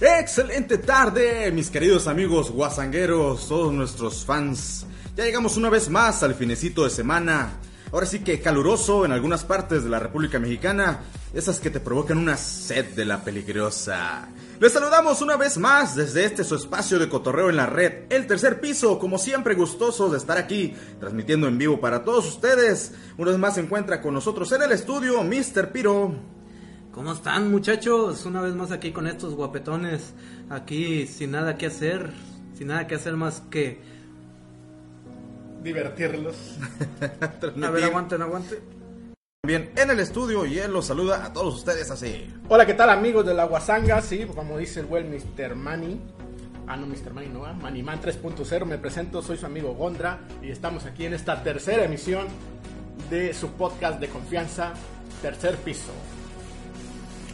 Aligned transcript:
Excelente 0.00 0.78
tarde, 0.78 1.52
mis 1.52 1.70
queridos 1.70 2.08
amigos 2.08 2.50
guasangueros, 2.50 3.46
todos 3.46 3.72
nuestros 3.72 4.24
fans. 4.24 4.86
Ya 5.16 5.24
llegamos 5.24 5.56
una 5.56 5.70
vez 5.70 5.88
más 5.88 6.24
al 6.24 6.34
finecito 6.34 6.82
de 6.82 6.90
semana. 6.90 7.60
Ahora 7.92 8.04
sí 8.04 8.18
que 8.18 8.40
caluroso 8.40 9.04
en 9.04 9.12
algunas 9.12 9.44
partes 9.44 9.84
de 9.84 9.90
la 9.90 10.00
República 10.00 10.40
Mexicana, 10.40 11.02
esas 11.32 11.60
que 11.60 11.70
te 11.70 11.78
provocan 11.78 12.18
una 12.18 12.36
sed 12.36 12.86
de 12.96 13.04
la 13.04 13.22
peligrosa. 13.22 14.28
Les 14.58 14.72
saludamos 14.72 15.22
una 15.22 15.36
vez 15.36 15.58
más 15.58 15.94
desde 15.94 16.24
este 16.24 16.42
su 16.42 16.56
espacio 16.56 16.98
de 16.98 17.08
cotorreo 17.08 17.48
en 17.48 17.56
la 17.56 17.66
red, 17.66 18.06
el 18.10 18.26
tercer 18.26 18.60
piso, 18.60 18.98
como 18.98 19.16
siempre 19.16 19.54
gustosos 19.54 20.10
de 20.10 20.18
estar 20.18 20.38
aquí, 20.38 20.74
transmitiendo 20.98 21.46
en 21.46 21.56
vivo 21.56 21.80
para 21.80 22.02
todos 22.02 22.26
ustedes. 22.26 22.94
Una 23.16 23.30
vez 23.30 23.38
más 23.38 23.54
se 23.54 23.60
encuentra 23.60 24.02
con 24.02 24.12
nosotros 24.12 24.50
en 24.50 24.62
el 24.62 24.72
estudio 24.72 25.22
Mr. 25.22 25.70
Piro. 25.70 26.33
¿Cómo 26.94 27.12
están 27.12 27.50
muchachos? 27.50 28.24
Una 28.24 28.40
vez 28.40 28.54
más 28.54 28.70
aquí 28.70 28.92
con 28.92 29.08
estos 29.08 29.34
guapetones, 29.34 30.14
aquí 30.48 31.08
sin 31.08 31.32
nada 31.32 31.58
que 31.58 31.66
hacer, 31.66 32.12
sin 32.56 32.68
nada 32.68 32.86
que 32.86 32.94
hacer 32.94 33.14
más 33.14 33.42
que... 33.50 33.80
Divertirlos. 35.64 36.36
A 37.64 37.70
ver, 37.70 37.82
aguanten, 37.82 38.22
aguanten. 38.22 38.60
Bien, 39.44 39.72
en 39.74 39.90
el 39.90 39.98
estudio 39.98 40.46
y 40.46 40.60
él 40.60 40.72
los 40.72 40.86
saluda 40.86 41.24
a 41.24 41.32
todos 41.32 41.56
ustedes 41.56 41.90
así. 41.90 42.32
Hola, 42.48 42.64
¿qué 42.64 42.74
tal 42.74 42.88
amigos 42.90 43.26
de 43.26 43.34
la 43.34 43.44
Guasanga? 43.44 44.00
Sí, 44.00 44.24
como 44.32 44.56
dice 44.56 44.80
el 44.80 44.86
buen 44.86 45.10
Mr. 45.10 45.56
Manny. 45.56 46.00
Ah, 46.68 46.76
no, 46.76 46.86
Mr. 46.86 47.12
Manny, 47.12 47.28
no, 47.28 47.44
ah, 47.44 47.54
Maniman 47.54 48.00
3.0. 48.00 48.64
Me 48.66 48.78
presento, 48.78 49.20
soy 49.20 49.36
su 49.36 49.46
amigo 49.46 49.74
Gondra 49.74 50.20
y 50.42 50.50
estamos 50.50 50.86
aquí 50.86 51.06
en 51.06 51.14
esta 51.14 51.42
tercera 51.42 51.84
emisión 51.84 52.28
de 53.10 53.34
su 53.34 53.48
podcast 53.48 53.98
de 54.00 54.08
confianza, 54.08 54.74
Tercer 55.20 55.56
Piso. 55.56 55.92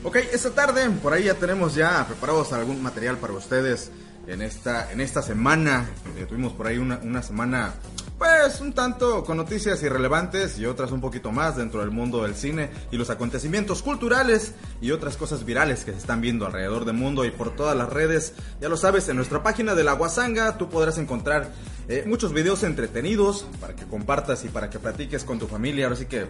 Ok, 0.03 0.17
esta 0.33 0.51
tarde 0.51 0.89
por 1.03 1.13
ahí 1.13 1.25
ya 1.25 1.35
tenemos 1.35 1.75
ya 1.75 2.07
preparados 2.07 2.55
algún 2.55 2.83
material 2.83 3.19
para 3.19 3.35
ustedes 3.35 3.91
en 4.27 4.41
esta, 4.41 4.91
en 4.93 5.01
esta 5.03 5.21
semana. 5.21 5.91
Eh, 6.17 6.25
tuvimos 6.27 6.55
por 6.55 6.69
ahí 6.69 6.79
una, 6.79 6.99
una 7.03 7.23
semana 7.23 7.75
pues 8.17 8.61
un 8.61 8.73
tanto 8.73 9.25
con 9.25 9.37
noticias 9.37 9.83
irrelevantes 9.83 10.59
y 10.59 10.67
otras 10.67 10.93
un 10.93 11.01
poquito 11.03 11.33
más 11.33 11.57
dentro 11.57 11.81
del 11.81 11.91
mundo 11.91 12.23
del 12.23 12.35
cine 12.35 12.71
y 12.91 12.97
los 12.97 13.09
acontecimientos 13.09 13.83
culturales 13.83 14.53
y 14.81 14.91
otras 14.91 15.19
cosas 15.19 15.45
virales 15.45 15.85
que 15.85 15.93
se 15.93 15.99
están 15.99 16.21
viendo 16.21 16.47
alrededor 16.47 16.85
del 16.87 16.97
mundo 16.97 17.27
y 17.27 17.31
por 17.31 17.55
todas 17.55 17.77
las 17.77 17.91
redes. 17.91 18.35
Ya 18.61 18.71
lo 18.71 18.79
sabes, 18.79 19.09
en 19.09 19.17
nuestra 19.17 19.43
página 19.43 19.75
de 19.75 19.85
la 19.85 19.93
Guasanga 19.93 20.57
tú 20.57 20.71
podrás 20.71 20.97
encontrar 20.97 21.51
eh, 21.89 22.05
muchos 22.07 22.33
videos 22.33 22.63
entretenidos 22.63 23.47
para 23.61 23.75
que 23.75 23.85
compartas 23.85 24.45
y 24.45 24.49
para 24.49 24.71
que 24.71 24.79
platiques 24.79 25.25
con 25.25 25.39
tu 25.39 25.47
familia. 25.47 25.87
Ahora 25.87 25.97
sí 25.97 26.07
que 26.07 26.27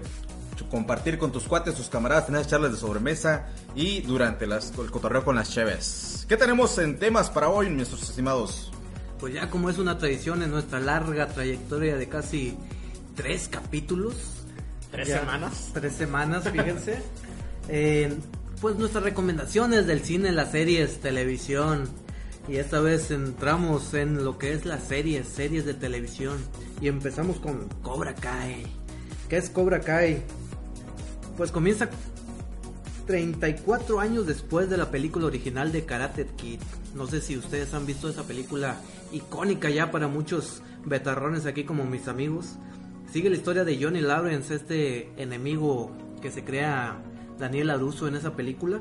compartir 0.68 1.18
con 1.18 1.32
tus 1.32 1.44
cuates, 1.44 1.74
tus 1.74 1.88
camaradas, 1.88 2.26
tener 2.26 2.46
charlas 2.46 2.72
de 2.72 2.78
sobremesa 2.78 3.48
y 3.74 4.00
durante 4.02 4.46
las, 4.46 4.72
el 4.78 4.90
cotorreo 4.90 5.24
con 5.24 5.36
las 5.36 5.50
cheves. 5.50 6.26
¿Qué 6.28 6.36
tenemos 6.36 6.76
en 6.78 6.98
temas 6.98 7.30
para 7.30 7.48
hoy, 7.48 7.70
nuestros 7.70 8.02
estimados? 8.02 8.70
Pues 9.18 9.34
ya 9.34 9.50
como 9.50 9.68
es 9.70 9.78
una 9.78 9.98
tradición 9.98 10.42
en 10.42 10.50
nuestra 10.50 10.80
larga 10.80 11.28
trayectoria 11.28 11.96
de 11.96 12.08
casi 12.08 12.56
tres 13.16 13.48
capítulos. 13.48 14.14
¿Tres 14.90 15.08
Ya, 15.08 15.20
semanas? 15.20 15.70
Tres 15.74 15.92
semanas, 15.94 16.44
fíjense. 16.50 17.02
Eh, 17.72 18.12
pues 18.60 18.74
nuestras 18.76 19.04
recomendaciones 19.04 19.86
del 19.86 20.00
cine, 20.00 20.32
las 20.32 20.50
series, 20.50 21.00
televisión. 21.00 21.88
Y 22.48 22.56
esta 22.56 22.80
vez 22.80 23.12
entramos 23.12 23.94
en 23.94 24.24
lo 24.24 24.38
que 24.38 24.52
es 24.52 24.64
las 24.64 24.82
series, 24.82 25.28
series 25.28 25.64
de 25.66 25.74
televisión. 25.74 26.38
Y 26.80 26.88
empezamos 26.88 27.38
con 27.38 27.68
Cobra 27.82 28.14
Kai. 28.14 28.66
¿Qué 29.28 29.36
es 29.36 29.50
Cobra 29.50 29.80
Kai? 29.80 30.22
Pues 31.40 31.52
comienza 31.52 31.88
34 33.06 33.98
años 33.98 34.26
después 34.26 34.68
de 34.68 34.76
la 34.76 34.90
película 34.90 35.24
original 35.24 35.72
de 35.72 35.86
Karate 35.86 36.26
Kid. 36.36 36.60
No 36.94 37.06
sé 37.06 37.22
si 37.22 37.38
ustedes 37.38 37.72
han 37.72 37.86
visto 37.86 38.10
esa 38.10 38.24
película 38.24 38.76
icónica 39.10 39.70
ya 39.70 39.90
para 39.90 40.06
muchos 40.06 40.62
veterrones 40.84 41.46
aquí 41.46 41.64
como 41.64 41.84
mis 41.86 42.08
amigos. 42.08 42.56
Sigue 43.10 43.30
la 43.30 43.36
historia 43.36 43.64
de 43.64 43.82
Johnny 43.82 44.02
Lawrence, 44.02 44.54
este 44.54 45.10
enemigo 45.16 45.92
que 46.20 46.30
se 46.30 46.44
crea 46.44 46.98
Daniel 47.38 47.68
LaRusso 47.68 48.06
en 48.06 48.16
esa 48.16 48.36
película. 48.36 48.80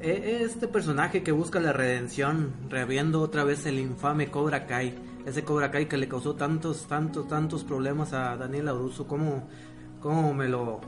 E- 0.00 0.40
Este 0.42 0.66
personaje 0.66 1.22
que 1.22 1.30
busca 1.30 1.60
la 1.60 1.72
redención, 1.72 2.52
reviendo 2.68 3.20
otra 3.20 3.44
vez 3.44 3.64
el 3.66 3.78
infame 3.78 4.28
Cobra 4.28 4.66
Kai. 4.66 4.98
Ese 5.24 5.44
Cobra 5.44 5.70
Kai 5.70 5.86
que 5.86 5.98
le 5.98 6.08
causó 6.08 6.34
tantos, 6.34 6.88
tantos, 6.88 7.28
tantos 7.28 7.62
problemas 7.62 8.12
a 8.12 8.36
Daniel 8.36 8.64
LaRusso. 8.64 9.06
¿Cómo, 9.06 9.48
cómo 10.00 10.34
me 10.34 10.48
lo, 10.48 10.80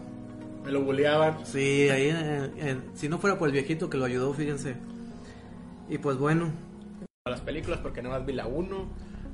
Me 0.65 0.71
lo 0.71 0.83
buleaban. 0.83 1.45
Sí, 1.45 1.89
ahí, 1.89 2.09
eh, 2.11 2.51
eh, 2.57 2.77
si 2.95 3.09
no 3.09 3.19
fuera 3.19 3.39
por 3.39 3.49
el 3.49 3.53
viejito 3.53 3.91
que 3.91 3.97
lo 3.99 4.05
ayudó, 4.05 4.33
fíjense. 4.33 4.77
Y 5.89 5.99
pues 5.99 6.17
bueno, 6.17 6.51
A 7.27 7.31
las 7.31 7.41
películas 7.41 7.81
porque 7.83 8.03
nada 8.03 8.19
más 8.19 8.27
vi 8.27 8.33
la 8.33 8.47
1. 8.47 8.87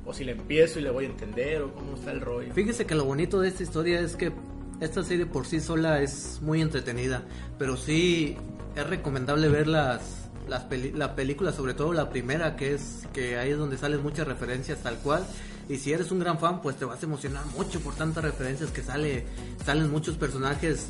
O 0.05 0.13
si 0.13 0.23
le 0.23 0.31
empiezo 0.31 0.79
y 0.79 0.81
le 0.83 0.89
voy 0.89 1.05
a 1.05 1.09
entender. 1.09 1.61
O 1.61 1.73
cómo 1.73 1.95
está 1.95 2.11
el 2.11 2.21
rollo. 2.21 2.51
fíjense 2.53 2.85
que 2.85 2.95
lo 2.95 3.05
bonito 3.05 3.39
de 3.41 3.47
esta 3.49 3.63
historia 3.63 3.99
es 3.99 4.15
que 4.15 4.31
esta 4.79 5.03
serie 5.03 5.25
por 5.25 5.45
sí 5.45 5.59
sola 5.59 6.01
es 6.01 6.39
muy 6.41 6.61
entretenida, 6.61 7.23
pero 7.59 7.75
sí 7.77 8.37
es 8.75 8.87
recomendable 8.87 9.49
ver 9.49 9.67
las, 9.67 10.29
las 10.47 10.63
peli- 10.63 10.93
la 10.93 11.15
película, 11.15 11.51
sobre 11.51 11.73
todo 11.73 11.91
la 11.93 12.09
primera, 12.09 12.55
que 12.55 12.73
es 12.75 13.05
que 13.13 13.37
ahí 13.37 13.51
es 13.51 13.57
donde 13.57 13.77
salen 13.77 14.01
muchas 14.01 14.25
referencias 14.27 14.79
tal 14.81 14.95
cual. 14.99 15.25
Y 15.67 15.77
si 15.77 15.91
eres 15.93 16.11
un 16.11 16.19
gran 16.19 16.39
fan, 16.39 16.61
pues 16.61 16.77
te 16.77 16.85
vas 16.85 17.03
a 17.03 17.05
emocionar 17.05 17.45
mucho 17.57 17.79
por 17.81 17.93
tantas 17.93 18.23
referencias 18.23 18.71
que 18.71 18.81
sale, 18.81 19.25
salen 19.65 19.91
muchos 19.91 20.15
personajes 20.17 20.87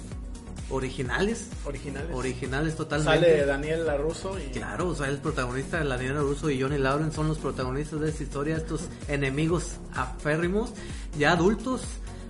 originales, 0.69 1.47
Originales. 1.65 2.09
originales 2.13 2.75
totalmente. 2.75 3.19
Sale 3.19 3.45
Daniel 3.45 3.85
LaRusso 3.85 4.37
y. 4.39 4.51
Claro, 4.51 4.89
o 4.89 4.95
sea, 4.95 5.07
el 5.07 5.17
protagonista, 5.17 5.83
la 5.83 5.95
Daniela 5.97 6.21
Russo 6.21 6.49
y 6.49 6.61
Johnny 6.61 6.77
Lawrence 6.77 7.15
son 7.15 7.27
los 7.27 7.37
protagonistas 7.37 7.99
de 7.99 8.09
esta 8.09 8.23
historia, 8.23 8.57
estos 8.57 8.81
enemigos 9.07 9.77
aférrimos, 9.93 10.73
ya 11.17 11.31
adultos, 11.33 11.81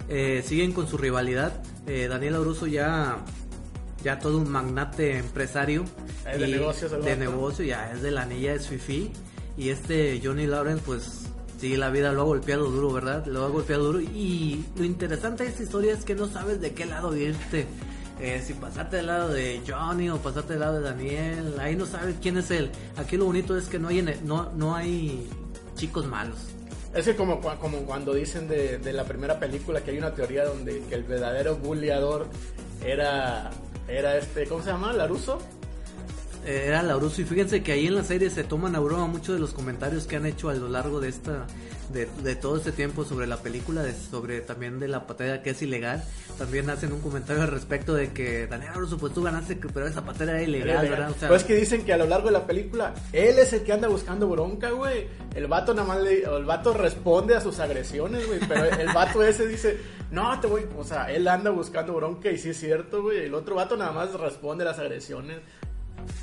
eh, 0.07 0.44
siguen 0.45 0.72
con 0.72 0.88
su 0.88 0.97
rivalidad. 0.97 1.61
Eh, 1.88 2.07
Daniela 2.07 2.38
Russo 2.39 2.67
ya, 2.67 3.17
ya 4.03 4.19
todo 4.19 4.38
un 4.38 4.50
magnate 4.50 5.17
empresario. 5.17 5.85
Es 6.31 6.39
de 6.39 6.47
negocios 6.47 7.03
De 7.03 7.16
negocio, 7.16 7.66
ya 7.66 7.91
es 7.91 8.01
de 8.01 8.11
la 8.11 8.21
anilla 8.23 8.53
de 8.53 8.59
Fifi. 8.59 9.11
Y 9.57 9.69
este 9.69 10.21
Johnny 10.23 10.47
Lawrence, 10.47 10.81
pues, 10.85 11.21
sí, 11.59 11.75
la 11.75 11.89
vida 11.89 12.13
lo 12.13 12.21
ha 12.21 12.25
golpeado 12.25 12.69
duro, 12.71 12.94
¿verdad? 12.94 13.25
Lo 13.25 13.44
ha 13.44 13.50
golpeado 13.50 13.85
duro. 13.85 14.00
Y 14.01 14.63
lo 14.77 14.85
interesante 14.85 15.44
de 15.44 15.50
esta 15.50 15.63
historia 15.63 15.94
es 15.94 16.06
que 16.06 16.16
no 16.16 16.27
sabes 16.27 16.61
de 16.61 16.73
qué 16.73 16.85
lado 16.85 17.16
irte. 17.17 17.67
Eh, 18.19 18.41
si 18.46 18.53
pasarte 18.53 18.97
del 18.97 19.07
lado 19.07 19.30
de 19.30 19.62
Johnny 19.66 20.09
o 20.09 20.18
pasarte 20.18 20.53
del 20.53 20.59
lado 20.59 20.81
de 20.81 20.81
Daniel, 20.81 21.56
ahí 21.59 21.75
no 21.75 21.85
sabes 21.85 22.16
quién 22.22 22.38
es 22.38 22.52
él. 22.52 22.69
Aquí 22.97 23.16
lo 23.16 23.25
bonito 23.25 23.57
es 23.57 23.68
que 23.68 23.80
no 23.80 23.88
hay, 23.88 24.02
no, 24.24 24.52
no 24.56 24.75
hay 24.75 25.30
chicos 25.75 26.06
malos. 26.06 26.38
Es 26.94 27.06
que 27.06 27.16
como, 27.16 27.40
como 27.40 27.80
cuando 27.85 28.13
dicen 28.13 28.47
de, 28.47 28.78
de 28.78 28.94
la 28.94 29.06
primera 29.06 29.40
película 29.40 29.81
que 29.81 29.91
hay 29.91 30.00
una 30.00 30.13
teoría 30.13 30.44
donde 30.46 30.81
que 30.90 30.96
el 30.96 31.03
verdadero 31.03 31.56
bulleador 31.56 32.28
era, 32.84 33.52
era 33.88 34.18
este, 34.18 34.47
¿cómo 34.47 34.63
se 34.63 34.72
llama? 34.72 34.91
¿Laruso? 34.91 35.40
Era 36.45 36.81
Lauruso 36.83 37.22
y 37.22 37.25
fíjense 37.25 37.61
que 37.63 37.73
ahí 37.73 37.88
en 37.88 37.95
la 37.95 38.03
serie 38.03 38.29
se 38.29 38.44
toman 38.44 38.75
a 38.75 38.79
broma 38.79 39.07
muchos 39.07 39.35
de 39.35 39.41
los 39.41 39.51
comentarios 39.53 40.07
que 40.07 40.16
han 40.16 40.25
hecho 40.25 40.50
a 40.50 40.53
lo 40.53 40.69
largo 40.69 41.00
de 41.00 41.09
esta 41.09 41.45
de, 41.91 42.07
de 42.23 42.35
todo 42.35 42.57
este 42.57 42.72
tiempo 42.72 43.03
sobre 43.03 43.25
la 43.25 43.38
película 43.38 43.81
de- 43.81 43.94
sobre 43.94 44.41
también 44.41 44.79
de 44.79 44.88
la 44.88 45.07
patera 45.07 45.41
que 45.41 45.50
es 45.51 45.61
ilegal 45.63 46.03
también 46.38 46.69
hacen 46.69 46.94
un 46.94 47.01
comentario 47.01 47.41
al 47.41 47.50
respecto 47.50 47.95
de 47.95 48.13
que 48.13 48.45
Daniel 48.47 48.72
Lauruso 48.73 48.97
pues 49.00 49.11
tú 49.13 49.23
ganaste 49.23 49.55
pero 49.73 49.88
esa 49.88 50.05
patera 50.05 50.33
era 50.33 50.41
ilegal 50.44 50.88
¿verdad? 50.88 51.11
O 51.11 51.19
sea, 51.19 51.27
pues 51.29 51.44
que 51.44 51.55
dicen 51.55 51.83
que 51.83 51.91
a 51.94 51.97
lo 51.97 52.05
largo 52.05 52.27
de 52.27 52.33
la 52.33 52.45
película 52.45 52.94
él 53.11 53.39
es 53.39 53.53
el 53.53 53.63
que 53.63 53.73
anda 53.73 53.88
buscando 53.88 54.27
bronca, 54.27 54.69
güey. 54.69 55.07
El 55.35 55.47
vato 55.47 55.73
nada 55.73 55.88
más 55.88 56.01
le, 56.01 56.23
el 56.23 56.45
vato 56.45 56.73
responde 56.73 57.35
a 57.35 57.41
sus 57.41 57.59
agresiones, 57.59 58.25
güey. 58.27 58.39
Pero 58.47 58.66
el 58.66 58.88
vato 58.94 59.23
ese 59.23 59.47
dice, 59.47 59.77
no, 60.11 60.39
te 60.39 60.47
voy, 60.47 60.66
o 60.77 60.83
sea, 60.83 61.11
él 61.11 61.27
anda 61.27 61.50
buscando 61.51 61.94
bronca 61.94 62.29
y 62.31 62.38
sí 62.38 62.50
es 62.50 62.59
cierto, 62.59 63.01
güey. 63.03 63.25
El 63.25 63.33
otro 63.35 63.56
vato 63.56 63.77
nada 63.77 63.91
más 63.91 64.11
responde 64.13 64.63
a 64.63 64.67
las 64.67 64.79
agresiones. 64.79 65.39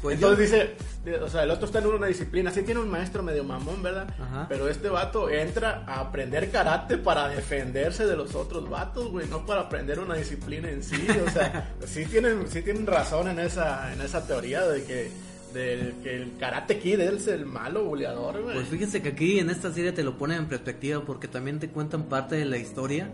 Pues 0.03 0.21
yo- 0.21 0.31
Entonces 0.33 0.71
dice, 1.05 1.19
o 1.21 1.29
sea, 1.29 1.43
el 1.45 1.51
otro 1.51 1.67
está 1.67 1.79
en 1.79 1.87
una 1.87 2.07
disciplina, 2.07 2.51
sí 2.51 2.63
tiene 2.63 2.81
un 2.81 2.89
maestro 2.91 3.23
medio 3.23 3.45
mamón, 3.45 3.83
¿verdad? 3.83 4.09
Ajá. 4.21 4.47
Pero 4.49 4.69
este 4.69 4.89
vato 4.89 5.31
entra 5.31 5.85
a 5.87 6.01
aprender 6.01 6.51
karate 6.51 6.99
para 6.99 7.29
defenderse 7.29 8.07
de 8.07 8.17
los 8.17 8.35
otros 8.35 8.69
vatos, 8.69 9.11
güey, 9.11 9.29
no 9.29 9.45
para 9.47 9.63
aprender 9.63 9.99
una 10.01 10.15
disciplina 10.17 10.69
en 10.71 10.83
sí, 10.83 11.07
o 11.27 11.31
sea, 11.31 11.75
sí 11.87 12.05
tienen, 12.07 12.47
sí 12.49 12.63
tienen 12.63 12.87
razón 12.87 13.29
en 13.29 13.39
esa, 13.39 13.93
en 13.93 14.01
esa 14.01 14.27
teoría 14.27 14.67
de 14.67 14.83
que, 14.85 15.11
de 15.55 15.95
que 16.03 16.17
el 16.17 16.37
karate 16.39 16.79
kid 16.79 17.01
es 17.01 17.29
el 17.29 17.47
malo 17.47 17.85
buleador, 17.85 18.43
güey. 18.43 18.55
Pues 18.57 18.69
fíjense 18.69 19.01
que 19.03 19.11
aquí 19.11 19.39
en 19.39 19.51
esta 19.51 19.73
serie 19.73 19.93
te 19.93 20.03
lo 20.03 20.19
ponen 20.19 20.39
en 20.39 20.47
perspectiva 20.47 21.03
porque 21.05 21.29
también 21.29 21.59
te 21.61 21.69
cuentan 21.69 22.05
parte 22.05 22.35
de 22.37 22.45
la 22.45 22.59
historia, 22.59 23.11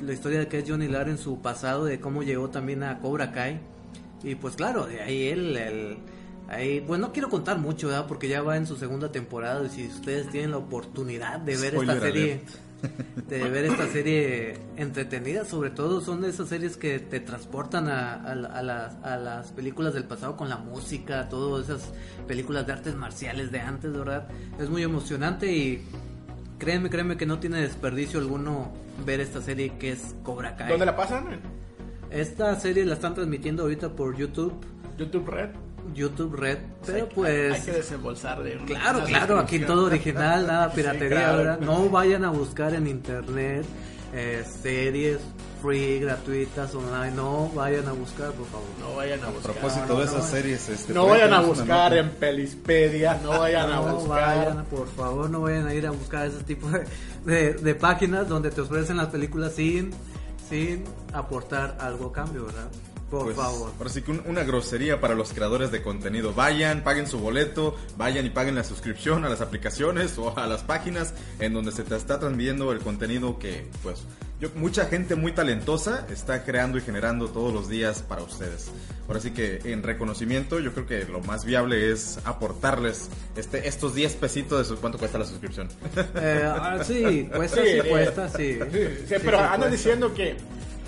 la 0.00 0.12
historia 0.12 0.40
de 0.40 0.48
que 0.48 0.58
es 0.58 0.64
Johnny 0.68 0.88
Lar 0.88 1.08
en 1.08 1.18
su 1.18 1.40
pasado, 1.40 1.84
de 1.84 2.00
cómo 2.00 2.22
llegó 2.22 2.48
también 2.50 2.82
a 2.82 2.98
Cobra 2.98 3.30
Kai. 3.32 3.60
Y 4.24 4.34
pues 4.36 4.56
claro, 4.56 4.86
de 4.86 5.02
ahí 5.02 5.28
él, 5.28 5.56
el, 5.56 5.98
ahí, 6.48 6.80
pues 6.86 7.00
no 7.00 7.12
quiero 7.12 7.28
contar 7.28 7.58
mucho, 7.58 7.88
¿verdad? 7.88 8.06
Porque 8.06 8.28
ya 8.28 8.42
va 8.42 8.56
en 8.56 8.66
su 8.66 8.76
segunda 8.76 9.10
temporada 9.12 9.64
y 9.66 9.70
si 9.70 9.86
ustedes 9.86 10.28
tienen 10.30 10.50
la 10.52 10.58
oportunidad 10.58 11.40
de 11.40 11.56
ver 11.56 11.72
Spoiler 11.72 11.96
esta 11.96 12.06
serie, 12.06 12.32
alert. 12.32 12.64
de 13.28 13.50
ver 13.50 13.64
esta 13.66 13.86
serie 13.88 14.58
entretenida. 14.76 15.44
Sobre 15.44 15.70
todo 15.70 16.00
son 16.00 16.20
de 16.20 16.30
esas 16.30 16.48
series 16.48 16.76
que 16.76 16.98
te 16.98 17.20
transportan 17.20 17.88
a, 17.88 18.14
a, 18.14 18.32
a 18.32 18.62
las, 18.62 18.94
a 19.02 19.16
las 19.16 19.52
películas 19.52 19.94
del 19.94 20.04
pasado 20.04 20.36
con 20.36 20.48
la 20.48 20.56
música, 20.56 21.28
todas 21.28 21.68
esas 21.68 21.92
películas 22.26 22.66
de 22.66 22.72
artes 22.72 22.94
marciales 22.94 23.50
de 23.50 23.60
antes, 23.60 23.92
¿verdad? 23.92 24.28
Es 24.58 24.68
muy 24.68 24.82
emocionante 24.82 25.52
y 25.52 25.82
créeme, 26.58 26.90
créeme 26.90 27.16
que 27.16 27.26
no 27.26 27.38
tiene 27.38 27.60
desperdicio 27.60 28.18
alguno 28.20 28.72
ver 29.04 29.20
esta 29.20 29.40
serie 29.40 29.76
que 29.78 29.92
es 29.92 30.14
Cobra 30.22 30.56
Kai. 30.56 30.70
¿Dónde 30.70 30.86
la 30.86 30.96
pasan? 30.96 31.40
Esta 32.10 32.58
serie 32.60 32.84
la 32.84 32.94
están 32.94 33.14
transmitiendo 33.14 33.64
ahorita 33.64 33.90
por 33.90 34.16
YouTube. 34.16 34.54
YouTube 34.96 35.28
Red. 35.28 35.50
YouTube 35.92 36.34
Red, 36.36 36.58
pero 36.86 37.08
pues 37.08 37.54
Hay 37.54 37.60
que 37.60 37.72
desembolsar 37.72 38.42
de 38.42 38.56
una- 38.56 38.64
Claro, 38.66 38.98
una 38.98 39.06
claro, 39.06 39.38
aquí 39.38 39.58
todo 39.60 39.86
original, 39.86 40.46
nada 40.46 40.70
Sí, 40.70 40.76
piratería, 40.76 41.08
claro. 41.18 41.36
¿verdad? 41.38 41.58
No 41.60 41.88
vayan 41.90 42.24
a 42.24 42.30
buscar 42.30 42.74
en 42.74 42.86
internet 42.86 43.64
eh, 44.16 44.44
series 44.62 45.18
free, 45.60 45.98
gratuitas, 45.98 46.72
online, 46.74 47.10
no 47.16 47.48
vayan 47.54 47.88
a 47.88 47.92
buscar, 47.92 48.30
por 48.32 48.46
favor. 48.46 48.66
No 48.78 48.94
vayan 48.96 49.18
a 49.24 49.26
A 49.26 49.30
buscar. 49.30 49.52
propósito 49.52 49.86
no, 49.88 49.94
de 49.94 50.04
no, 50.06 50.10
esas 50.10 50.24
no. 50.24 50.30
series, 50.30 50.68
este, 50.68 50.92
No 50.92 51.06
vayan 51.06 51.32
a 51.32 51.40
buscar 51.40 51.94
en 51.96 52.10
Pelispedia, 52.10 53.18
no 53.22 53.38
vayan 53.40 53.72
a 53.72 53.76
No 53.76 53.94
buscar. 53.96 54.36
vayan, 54.46 54.64
por 54.66 54.88
favor, 54.88 55.30
no 55.30 55.40
vayan 55.40 55.66
a 55.66 55.74
ir 55.74 55.86
a 55.86 55.90
buscar 55.90 56.26
ese 56.26 56.44
tipo 56.44 56.68
de, 56.68 56.84
de- 57.24 57.54
de 57.54 57.74
páginas 57.74 58.28
donde 58.28 58.50
te 58.50 58.60
ofrecen 58.60 58.98
las 58.98 59.06
películas 59.08 59.54
sin, 59.54 59.90
sin 60.48 60.84
aportar 61.12 61.76
algo 61.80 62.08
a 62.08 62.12
cambio, 62.12 62.44
¿verdad? 62.46 62.68
Por 63.10 63.24
Pues, 63.24 63.36
favor. 63.36 63.70
Ahora 63.78 63.90
sí 63.90 64.02
que 64.02 64.10
un- 64.10 64.22
una 64.26 64.42
grosería 64.42 65.00
para 65.00 65.14
los 65.14 65.32
creadores 65.32 65.70
de 65.70 65.82
contenido. 65.82 66.32
Vayan, 66.34 66.82
paguen 66.82 67.06
su 67.06 67.18
boleto, 67.20 67.76
vayan 67.96 68.26
y 68.26 68.30
paguen 68.30 68.54
la 68.56 68.64
suscripción 68.64 69.24
a 69.24 69.28
las 69.28 69.40
aplicaciones 69.40 70.18
o 70.18 70.36
a 70.36 70.46
las 70.46 70.62
páginas 70.62 71.14
en 71.38 71.52
donde 71.52 71.70
se 71.70 71.84
te 71.84 71.94
está 71.96 72.18
transmitiendo 72.18 72.72
el 72.72 72.80
contenido 72.80 73.38
que, 73.38 73.68
pues, 73.82 74.02
yo, 74.40 74.48
mucha 74.56 74.86
gente 74.86 75.14
muy 75.14 75.30
talentosa 75.32 76.06
está 76.10 76.44
creando 76.44 76.76
y 76.78 76.80
generando 76.80 77.28
todos 77.28 77.52
los 77.54 77.68
días 77.68 78.02
para 78.02 78.22
ustedes. 78.22 78.70
Ahora 79.06 79.20
sí 79.20 79.30
que 79.30 79.60
en 79.64 79.82
reconocimiento 79.84 80.58
yo 80.58 80.72
creo 80.72 80.86
que 80.86 81.04
lo 81.04 81.20
más 81.20 81.44
viable 81.44 81.92
es 81.92 82.18
aportarles 82.24 83.10
este, 83.36 83.68
estos 83.68 83.94
10 83.94 84.14
pesitos 84.16 84.58
de 84.58 84.64
su, 84.64 84.80
cuánto 84.80 84.98
cuesta 84.98 85.18
la 85.18 85.24
suscripción. 85.26 85.68
Eh, 86.16 86.42
ah, 86.44 86.78
sí, 86.84 87.28
cuesta, 87.34 87.62
Sí, 87.62 87.68
sí, 87.68 87.76
eh, 87.78 87.84
cuesta, 87.88 88.28
sí. 88.30 88.54
Sí, 88.54 88.58
sí, 88.72 88.88
Sí, 89.08 89.14
pero 89.22 89.38
sí 89.38 89.44
andan 89.44 89.48
cuesta. 89.60 89.68
diciendo 89.70 90.14
que, 90.14 90.36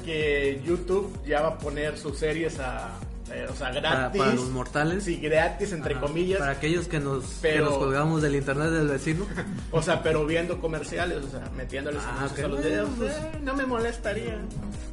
que 0.07 0.63
YouTube 0.65 1.13
ya 1.27 1.43
va 1.43 1.49
a 1.49 1.59
poner 1.59 1.99
sus 1.99 2.17
series 2.19 2.59
a, 2.61 2.99
eh, 3.31 3.47
o 3.51 3.55
sea, 3.55 3.69
Para, 3.71 3.81
gratis. 3.81 4.19
para 4.23 4.35
los 4.35 4.49
mortales. 4.51 5.05
Sí, 5.05 5.17
gratis, 5.17 5.73
entre 5.73 5.95
Ajá, 5.95 6.03
comillas. 6.07 6.39
Para 6.39 6.53
aquellos 6.53 6.87
que 6.89 7.01
nos, 7.01 7.25
Pero- 7.43 7.65
que 7.65 7.71
nos 7.71 7.79
colgamos 7.79 8.23
del 8.23 8.37
internet 8.37 8.69
del 8.71 8.89
vecino. 8.89 9.27
O 9.73 9.83
sea, 9.83 10.03
pero 10.03 10.25
viendo 10.25 10.59
comerciales, 10.61 11.25
o 11.25 11.29
sea, 11.31 11.51
metiéndoles 11.57 12.01
Ah, 12.07 12.17
anuncios 12.19 12.39
ok. 12.39 12.45
a 12.45 12.49
los 12.49 12.63
dedos. 12.65 12.91
Pues, 12.97 13.13
eh, 13.17 13.39
no 13.43 13.55
me 13.55 13.67
molestaría. 13.67 14.39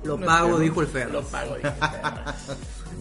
Lo 0.04 0.18
No 0.18 0.25
pago, 0.25 0.60
dijo 0.60 0.81
el 0.81 0.88
Lo 0.88 0.92
Ferro. 0.94 1.21
pago, 1.21 1.56
dije, 1.56 1.71
perra. 1.80 2.36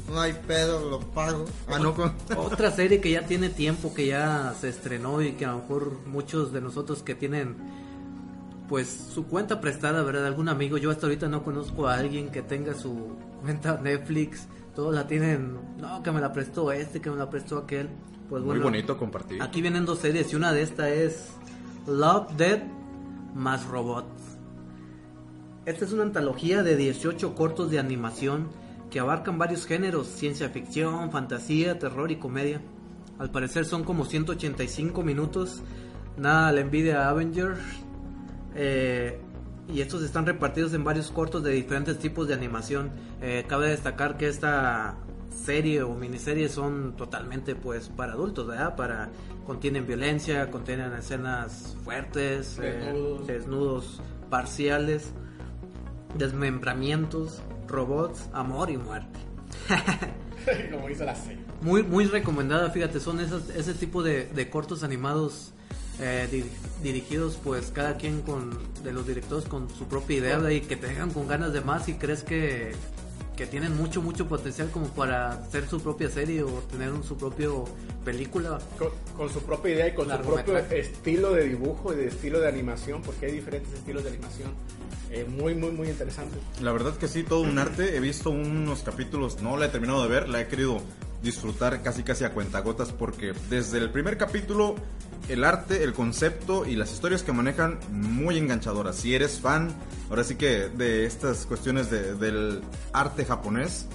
No 0.09 0.21
hay 0.21 0.33
pedo, 0.47 0.89
lo 0.91 1.01
pago. 1.01 1.47
Ah, 1.67 1.79
no, 1.79 1.95
con... 1.95 2.15
Otra 2.37 2.71
serie 2.71 3.01
que 3.01 3.11
ya 3.11 3.23
tiene 3.27 3.49
tiempo, 3.49 3.93
que 3.95 4.07
ya 4.07 4.55
se 4.61 4.69
estrenó 4.69 5.21
y 5.23 5.33
que 5.33 5.45
a 5.47 5.53
lo 5.53 5.59
mejor 5.59 5.93
muchos 6.07 6.53
de 6.53 6.61
nosotros 6.61 7.03
que 7.03 7.15
tienen 7.15 7.57
pues 8.69 8.89
su 9.13 9.27
cuenta 9.27 9.61
prestada, 9.61 10.03
¿verdad? 10.03 10.27
Algún 10.27 10.49
amigo, 10.49 10.79
yo 10.79 10.91
hasta 10.91 11.07
ahorita 11.07 11.29
no 11.29 11.43
conozco 11.43 11.87
a 11.87 11.95
alguien 11.95 12.31
que 12.31 12.43
tenga 12.43 12.75
su 12.75 13.17
cuenta 13.43 13.81
Netflix, 13.83 14.47
todos 14.75 14.95
la 14.95 15.07
tienen, 15.07 15.59
no, 15.79 16.03
que 16.03 16.11
me 16.11 16.21
la 16.21 16.33
prestó 16.33 16.73
este, 16.73 17.01
que 17.01 17.11
me 17.11 17.17
la 17.17 17.29
prestó 17.29 17.59
aquel. 17.59 17.89
Pues 18.29 18.43
Muy 18.43 18.59
bonito 18.59 18.97
compartir. 18.97 19.43
Aquí 19.43 19.61
vienen 19.61 19.85
dos 19.85 19.99
series 19.99 20.33
y 20.33 20.37
una 20.37 20.53
de 20.53 20.63
estas 20.63 20.89
es 20.89 21.29
Love, 21.87 22.33
Dead 22.37 22.63
más 23.35 23.67
Robots. 23.67 24.39
Esta 25.67 25.85
es 25.85 25.93
una 25.93 26.03
antología 26.03 26.63
de 26.63 26.77
18 26.77 27.35
cortos 27.35 27.71
de 27.71 27.79
animación 27.79 28.49
que 28.91 29.01
abarcan 29.01 29.39
varios 29.39 29.67
géneros, 29.67 30.07
ciencia 30.07 30.49
ficción, 30.49 31.11
fantasía, 31.11 31.79
terror 31.79 32.11
y 32.11 32.17
comedia. 32.17 32.61
Al 33.19 33.31
parecer 33.31 33.65
son 33.65 33.85
como 33.85 34.05
185 34.05 35.03
minutos, 35.03 35.63
nada 36.17 36.53
le 36.53 36.63
envidia 36.63 37.07
a 37.07 37.11
Avengers. 37.11 37.61
Eh, 38.55 39.19
y 39.69 39.81
estos 39.81 40.03
están 40.03 40.27
repartidos 40.27 40.75
en 40.75 40.85
varios 40.85 41.11
cortos 41.11 41.43
de 41.43 41.53
diferentes 41.53 41.99
tipos 41.99 42.29
de 42.29 42.35
animación. 42.35 42.91
Eh, 43.21 43.45
cabe 43.49 43.69
destacar 43.69 44.17
que 44.17 44.29
esta 44.29 44.97
serie 45.31 45.83
o 45.83 45.95
miniserie 45.95 46.49
son 46.49 46.95
totalmente 46.97 47.55
pues 47.55 47.89
para 47.89 48.13
adultos, 48.13 48.47
¿verdad? 48.47 48.77
Para 48.77 49.11
contienen 49.47 49.87
violencia, 49.87 50.51
contienen 50.51 50.93
escenas 50.93 51.77
fuertes, 51.85 52.59
eh, 52.63 52.93
Desnudos. 53.27 54.01
parciales, 54.31 55.13
desmembramientos, 56.17 57.43
robots, 57.67 58.29
amor 58.33 58.71
y 58.71 58.77
muerte. 58.77 59.19
Como 60.71 60.91
hizo 60.91 61.05
la 61.05 61.15
serie. 61.15 61.43
Muy, 61.61 61.83
muy 61.83 62.07
recomendada, 62.07 62.71
fíjate, 62.71 62.99
son 63.01 63.21
esos, 63.21 63.49
ese 63.51 63.75
tipo 63.75 64.03
de, 64.03 64.27
de 64.27 64.51
cortos 64.51 64.83
animados 64.83 65.53
eh, 66.03 66.29
di- 66.31 66.45
dirigidos, 66.83 67.39
pues 67.43 67.71
cada 67.73 67.97
quien 67.97 68.23
con 68.23 68.59
de 68.83 68.93
los 68.93 69.07
directores 69.07 69.45
con 69.49 69.71
su 69.71 69.85
propia 69.87 70.17
idea 70.19 70.53
y 70.53 70.61
que 70.63 70.75
te 70.77 70.89
dejan 70.89 71.11
con 71.11 71.29
ganas 71.29 71.53
de 71.53 71.61
más 71.61 71.89
y 71.89 71.95
crees 71.95 72.25
que, 72.25 72.73
que 73.37 73.47
tienen 73.47 73.77
mucho, 73.77 74.03
mucho 74.03 74.27
potencial 74.27 74.69
como 74.71 74.89
para 74.89 75.31
hacer 75.33 75.69
su 75.69 75.81
propia 75.81 76.11
serie 76.11 76.43
o 76.43 76.49
tener 76.71 76.91
un- 76.91 77.05
su 77.05 77.17
propio 77.17 77.65
película. 78.05 78.59
Con, 78.79 78.89
con 79.17 79.31
su 79.33 79.41
propia 79.43 79.75
idea 79.75 79.89
y 79.89 79.95
con 79.95 80.07
su 80.07 80.11
propio 80.45 80.59
estilo 80.77 81.33
de 81.33 81.45
dibujo 81.49 81.93
y 81.93 81.97
de 81.97 82.07
estilo 82.09 82.41
de 82.41 82.49
animación, 82.49 83.01
porque 83.03 83.27
hay 83.27 83.33
diferentes 83.33 83.73
estilos 83.73 84.03
de 84.03 84.11
animación. 84.11 84.51
Eh, 85.15 85.27
muy, 85.29 85.55
muy, 85.55 85.71
muy 85.73 85.89
interesante. 85.89 86.39
La 86.63 86.73
verdad 86.73 86.97
que 86.97 87.07
sí, 87.07 87.23
todo 87.23 87.41
un 87.41 87.59
arte. 87.59 87.97
He 87.97 88.01
visto 88.01 88.31
unos 88.31 88.83
capítulos, 88.83 89.43
no 89.43 89.57
la 89.59 89.67
he 89.67 89.69
terminado 89.69 90.03
de 90.03 90.09
ver, 90.09 90.29
la 90.29 90.41
he 90.41 90.49
querido 90.49 90.81
disfrutar 91.23 91.83
casi 91.83 92.03
casi 92.03 92.25
a 92.25 92.33
cuentagotas 92.33 92.93
porque 92.93 93.33
desde 93.51 93.79
el 93.79 93.91
primer 93.91 94.17
capítulo 94.17 94.75
el 95.29 95.45
arte, 95.45 95.85
el 95.85 95.93
concepto 95.93 96.67
y 96.67 96.75
las 96.77 96.93
historias 96.93 97.23
que 97.23 97.33
manejan 97.33 97.79
muy 97.93 98.39
enganchadoras. 98.39 98.97
Si 98.97 99.15
eres 99.15 99.39
fan, 99.39 99.73
ahora 100.11 100.25
sí 100.25 100.35
que 100.37 100.69
de 100.71 101.05
estas 101.07 101.47
cuestiones 101.47 101.91
de- 101.91 102.15
del 102.17 102.63
arte 102.93 103.25
japonés, 103.25 103.87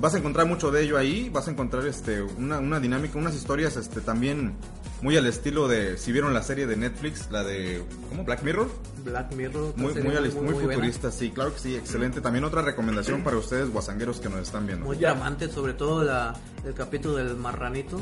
vas 0.00 0.14
a 0.14 0.18
encontrar 0.18 0.46
mucho 0.46 0.70
de 0.70 0.84
ello 0.84 0.96
ahí, 0.98 1.30
vas 1.30 1.48
a 1.48 1.50
encontrar 1.50 1.84
este 1.86 2.22
una, 2.22 2.58
una 2.60 2.78
dinámica, 2.78 3.18
unas 3.18 3.34
historias 3.34 3.76
este 3.76 4.00
también 4.00 4.52
muy 5.02 5.16
al 5.16 5.26
estilo 5.26 5.68
de 5.68 5.96
si 5.96 6.10
vieron 6.12 6.34
la 6.34 6.42
serie 6.42 6.66
de 6.66 6.76
Netflix, 6.76 7.30
la 7.30 7.44
de 7.44 7.82
¿cómo? 8.08 8.24
Black 8.24 8.42
Mirror. 8.42 8.68
Black 9.04 9.32
Mirror, 9.34 9.72
Muy, 9.76 9.94
muy, 9.94 10.16
al- 10.16 10.32
muy 10.32 10.52
buena. 10.54 10.72
futurista, 10.74 11.10
sí, 11.10 11.30
claro 11.30 11.52
que 11.54 11.60
sí, 11.60 11.74
excelente. 11.76 12.20
También 12.20 12.44
otra 12.44 12.62
recomendación 12.62 13.22
para 13.22 13.36
ustedes, 13.36 13.70
guasangueros 13.70 14.20
que 14.20 14.28
nos 14.28 14.40
están 14.40 14.66
viendo. 14.66 14.84
Muy 14.86 14.96
dramante, 14.96 15.48
sobre 15.48 15.74
todo 15.74 16.02
la, 16.04 16.34
el 16.64 16.74
capítulo 16.74 17.14
del 17.16 17.36
marranito. 17.36 18.00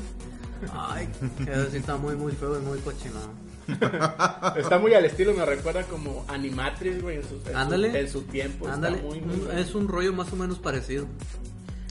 Ay, 0.72 1.08
eso 1.46 1.70
sí 1.70 1.76
está 1.76 1.96
muy, 1.96 2.17
muy 2.17 2.32
feo 2.32 2.58
y 2.58 2.62
muy 2.62 2.79
cochino. 2.79 3.46
Está 4.56 4.79
muy 4.79 4.94
al 4.94 5.05
estilo, 5.06 5.34
me 5.34 5.44
recuerda 5.44 5.82
como 5.82 6.24
Animatrix, 6.29 7.03
güey, 7.03 7.17
en 7.17 7.22
su, 7.24 7.34
en 7.34 7.43
su- 7.53 7.56
Ándale. 7.56 8.00
en 8.00 8.08
su 8.08 8.22
tiempo. 8.22 8.69
Ándale, 8.69 8.96
Está 8.98 9.08
muy, 9.08 9.20
muy 9.20 9.60
es 9.60 9.74
un 9.74 9.88
rollo 9.88 10.12
más 10.12 10.32
o 10.32 10.36
menos 10.36 10.60
parecido. 10.60 11.06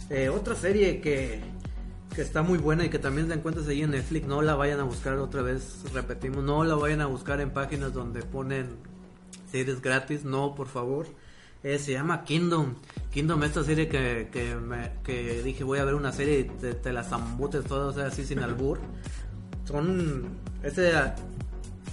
Eh, 0.09 0.29
otra 0.29 0.55
serie 0.55 1.01
que, 1.01 1.41
que 2.15 2.21
está 2.21 2.41
muy 2.41 2.57
buena 2.57 2.85
y 2.85 2.89
que 2.89 2.97
también 2.97 3.27
la 3.27 3.35
encuentras 3.35 3.67
ahí 3.67 3.81
en 3.81 3.91
Netflix, 3.91 4.25
no 4.25 4.41
la 4.41 4.55
vayan 4.55 4.79
a 4.79 4.83
buscar 4.83 5.17
otra 5.17 5.41
vez, 5.41 5.83
repetimos, 5.93 6.43
no 6.43 6.63
la 6.63 6.75
vayan 6.75 7.01
a 7.01 7.07
buscar 7.07 7.41
en 7.41 7.51
páginas 7.51 7.93
donde 7.93 8.21
ponen 8.23 8.77
series 9.51 9.81
gratis, 9.81 10.23
no, 10.23 10.55
por 10.55 10.67
favor. 10.67 11.07
Eh, 11.63 11.77
se 11.77 11.91
llama 11.91 12.23
Kingdom. 12.23 12.75
Kingdom, 13.11 13.43
esta 13.43 13.63
serie 13.63 13.89
que, 13.89 14.29
que, 14.31 15.41
dije 15.43 15.63
voy 15.63 15.79
a 15.79 15.85
ver 15.85 15.95
una 15.95 16.11
serie 16.11 16.39
y 16.39 16.43
te, 16.43 16.73
te 16.75 16.93
la 16.93 17.03
zambutes 17.03 17.65
todas, 17.65 17.95
o 17.95 17.99
sea, 17.99 18.07
así 18.07 18.23
sin 18.23 18.39
albur. 18.39 18.79
Son. 19.65 20.37
Ese, 20.63 20.93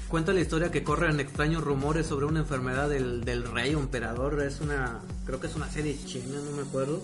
cuenta 0.09 0.33
la 0.33 0.41
historia 0.41 0.71
que 0.71 0.85
corren 0.85 1.19
extraños 1.21 1.65
rumores 1.65 2.07
sobre 2.07 2.27
una 2.27 2.41
enfermedad 2.41 2.89
del, 2.89 3.25
del 3.25 3.45
rey 3.51 3.73
emperador. 3.73 4.41
Es 4.43 4.61
una. 4.61 5.01
Creo 5.25 5.41
que 5.41 5.47
es 5.47 5.57
una 5.57 5.71
serie 5.71 5.97
china, 6.05 6.39
no 6.45 6.57
me 6.57 6.63
acuerdo. 6.69 7.03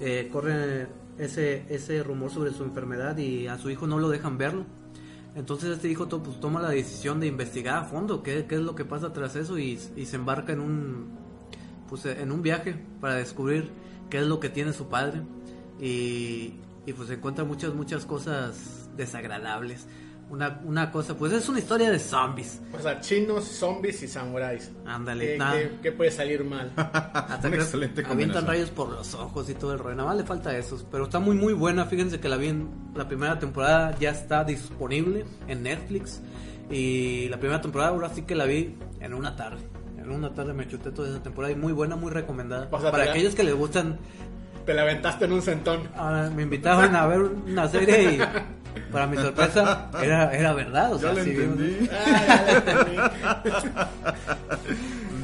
Eh, 0.00 0.28
corre 0.32 0.88
ese, 1.18 1.64
ese 1.68 2.02
rumor 2.02 2.30
sobre 2.30 2.52
su 2.52 2.62
enfermedad 2.64 3.16
y 3.18 3.46
a 3.46 3.58
su 3.58 3.70
hijo 3.70 3.86
no 3.86 3.98
lo 3.98 4.08
dejan 4.08 4.38
verlo. 4.38 4.64
Entonces 5.34 5.70
este 5.70 5.88
hijo 5.88 6.08
pues, 6.08 6.40
toma 6.40 6.60
la 6.60 6.70
decisión 6.70 7.20
de 7.20 7.26
investigar 7.26 7.76
a 7.76 7.84
fondo 7.84 8.22
qué, 8.22 8.46
qué 8.46 8.56
es 8.56 8.60
lo 8.60 8.74
que 8.74 8.84
pasa 8.84 9.12
tras 9.12 9.36
eso 9.36 9.58
y, 9.58 9.78
y 9.96 10.06
se 10.06 10.16
embarca 10.16 10.52
en 10.52 10.60
un 10.60 11.28
pues 11.88 12.04
en 12.04 12.32
un 12.32 12.42
viaje 12.42 12.76
para 13.00 13.14
descubrir 13.14 13.70
qué 14.10 14.18
es 14.18 14.26
lo 14.26 14.40
que 14.40 14.50
tiene 14.50 14.72
su 14.74 14.88
padre 14.88 15.22
y, 15.80 16.54
y 16.86 16.92
pues 16.94 17.08
encuentra 17.10 17.44
muchas 17.44 17.72
muchas 17.74 18.04
cosas 18.04 18.90
desagradables 18.96 19.86
una, 20.30 20.60
una 20.64 20.90
cosa 20.90 21.14
pues 21.16 21.32
es 21.32 21.48
una 21.48 21.58
historia 21.58 21.90
de 21.90 21.98
zombies 21.98 22.60
O 22.72 22.78
sea, 22.80 23.00
chinos, 23.00 23.44
zombies 23.44 24.02
y 24.02 24.08
samuráis. 24.08 24.70
ándale 24.86 25.26
¿Qué, 25.32 25.38
nada. 25.38 25.52
qué- 25.54 25.78
qué 25.82 25.92
puede 25.92 26.10
salir 26.10 26.44
mal? 26.44 26.72
Hasta 26.76 27.48
excelente 27.48 28.00
avientan 28.02 28.08
combinación. 28.08 28.46
rayos 28.46 28.70
por 28.70 28.90
los 28.90 29.14
ojos 29.14 29.48
y 29.50 29.54
todo 29.54 29.72
el 29.72 29.78
rollo. 29.78 29.96
Nada 29.96 30.08
más 30.10 30.18
le 30.18 30.24
falta 30.24 30.56
eso. 30.56 30.78
Pero 30.90 31.04
está 31.04 31.18
muy, 31.18 31.34
muy 31.36 31.52
buena. 31.54 31.86
Fíjense 31.86 32.20
que 32.20 32.28
la 32.28 32.36
vi 32.36 32.48
en 32.48 32.68
la 32.94 33.08
primera 33.08 33.38
temporada 33.38 33.96
ya 33.98 34.10
está 34.10 34.44
disponible 34.44 35.24
en 35.46 35.62
Netflix. 35.62 36.20
Y 36.70 37.28
la 37.28 37.38
primera 37.38 37.60
temporada 37.60 37.90
ahora 37.90 38.10
sí 38.10 38.22
que 38.22 38.34
la 38.34 38.44
vi 38.44 38.76
en 39.00 39.14
una 39.14 39.34
tarde. 39.36 39.62
En 39.98 40.10
una 40.10 40.32
tarde 40.34 40.52
me 40.52 40.68
chuté 40.68 40.90
toda 40.90 41.08
esa 41.08 41.22
temporada 41.22 41.52
y 41.52 41.56
muy 41.56 41.72
buena, 41.72 41.96
muy 41.96 42.10
recomendada. 42.10 42.68
O 42.70 42.80
sea, 42.80 42.90
Para 42.90 43.04
aquellos 43.10 43.34
que 43.34 43.42
les 43.44 43.54
gustan, 43.54 43.98
Te 44.68 44.74
la 44.74 44.82
aventaste 44.82 45.24
en 45.24 45.32
un 45.32 45.40
centón. 45.40 45.88
ah, 45.96 46.28
me 46.36 46.42
invitaban 46.42 46.94
a 46.94 47.06
ver 47.06 47.20
una 47.20 47.66
serie 47.68 48.12
y 48.12 48.90
para 48.92 49.06
mi 49.06 49.16
sorpresa 49.16 49.88
era, 50.02 50.30
era 50.36 50.52
verdad. 50.52 50.92
O 50.92 50.98
sea, 50.98 51.14
Ya 51.14 51.24
sí, 51.24 51.30
entendí. 51.30 51.88
Ah, 51.90 53.42
ya. 53.46 53.88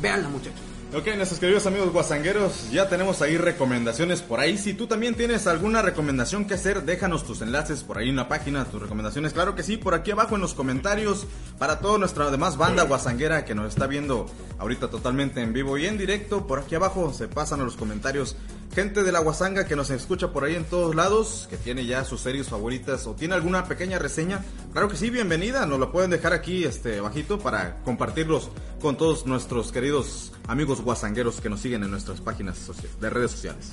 Véanla 0.00 0.28
muchachos. 0.30 0.58
Ok, 0.96 1.08
nuestros 1.16 1.40
queridos 1.40 1.66
amigos 1.66 1.92
guasangueros, 1.92 2.70
ya 2.70 2.88
tenemos 2.88 3.20
ahí 3.20 3.36
recomendaciones 3.36 4.22
por 4.22 4.38
ahí. 4.38 4.56
Si 4.56 4.74
tú 4.74 4.86
también 4.86 5.14
tienes 5.16 5.46
alguna 5.48 5.82
recomendación 5.82 6.44
que 6.46 6.54
hacer, 6.54 6.84
déjanos 6.84 7.24
tus 7.26 7.42
enlaces 7.42 7.82
por 7.82 7.98
ahí 7.98 8.10
en 8.10 8.16
la 8.16 8.28
página, 8.28 8.64
tus 8.64 8.80
recomendaciones. 8.80 9.32
Claro 9.32 9.56
que 9.56 9.64
sí, 9.64 9.76
por 9.76 9.94
aquí 9.94 10.12
abajo 10.12 10.36
en 10.36 10.40
los 10.42 10.54
comentarios 10.54 11.26
para 11.58 11.80
toda 11.80 11.98
nuestra 11.98 12.30
demás 12.30 12.56
banda 12.56 12.84
guasanguera 12.84 13.44
que 13.44 13.56
nos 13.56 13.70
está 13.70 13.88
viendo 13.88 14.26
ahorita 14.58 14.88
totalmente 14.88 15.42
en 15.42 15.52
vivo 15.52 15.76
y 15.78 15.86
en 15.86 15.98
directo. 15.98 16.46
Por 16.46 16.60
aquí 16.60 16.76
abajo 16.76 17.12
se 17.12 17.26
pasan 17.26 17.60
a 17.60 17.64
los 17.64 17.74
comentarios. 17.76 18.36
Gente 18.74 19.04
de 19.04 19.12
la 19.12 19.20
guasanga 19.20 19.66
que 19.66 19.76
nos 19.76 19.90
escucha 19.90 20.32
por 20.32 20.42
ahí 20.42 20.56
en 20.56 20.64
todos 20.64 20.96
lados, 20.96 21.46
que 21.48 21.56
tiene 21.56 21.86
ya 21.86 22.04
sus 22.04 22.20
series 22.20 22.48
favoritas 22.48 23.06
o 23.06 23.12
tiene 23.14 23.34
alguna 23.34 23.66
pequeña 23.68 24.00
reseña. 24.00 24.44
Claro 24.72 24.88
que 24.88 24.96
sí, 24.96 25.10
bienvenida. 25.10 25.64
Nos 25.64 25.78
lo 25.78 25.92
pueden 25.92 26.10
dejar 26.10 26.32
aquí 26.32 26.64
este 26.64 27.00
bajito 27.00 27.38
para 27.38 27.80
compartirlos 27.84 28.50
con 28.80 28.96
todos 28.96 29.26
nuestros 29.26 29.70
queridos 29.70 30.32
amigos 30.48 30.80
guasangueros 30.80 31.40
que 31.40 31.48
nos 31.50 31.60
siguen 31.60 31.84
en 31.84 31.92
nuestras 31.92 32.20
páginas 32.20 32.58
de 33.00 33.10
redes 33.10 33.30
sociales. 33.30 33.70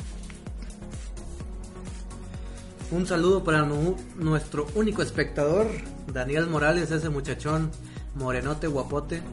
Un 2.91 3.07
saludo 3.07 3.43
para 3.43 3.63
nu- 3.65 3.95
nuestro 4.17 4.67
único 4.75 5.01
espectador, 5.01 5.65
Daniel 6.13 6.45
Morales, 6.45 6.91
ese 6.91 7.09
muchachón 7.09 7.71
morenote, 8.13 8.67
guapote. 8.67 9.23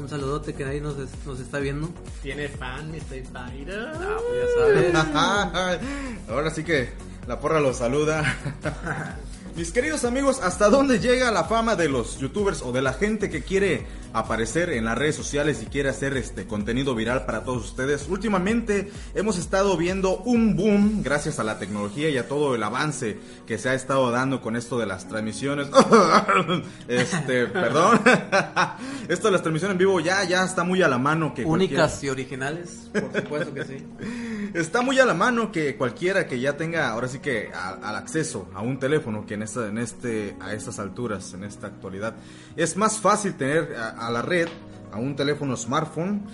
Un 0.00 0.08
saludote 0.08 0.54
que 0.54 0.64
ahí 0.64 0.80
nos, 0.80 0.98
es- 0.98 1.10
nos 1.26 1.38
está 1.40 1.58
viendo. 1.58 1.88
Tiene 2.22 2.48
fan, 2.48 2.90
Mr. 2.90 3.22
Pyro. 3.52 3.74
Ah, 3.94 4.16
pues 4.18 4.92
ya 4.92 5.04
sabes. 5.04 5.80
Ahora 6.28 6.50
sí 6.50 6.64
que 6.64 6.90
la 7.28 7.38
porra 7.38 7.60
los 7.60 7.76
saluda. 7.76 8.22
Mis 9.56 9.72
queridos 9.72 10.04
amigos, 10.04 10.40
¿hasta 10.42 10.68
dónde 10.70 11.00
llega 11.00 11.30
la 11.32 11.44
fama 11.44 11.74
de 11.76 11.88
los 11.88 12.18
youtubers 12.18 12.62
o 12.62 12.72
de 12.72 12.82
la 12.82 12.92
gente 12.94 13.28
que 13.30 13.42
quiere 13.42 13.84
aparecer 14.12 14.70
en 14.70 14.84
las 14.84 14.96
redes 14.98 15.14
sociales 15.16 15.62
y 15.62 15.66
quiere 15.66 15.88
hacer 15.88 16.16
este 16.16 16.46
contenido 16.46 16.94
viral 16.94 17.26
para 17.26 17.44
todos 17.44 17.64
ustedes? 17.64 18.06
Últimamente 18.08 18.90
hemos 19.14 19.38
estado 19.38 19.76
viendo 19.76 20.18
un 20.18 20.56
boom 20.56 21.02
gracias 21.02 21.38
a 21.38 21.44
la 21.44 21.58
tecnología 21.58 22.08
y 22.10 22.18
a 22.18 22.28
todo 22.28 22.54
el 22.54 22.62
avance 22.62 23.18
que 23.46 23.58
se 23.58 23.68
ha 23.68 23.74
estado 23.74 24.10
dando 24.10 24.40
con 24.40 24.56
esto 24.56 24.78
de 24.78 24.86
las 24.86 25.08
transmisiones. 25.08 25.68
Este, 26.88 27.46
perdón. 27.46 28.00
Esto 29.08 29.28
de 29.28 29.32
las 29.32 29.42
transmisiones 29.42 29.72
en 29.74 29.78
vivo 29.78 30.00
ya 30.00 30.22
ya 30.24 30.44
está 30.44 30.62
muy 30.64 30.82
a 30.82 30.88
la 30.88 30.98
mano 30.98 31.34
que 31.34 31.42
cualquiera- 31.44 31.84
Únicas 31.84 32.04
y 32.04 32.08
originales, 32.08 32.88
por 32.92 33.12
supuesto 33.22 33.54
que 33.54 33.64
sí. 33.64 33.86
Está 34.54 34.82
muy 34.82 34.98
a 34.98 35.06
la 35.06 35.14
mano 35.14 35.52
que 35.52 35.76
cualquiera 35.76 36.26
que 36.26 36.40
ya 36.40 36.56
tenga 36.56 36.88
ahora 36.88 37.06
sí 37.08 37.20
que 37.20 37.50
a- 37.54 37.78
al 37.88 37.96
acceso 37.96 38.48
a 38.54 38.62
un 38.62 38.78
teléfono 38.80 39.24
que 39.26 39.34
en 39.34 39.42
esta, 39.42 39.68
en 39.68 39.78
este 39.78 40.36
a 40.40 40.52
estas 40.52 40.78
alturas 40.80 41.32
en 41.34 41.44
esta 41.44 41.68
actualidad 41.68 42.14
es 42.56 42.76
más 42.76 42.98
fácil 42.98 43.34
tener 43.34 43.76
a, 43.76 43.90
a 44.00 44.10
la 44.10 44.22
red 44.22 44.48
a 44.92 44.98
un 44.98 45.14
teléfono 45.14 45.56
smartphone 45.56 46.26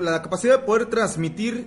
la 0.00 0.22
capacidad 0.22 0.60
de 0.60 0.66
poder 0.66 0.86
transmitir 0.86 1.66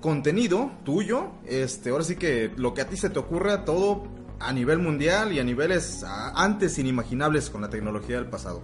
contenido 0.00 0.72
tuyo 0.84 1.32
este 1.46 1.90
ahora 1.90 2.04
sí 2.04 2.16
que 2.16 2.52
lo 2.56 2.74
que 2.74 2.82
a 2.82 2.88
ti 2.88 2.96
se 2.96 3.10
te 3.10 3.18
ocurra 3.18 3.64
todo 3.64 4.04
a 4.40 4.52
nivel 4.52 4.78
mundial 4.78 5.32
y 5.32 5.40
a 5.40 5.44
niveles 5.44 6.04
antes 6.34 6.78
inimaginables 6.78 7.50
con 7.50 7.60
la 7.60 7.70
tecnología 7.70 8.16
del 8.16 8.26
pasado 8.26 8.62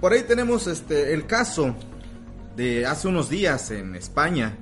por 0.00 0.12
ahí 0.12 0.22
tenemos 0.22 0.66
este 0.66 1.14
el 1.14 1.26
caso 1.26 1.74
de 2.56 2.86
hace 2.86 3.08
unos 3.08 3.28
días 3.28 3.70
en 3.70 3.94
España 3.94 4.56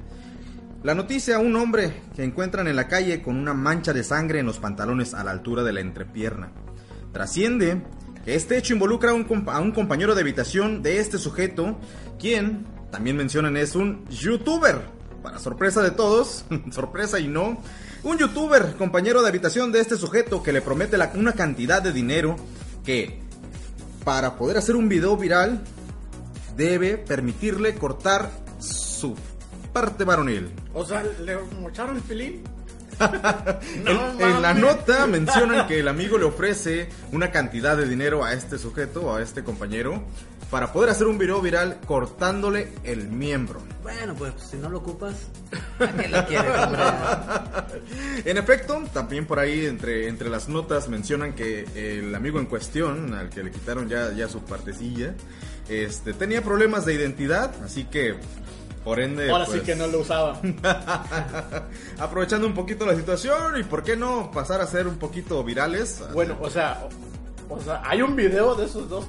la 0.83 0.95
noticia, 0.95 1.39
un 1.39 1.57
hombre 1.57 1.93
que 2.17 2.25
encuentran 2.25 2.67
en 2.67 2.75
la 2.75 2.89
calle 2.89 3.21
con 3.21 3.37
una 3.37 3.53
mancha 3.53 3.93
de 3.93 4.03
sangre 4.03 4.39
en 4.39 4.47
los 4.47 4.61
pantalones 4.61 5.13
a 5.13 5.23
la 5.23 5.31
altura 5.31 5.63
de 5.63 5.75
la 5.75 5.81
entrepierna. 5.81 6.53
Trasciende 7.13 7.83
este 8.27 8.59
hecho 8.59 8.75
involucra 8.75 9.11
a 9.11 9.15
un, 9.15 9.73
compañero 9.73 10.15
de 10.15 10.21
habitación 10.21 10.83
de 10.83 10.99
este 10.99 11.19
sujeto, 11.19 11.79
quien, 12.19 12.67
también 12.91 13.17
mencionan, 13.17 13.57
es 13.57 13.75
un 13.75 14.07
youtuber. 14.09 14.83
Para 15.23 15.39
sorpresa 15.39 15.83
de 15.83 15.91
todos, 15.91 16.45
sorpresa 16.71 17.19
y 17.19 17.29
no, 17.29 17.63
un 18.03 18.19
youtuber, 18.19 18.75
compañero 18.77 19.23
de 19.23 19.29
habitación 19.29 19.73
de 19.73 19.81
este 19.81 19.97
sujeto 19.97 20.43
que 20.43 20.53
le 20.53 20.63
promete 20.63 20.97
una 21.15 21.33
cantidad 21.33 21.83
de 21.83 21.93
dinero 21.93 22.37
que, 22.85 23.21
para 24.05 24.37
poder 24.37 24.57
hacer 24.57 24.77
un 24.77 24.89
video 24.89 25.17
viral, 25.17 25.63
debe 26.57 26.97
permitirle 26.97 27.75
cortar 27.75 28.31
su 28.59 29.15
parte 29.73 30.05
varonil. 30.05 30.51
O 30.75 30.85
sea, 30.85 31.03
le 31.03 31.37
mocharon 31.61 31.97
el 31.97 32.03
pilín. 32.03 32.43
En, 33.85 33.85
No 33.85 34.21
en 34.21 34.43
la 34.43 34.55
nota 34.55 35.07
mencionan 35.07 35.67
que 35.67 35.81
el 35.81 35.89
amigo 35.89 36.19
le 36.19 36.25
ofrece 36.25 36.89
una 37.13 37.31
cantidad 37.31 37.77
de 37.77 37.89
dinero 37.89 38.25
a 38.25 38.33
este 38.33 38.59
sujeto, 38.59 39.15
a 39.15 39.23
este 39.23 39.43
compañero, 39.43 40.03
para 40.51 40.73
poder 40.73 40.91
hacer 40.91 41.07
un 41.07 41.17
video 41.17 41.41
viral 41.41 41.79
cortándole 41.87 42.73
el 42.83 43.09
miembro. 43.09 43.63
Bueno, 43.83 44.15
pues 44.15 44.35
si 44.51 44.57
no 44.57 44.69
lo 44.69 44.79
ocupas, 44.79 45.15
¿a 45.79 45.87
qué 45.93 46.09
lo 46.09 46.27
quieres? 46.27 46.53
En 48.25 48.37
efecto, 48.37 48.83
también 48.93 49.27
por 49.27 49.39
ahí 49.39 49.67
entre, 49.67 50.09
entre 50.09 50.29
las 50.29 50.49
notas 50.49 50.89
mencionan 50.89 51.35
que 51.35 51.67
el 51.75 52.15
amigo 52.15 52.41
en 52.41 52.47
cuestión, 52.47 53.15
al 53.15 53.31
que 53.31 53.45
le 53.45 53.51
quitaron 53.51 53.89
ya, 53.89 54.13
ya 54.13 54.29
su 54.29 54.41
partecilla, 54.41 55.15
este, 55.69 56.13
tenía 56.13 56.43
problemas 56.43 56.85
de 56.85 56.95
identidad, 56.95 57.55
así 57.65 57.85
que 57.85 58.17
por 58.85 59.01
ende... 59.01 59.31
Ahora 59.31 59.47
sí 59.47 59.53
pues, 59.53 59.63
que 59.63 59.75
no 59.75 59.87
lo 59.87 60.01
usaba. 60.01 60.41
Aprovechando 61.99 62.47
un 62.47 62.55
poquito 62.55 62.87
la 62.87 62.97
situación 62.97 63.59
y 63.59 63.65
por 63.65 63.83
qué 63.83 63.97
no 63.97 64.31
pasar 64.31 64.61
a 64.61 64.67
ser 64.67 64.87
un 64.87 64.97
poquito 64.97 65.43
virales. 65.45 66.03
Bueno, 66.13 66.37
o 66.41 66.49
sea, 66.49 66.87
o, 67.49 67.55
o 67.55 67.61
sea, 67.61 67.83
hay 67.85 68.03
un 68.03 68.17
video 68.17 68.55
de 68.55 68.67
esos 68.67 68.89
dos. 68.89 69.07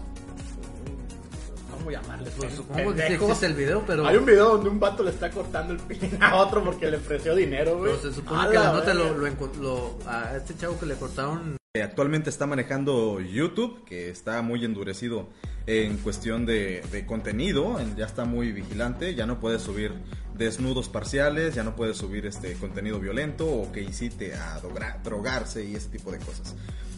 ¿Cómo 1.71 1.89
llamarles? 1.89 2.33
Pues 2.37 2.53
supongo 2.53 2.93
que 2.93 3.07
existe 3.07 3.45
el 3.45 3.53
video, 3.53 3.83
pero, 3.87 4.05
Hay 4.05 4.17
un 4.17 4.25
video 4.25 4.49
donde 4.49 4.69
un 4.69 4.79
vato 4.79 5.03
le 5.03 5.11
está 5.11 5.31
cortando 5.31 5.73
el 5.73 5.79
pilín 5.79 6.21
a 6.21 6.35
otro 6.35 6.63
porque 6.63 6.91
le 6.91 6.97
ofreció 6.97 7.35
dinero, 7.35 7.77
güey. 7.77 7.91
pero 7.91 8.11
se 8.11 8.13
supone 8.13 8.41
A 8.41 8.49
que 8.49 8.55
la 8.55 8.63
la 8.65 8.73
nota 8.73 8.93
lo, 8.93 9.15
lo, 9.15 9.97
a 10.05 10.35
este 10.35 10.55
chavo 10.57 10.77
que 10.79 10.85
le 10.85 10.95
cortaron 10.95 11.61
que 11.73 11.83
actualmente 11.83 12.29
está 12.29 12.45
manejando 12.47 13.21
YouTube, 13.21 13.85
que 13.85 14.09
está 14.09 14.41
muy 14.41 14.65
endurecido 14.65 15.29
en 15.67 15.97
cuestión 15.97 16.45
de, 16.45 16.81
contenido, 17.07 17.79
en- 17.79 17.95
ya 17.95 18.05
está 18.05 18.25
muy 18.25 18.51
vigilante, 18.51 19.13
ya 19.15 19.25
no 19.25 19.39
puede 19.39 19.59
subir 19.59 19.93
desnudos 20.35 20.89
parciales, 20.89 21.53
ya 21.55 21.63
no 21.63 21.75
puede 21.75 21.93
subir 21.93 22.25
este 22.25 22.53
contenido 22.53 22.99
violento 22.99 23.45
o 23.47 23.71
que 23.71 23.81
incite 23.81 24.33
a 24.33 24.59
droga- 24.59 24.97
drogarse 25.03 25.63
y 25.65 25.75
ese 25.75 25.89
tipo 25.89 26.11
de 26.11 26.17
cosas. 26.19 26.55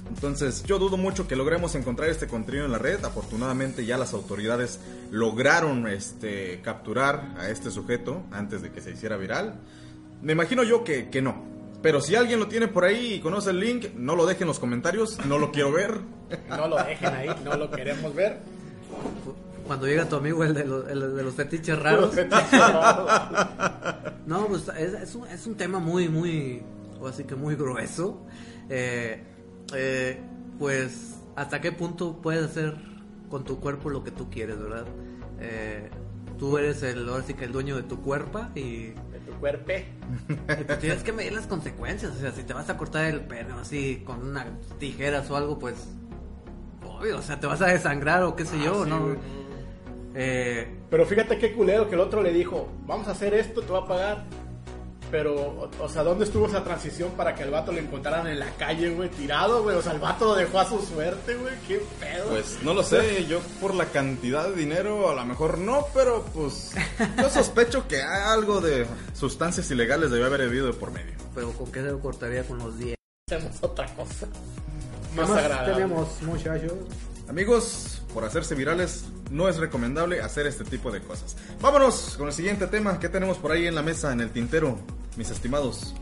Entonces 0.08 0.64
yo 0.64 0.80
dudo 0.80 0.98
mucho 0.98 1.28
que 1.28 1.36
logremos 1.36 1.76
encontrar 1.76 2.10
este 2.10 2.28
contenido 2.28 2.66
en 2.66 2.72
la 2.72 2.78
red. 2.78 3.04
Afortunadamente 3.06 3.86
ya 3.86 3.98
las 3.98 4.14
autoridades 4.14 4.80
lograron 5.12 5.88
este, 5.88 6.60
capturar 6.62 7.34
a 7.38 7.50
este 7.50 7.72
sujeto 7.72 8.24
antes 8.32 8.62
de 8.62 8.72
que 8.72 8.82
se 8.82 8.92
hiciera 8.92 9.16
viral. 9.18 9.56
Me 10.22 10.34
imagino 10.34 10.64
yo 10.64 10.84
que, 10.84 11.10
que 11.10 11.22
no. 11.22 11.44
Pero 11.82 12.00
si 12.00 12.16
alguien 12.16 12.40
lo 12.40 12.48
tiene 12.48 12.68
por 12.70 12.86
ahí 12.86 13.16
y 13.16 13.20
conoce 13.20 13.50
el 13.50 13.60
link, 13.60 13.94
no 13.96 14.16
lo 14.16 14.26
deje 14.26 14.44
en 14.44 14.48
los 14.48 14.60
comentarios, 14.60 15.18
no 15.26 15.38
lo 15.38 15.52
quiero 15.52 15.72
ver. 15.72 16.00
No 16.50 16.68
lo 16.68 16.78
dejen 16.84 17.14
ahí, 17.14 17.30
no 17.44 17.56
lo 17.58 17.70
queremos 17.70 18.16
ver. 18.16 18.40
Cuando 19.66 19.88
llega 19.88 20.08
tu 20.10 20.16
amigo 20.18 20.44
el 20.44 20.54
de 20.54 20.66
los, 20.66 20.88
el 20.90 21.16
de 21.16 21.24
los 21.24 21.34
fetiches 21.34 21.78
raros. 21.80 22.14
No, 24.26 24.48
pues 24.48 24.70
es, 24.78 24.94
es 24.94 25.16
un, 25.16 25.28
es 25.28 25.46
un 25.48 25.56
tema 25.56 25.80
muy, 25.80 26.08
muy, 26.08 26.62
o 27.02 27.08
así 27.08 27.24
que 27.26 27.36
muy 27.36 27.56
grueso. 27.56 28.26
Eh, 28.70 29.22
eh, 29.76 30.22
pues, 30.58 31.16
¿hasta 31.36 31.60
qué 31.60 31.72
punto 31.74 32.22
puedes 32.22 32.44
hacer 32.46 32.76
con 33.30 33.44
tu 33.44 33.60
cuerpo 33.60 33.90
lo 33.90 34.04
que 34.04 34.12
tú 34.12 34.30
quieres, 34.30 34.60
verdad? 34.62 34.86
Eh, 35.40 35.90
tú 36.40 36.58
eres 36.58 36.82
el, 36.84 37.08
ahora 37.10 37.24
sí 37.24 37.34
que 37.34 37.44
el 37.46 37.52
dueño 37.52 37.76
de 37.76 37.84
tu 37.84 38.02
cuerpo 38.02 38.46
y, 38.56 38.88
De 38.92 39.20
tu 39.26 39.34
cuerpo. 39.40 39.72
y 40.30 40.64
pues 40.64 40.80
tienes 40.80 41.04
que 41.04 41.12
medir 41.12 41.34
las 41.34 41.46
consecuencias. 41.48 42.14
O 42.16 42.20
sea, 42.20 42.32
si 42.32 42.44
te 42.44 42.54
vas 42.54 42.70
a 42.70 42.78
cortar 42.78 43.06
el 43.06 43.22
pelo 43.22 43.60
así 43.60 44.04
con 44.06 44.26
unas 44.26 44.46
tijeras 44.80 45.30
o 45.30 45.36
algo, 45.36 45.60
pues, 45.60 45.76
obvio, 46.86 47.18
o 47.18 47.22
sea, 47.22 47.40
te 47.42 47.48
vas 47.48 47.62
a 47.62 47.66
desangrar 47.68 48.24
o 48.24 48.38
qué 48.38 48.46
sé 48.46 48.58
yo, 48.64 48.84
Ah, 48.84 48.86
sí, 48.86 48.90
¿no? 48.90 49.02
güey. 49.02 49.18
Eh, 50.16 50.68
Pero 50.90 51.06
fíjate 51.06 51.38
qué 51.38 51.54
culero 51.54 51.88
que 51.90 51.96
el 51.96 52.02
otro 52.02 52.22
le 52.22 52.32
dijo, 52.32 52.70
vamos 52.86 53.08
a 53.08 53.12
hacer 53.12 53.34
esto, 53.34 53.62
te 53.62 53.72
va 53.72 53.80
a 53.80 53.88
pagar. 53.88 54.24
Pero, 55.12 55.36
o, 55.36 55.70
o 55.80 55.90
sea, 55.90 56.02
¿dónde 56.02 56.26
estuvo 56.26 56.48
esa 56.48 56.64
transición 56.64 57.12
para 57.12 57.36
que 57.36 57.44
el 57.44 57.52
vato 57.52 57.72
lo 57.72 57.78
encontraran 57.78 58.26
en 58.26 58.40
la 58.40 58.50
calle, 58.58 58.90
güey, 58.90 59.10
tirado, 59.10 59.62
güey? 59.62 59.76
O 59.76 59.82
sea, 59.84 59.92
el 59.92 60.00
vato 60.00 60.26
lo 60.26 60.34
dejó 60.34 60.60
a 60.60 60.66
su 60.68 60.80
suerte, 60.82 61.36
güey, 61.36 61.54
qué 61.68 61.80
pedo. 62.00 62.30
Pues 62.30 62.58
no 62.64 62.74
lo 62.74 62.82
sé, 62.82 63.26
yo 63.28 63.40
por 63.62 63.76
la 63.76 63.86
cantidad 63.86 64.48
de 64.50 64.56
dinero 64.56 65.12
a 65.12 65.14
lo 65.14 65.24
mejor 65.26 65.60
no, 65.60 65.86
pero 65.94 66.24
pues 66.34 66.72
yo 67.22 67.30
sospecho 67.30 67.88
que 67.88 68.02
algo 68.02 68.60
de 68.60 68.88
sustancias 69.14 69.70
ilegales 69.70 70.10
debe 70.10 70.26
haber 70.26 70.42
habido 70.42 70.66
de 70.66 70.74
por 70.74 70.90
medio. 70.92 71.14
pero 71.36 71.52
¿con 71.52 71.72
qué 71.72 71.82
se 71.82 71.92
lo 71.92 72.00
cortaría 72.00 72.44
con 72.44 72.58
los 72.58 72.76
10? 72.80 72.96
hacemos 73.30 73.56
otra 73.62 73.86
cosa. 73.96 74.26
¿Qué 75.14 75.22
Más 75.22 75.30
más 75.30 75.38
agradable. 75.38 75.74
tenemos, 75.76 76.22
muchachos? 76.24 76.72
Amigos, 77.28 78.02
por 78.14 78.26
hacerse 78.26 78.54
virales, 78.54 79.06
no 79.32 79.48
es 79.50 79.58
recomendable 79.58 80.22
hacer 80.22 80.46
este 80.46 80.64
tipo 80.66 80.92
de 80.92 81.02
cosas. 81.02 81.36
Vámonos 81.62 82.16
con 82.18 82.28
el 82.28 82.34
siguiente 82.34 82.68
tema. 82.68 83.00
¿Qué 83.00 83.10
tenemos 83.10 83.38
por 83.38 83.52
ahí 83.52 83.66
en 83.66 83.76
la 83.76 83.82
mesa, 83.82 84.12
en 84.12 84.20
el 84.22 84.30
tintero, 84.30 84.78
mis 85.16 85.30
estimados? 85.30 85.96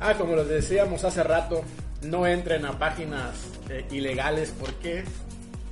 Ah, 0.00 0.14
como 0.16 0.36
les 0.36 0.48
decíamos 0.48 1.02
hace 1.04 1.22
rato, 1.24 1.62
no 2.02 2.26
entren 2.26 2.64
a 2.64 2.78
páginas 2.78 3.34
eh, 3.68 3.84
ilegales. 3.90 4.50
¿Por 4.50 4.72
qué? 4.74 5.04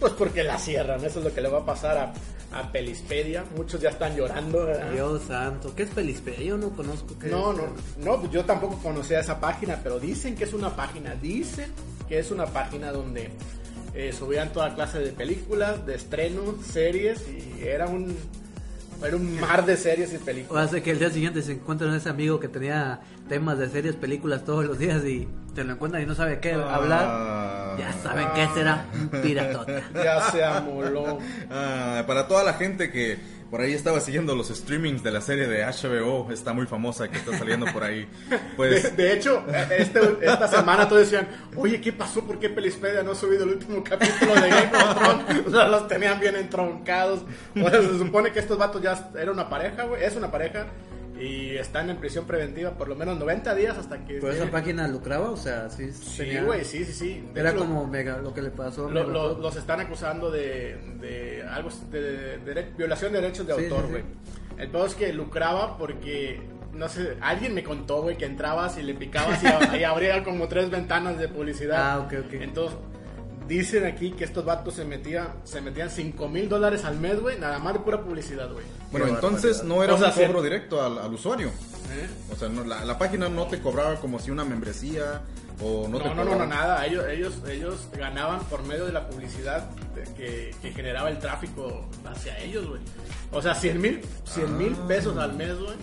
Pues 0.00 0.12
porque 0.14 0.42
la 0.42 0.58
cierran. 0.58 1.04
Eso 1.04 1.20
es 1.20 1.24
lo 1.24 1.32
que 1.32 1.40
le 1.40 1.48
va 1.48 1.60
a 1.60 1.64
pasar 1.64 1.96
a, 1.96 2.58
a 2.58 2.72
Pelispedia. 2.72 3.44
Muchos 3.56 3.80
ya 3.80 3.90
están 3.90 4.16
llorando. 4.16 4.66
¿verdad? 4.66 4.90
Dios 4.90 5.22
santo, 5.28 5.74
¿qué 5.76 5.84
es 5.84 5.90
Pelispedia? 5.90 6.44
Yo 6.48 6.58
no 6.58 6.70
conozco 6.70 7.16
qué 7.20 7.28
No, 7.28 7.52
es. 7.52 7.58
no, 7.58 7.64
no, 8.04 8.20
pues 8.20 8.32
yo 8.32 8.44
tampoco 8.44 8.76
conocía 8.82 9.20
esa 9.20 9.38
página, 9.40 9.78
pero 9.82 10.00
dicen 10.00 10.34
que 10.34 10.42
es 10.44 10.52
una 10.52 10.74
página, 10.74 11.14
dicen 11.14 11.72
que 12.08 12.18
es 12.18 12.30
una 12.32 12.46
página 12.46 12.90
donde 12.92 13.30
eh, 13.96 14.12
subían 14.12 14.52
toda 14.52 14.74
clase 14.74 14.98
de 14.98 15.10
películas, 15.12 15.86
de 15.86 15.94
estrenos, 15.94 16.64
series 16.64 17.24
y 17.28 17.64
era 17.64 17.86
un 17.86 18.14
era 19.04 19.16
un 19.16 19.40
mar 19.40 19.66
de 19.66 19.76
series 19.76 20.12
y 20.12 20.16
O 20.16 20.20
películas. 20.20 20.68
hace 20.68 20.82
que 20.82 20.90
el 20.90 20.98
día 20.98 21.10
siguiente 21.10 21.42
se 21.42 21.52
encuentran 21.52 21.94
ese 21.94 22.08
amigo 22.08 22.40
que 22.40 22.48
tenía 22.48 23.00
temas 23.28 23.58
de 23.58 23.68
series, 23.68 23.94
películas 23.96 24.44
todos 24.44 24.64
los 24.64 24.78
días 24.78 25.04
y 25.04 25.28
te 25.54 25.64
lo 25.64 25.72
encuentran 25.74 26.02
y 26.02 26.06
no 26.06 26.14
sabe 26.14 26.40
qué 26.40 26.52
hablar. 26.52 27.65
Ya 27.78 27.92
saben 27.92 28.26
qué 28.34 28.48
será 28.54 28.86
un 28.94 29.08
piratota. 29.22 29.82
Ya 29.94 30.20
se 30.30 30.44
amoló. 30.44 31.18
Ah, 31.50 32.04
para 32.06 32.26
toda 32.28 32.44
la 32.44 32.54
gente 32.54 32.90
que 32.90 33.18
por 33.50 33.60
ahí 33.60 33.72
estaba 33.74 34.00
siguiendo 34.00 34.34
los 34.34 34.48
streamings 34.48 35.04
de 35.04 35.12
la 35.12 35.20
serie 35.20 35.46
de 35.46 35.64
HBO, 35.64 36.30
está 36.32 36.52
muy 36.52 36.66
famosa 36.66 37.08
que 37.08 37.18
está 37.18 37.38
saliendo 37.38 37.66
por 37.72 37.84
ahí. 37.84 38.08
De, 38.28 38.38
Pues 38.56 38.96
de 38.96 39.12
hecho, 39.12 39.44
eh, 39.48 39.66
este- 39.78 40.18
esta 40.20 40.48
semana 40.48 40.88
todos 40.88 41.02
decían, 41.02 41.28
oye, 41.54 41.80
¿qué 41.80 41.92
pasó? 41.92 42.22
¿Por 42.24 42.40
qué 42.40 42.50
Pelispedia 42.50 43.02
no 43.04 43.12
ha 43.12 43.14
subido 43.14 43.44
el 43.44 43.50
último 43.50 43.84
capítulo 43.84 44.34
de 44.34 44.48
Game 44.48 44.70
of 44.74 44.94
Thrones? 44.96 45.46
O 45.46 45.50
sea, 45.50 45.68
los 45.68 45.86
tenían 45.86 46.18
bien 46.18 46.34
entroncados. 46.36 47.20
O 47.54 47.70
sea, 47.70 47.80
se 47.82 47.98
supone 47.98 48.32
que 48.32 48.40
estos 48.40 48.58
vatos 48.58 48.82
ya 48.82 49.10
era 49.16 49.30
una 49.30 49.48
pareja, 49.48 49.84
güey, 49.84 50.02
es 50.02 50.16
una 50.16 50.30
pareja. 50.30 50.66
Y 51.18 51.56
están 51.56 51.88
en 51.88 51.96
prisión 51.96 52.26
preventiva 52.26 52.72
por 52.72 52.88
lo 52.88 52.94
menos 52.94 53.18
90 53.18 53.54
días 53.54 53.78
hasta 53.78 54.04
que... 54.04 54.14
¿Pero 54.20 54.32
esa 54.32 54.50
página 54.50 54.86
lucraba? 54.86 55.30
O 55.30 55.36
sea, 55.36 55.70
sí. 55.70 55.90
Sí, 55.92 56.38
güey, 56.44 56.64
sí, 56.64 56.84
sí, 56.84 56.92
sí. 56.92 57.24
De 57.32 57.40
Era 57.40 57.50
hecho, 57.50 57.60
como 57.60 57.86
mega 57.86 58.18
lo 58.18 58.34
que 58.34 58.42
le 58.42 58.50
pasó 58.50 58.90
lo- 58.90 59.04
lo- 59.08 59.38
los 59.38 59.56
están 59.56 59.80
acusando 59.80 60.30
de, 60.30 60.76
de 61.00 61.42
algo 61.48 61.70
de, 61.90 62.38
de- 62.38 62.54
de 62.54 62.62
violación 62.76 63.12
de 63.12 63.20
derechos 63.22 63.46
de 63.46 63.54
Sí, 63.56 63.62
autor, 63.64 63.84
sí, 63.86 63.90
güey. 63.92 64.04
El 64.58 64.68
peor 64.70 64.86
es 64.88 64.94
que 64.94 65.12
lucraba 65.12 65.78
porque 65.78 66.40
no 66.72 66.88
sé, 66.90 67.16
alguien 67.22 67.54
me 67.54 67.64
contó, 67.64 68.02
güey, 68.02 68.18
que 68.18 68.26
entrabas 68.26 68.76
y 68.76 68.82
le 68.82 68.92
picabas 68.94 69.42
y, 69.42 69.76
y 69.78 69.84
abría 69.84 70.22
como 70.22 70.46
tres 70.48 70.68
ventanas 70.70 71.16
de 71.18 71.28
publicidad. 71.28 71.78
Ah, 71.92 71.98
ok, 72.00 72.12
ok. 72.26 72.32
Entonces 72.34 72.76
dicen 73.46 73.84
aquí 73.86 74.12
que 74.12 74.24
estos 74.24 74.44
vatos 74.44 74.74
se 74.74 74.84
metían 74.84 75.28
se 75.44 75.60
metían 75.60 75.90
5 75.90 76.28
mil 76.28 76.48
dólares 76.48 76.84
al 76.84 76.98
mes, 76.98 77.20
güey, 77.20 77.38
nada 77.38 77.58
más 77.58 77.74
de 77.74 77.80
pura 77.80 78.00
publicidad, 78.02 78.50
güey. 78.52 78.64
bueno, 78.90 79.06
Qué 79.06 79.12
entonces 79.12 79.58
barbaridad. 79.58 79.76
no 79.76 79.84
era 79.84 79.94
O 79.94 79.98
sea, 79.98 80.08
un 80.08 80.14
sí. 80.14 80.24
cobro 80.24 80.42
directo 80.42 80.82
al, 80.82 80.98
al 80.98 81.12
usuario. 81.14 81.48
¿Eh? 81.48 82.08
O 82.32 82.36
sea, 82.36 82.48
no, 82.48 82.64
la, 82.64 82.84
la 82.84 82.98
página 82.98 83.28
no 83.28 83.46
te 83.46 83.60
cobraba 83.60 83.94
como 83.96 84.18
si 84.18 84.30
una 84.30 84.44
membresía 84.44 85.22
o 85.60 85.88
no, 85.88 85.98
No, 85.98 86.02
te 86.02 86.08
no, 86.10 86.14
no, 86.16 86.24
no, 86.24 86.30
cobraba. 86.32 86.46
nada. 86.46 86.86
Ellos, 86.86 87.04
ellos, 87.08 87.34
ellos 87.48 87.88
ganaban 87.96 88.40
por 88.46 88.62
medio 88.64 88.84
de 88.86 88.92
la 88.92 89.08
publicidad 89.08 89.70
de- 89.94 90.02
que, 90.14 90.54
que 90.60 90.72
generaba 90.72 91.08
el 91.08 91.18
tráfico 91.18 91.86
hacia 92.04 92.38
ellos, 92.40 92.66
güey. 92.66 92.80
O 93.32 93.40
sea, 93.40 93.54
100 93.54 93.80
mil 93.80 94.00
mil 94.58 94.76
Ah. 94.80 94.86
pesos 94.88 95.16
al 95.16 95.32
mes, 95.34 95.56
güey. 95.58 95.76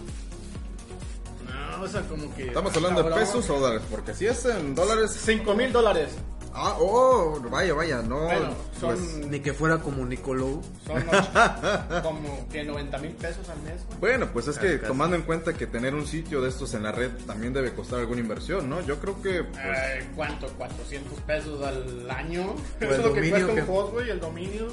No, 1.48 1.84
o 1.84 1.88
sea, 1.88 2.02
como 2.02 2.34
que... 2.36 2.48
Estamos 2.48 2.76
hablando 2.76 3.04
de 3.04 3.12
pesos 3.16 3.50
o 3.50 3.60
dólares, 3.60 3.82
porque 3.90 4.14
si 4.14 4.26
es 4.28 4.46
en 4.46 4.76
dólares... 4.76 5.18
5 5.26 5.54
mil 5.56 5.72
dólares. 5.72 6.10
Ah, 6.56 6.76
oh, 6.80 7.40
vaya, 7.50 7.74
vaya, 7.74 8.02
no. 8.04 8.26
Bueno, 8.26 8.54
son, 8.80 8.96
pues, 8.96 9.28
Ni 9.28 9.40
que 9.40 9.54
fuera 9.54 9.80
como 9.80 10.06
Nicolou. 10.06 10.62
son 10.86 10.98
ocho- 11.10 12.02
como 12.04 12.48
que 12.50 12.64
90 12.64 12.98
mil 13.00 13.12
pesos 13.14 13.50
al 13.50 13.60
mes, 13.64 13.82
güey. 13.88 14.00
Bueno, 14.00 14.28
pues 14.32 14.48
es 14.48 14.58
que 14.60 14.76
Casi. 14.78 14.88
tomando 14.88 15.16
en 15.16 15.24
cuenta 15.24 15.54
que 15.54 15.66
tener 15.66 15.96
un 15.96 16.06
sitio 16.06 16.42
de 16.42 16.50
estos 16.50 16.74
en 16.76 16.84
la 16.84 16.92
red 16.92 17.10
también 17.26 17.54
debe 17.54 17.74
costar 17.74 18.00
alguna 18.00 18.22
inversión, 18.22 18.70
¿no? 18.70 18.82
Yo 18.82 19.00
creo 19.00 19.20
que 19.22 19.44
pues, 19.44 19.62
Eh, 19.66 20.08
¿Cuánto? 20.16 20.48
¿400 20.58 21.22
pesos 21.26 21.64
al 21.66 22.10
año? 22.12 22.54
Eso 22.80 22.92
es 22.94 22.98
lo 23.00 23.14
que 23.14 23.30
cuesta 23.30 23.54
que- 23.56 23.62
un 23.64 23.70
host, 23.70 23.94
güey, 23.94 24.10
el 24.12 24.20
dominio. 24.20 24.68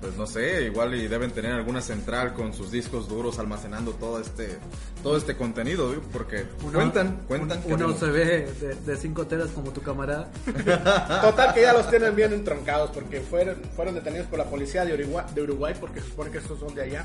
Pues 0.00 0.16
no 0.16 0.26
sé, 0.26 0.62
igual 0.64 0.94
y 0.94 1.08
deben 1.08 1.30
tener 1.32 1.52
alguna 1.52 1.80
central 1.82 2.32
con 2.34 2.52
sus 2.54 2.70
discos 2.70 3.08
duros 3.08 3.38
almacenando 3.38 3.92
todo 3.92 4.20
este 4.20 4.58
todo 5.02 5.16
este 5.16 5.36
contenido, 5.36 5.92
¿sí? 5.92 6.00
porque 6.12 6.44
cuentan, 6.72 7.20
cuentan. 7.26 7.62
que 7.62 7.74
Una 7.74 7.86
no- 7.86 7.92
USB 7.94 8.12
de, 8.12 8.76
de 8.86 8.96
5 8.96 9.26
teras 9.26 9.48
como 9.50 9.72
tu 9.72 9.80
camarada. 9.82 10.30
Total 11.22 11.52
que 11.54 11.62
ya 11.62 11.72
los 11.72 11.88
tienen 11.90 12.14
bien 12.14 12.32
entroncados 12.32 12.90
porque 12.90 13.20
fueron, 13.20 13.56
fueron 13.74 13.94
detenidos 13.94 14.26
por 14.28 14.38
la 14.38 14.44
policía 14.46 14.84
de 14.84 14.94
Uruguay, 14.94 15.24
de 15.34 15.42
Uruguay 15.42 15.74
porque 15.80 16.00
se 16.00 16.06
supone 16.06 16.30
que 16.30 16.38
estos 16.38 16.58
son 16.60 16.74
de 16.74 16.82
allá. 16.82 17.04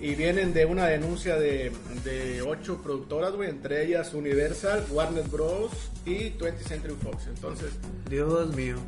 Y 0.00 0.16
vienen 0.16 0.52
de 0.52 0.64
una 0.66 0.86
denuncia 0.86 1.36
de, 1.36 1.70
de 2.04 2.42
ocho 2.42 2.82
productoras, 2.82 3.32
güey, 3.34 3.48
entre 3.50 3.84
ellas 3.84 4.14
Universal, 4.14 4.84
Warner 4.90 5.22
Bros. 5.28 5.70
y 6.04 6.30
20th 6.32 6.58
Century 6.66 6.96
Fox. 7.00 7.28
Entonces, 7.28 7.70
Dios 8.10 8.52
mío. 8.56 8.78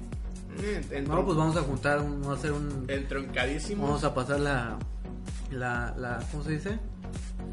No, 1.06 1.24
pues 1.24 1.36
vamos 1.36 1.56
a 1.56 1.62
juntar, 1.62 2.00
un- 2.00 2.20
vamos 2.22 2.36
a 2.36 2.40
hacer 2.40 2.52
un... 2.52 2.84
entroncadísimos. 2.88 3.86
Vamos 3.88 4.04
a 4.04 4.14
pasar 4.14 4.40
la, 4.40 4.78
la, 5.50 5.94
la, 5.98 6.20
¿cómo 6.30 6.42
se 6.44 6.52
dice? 6.52 6.78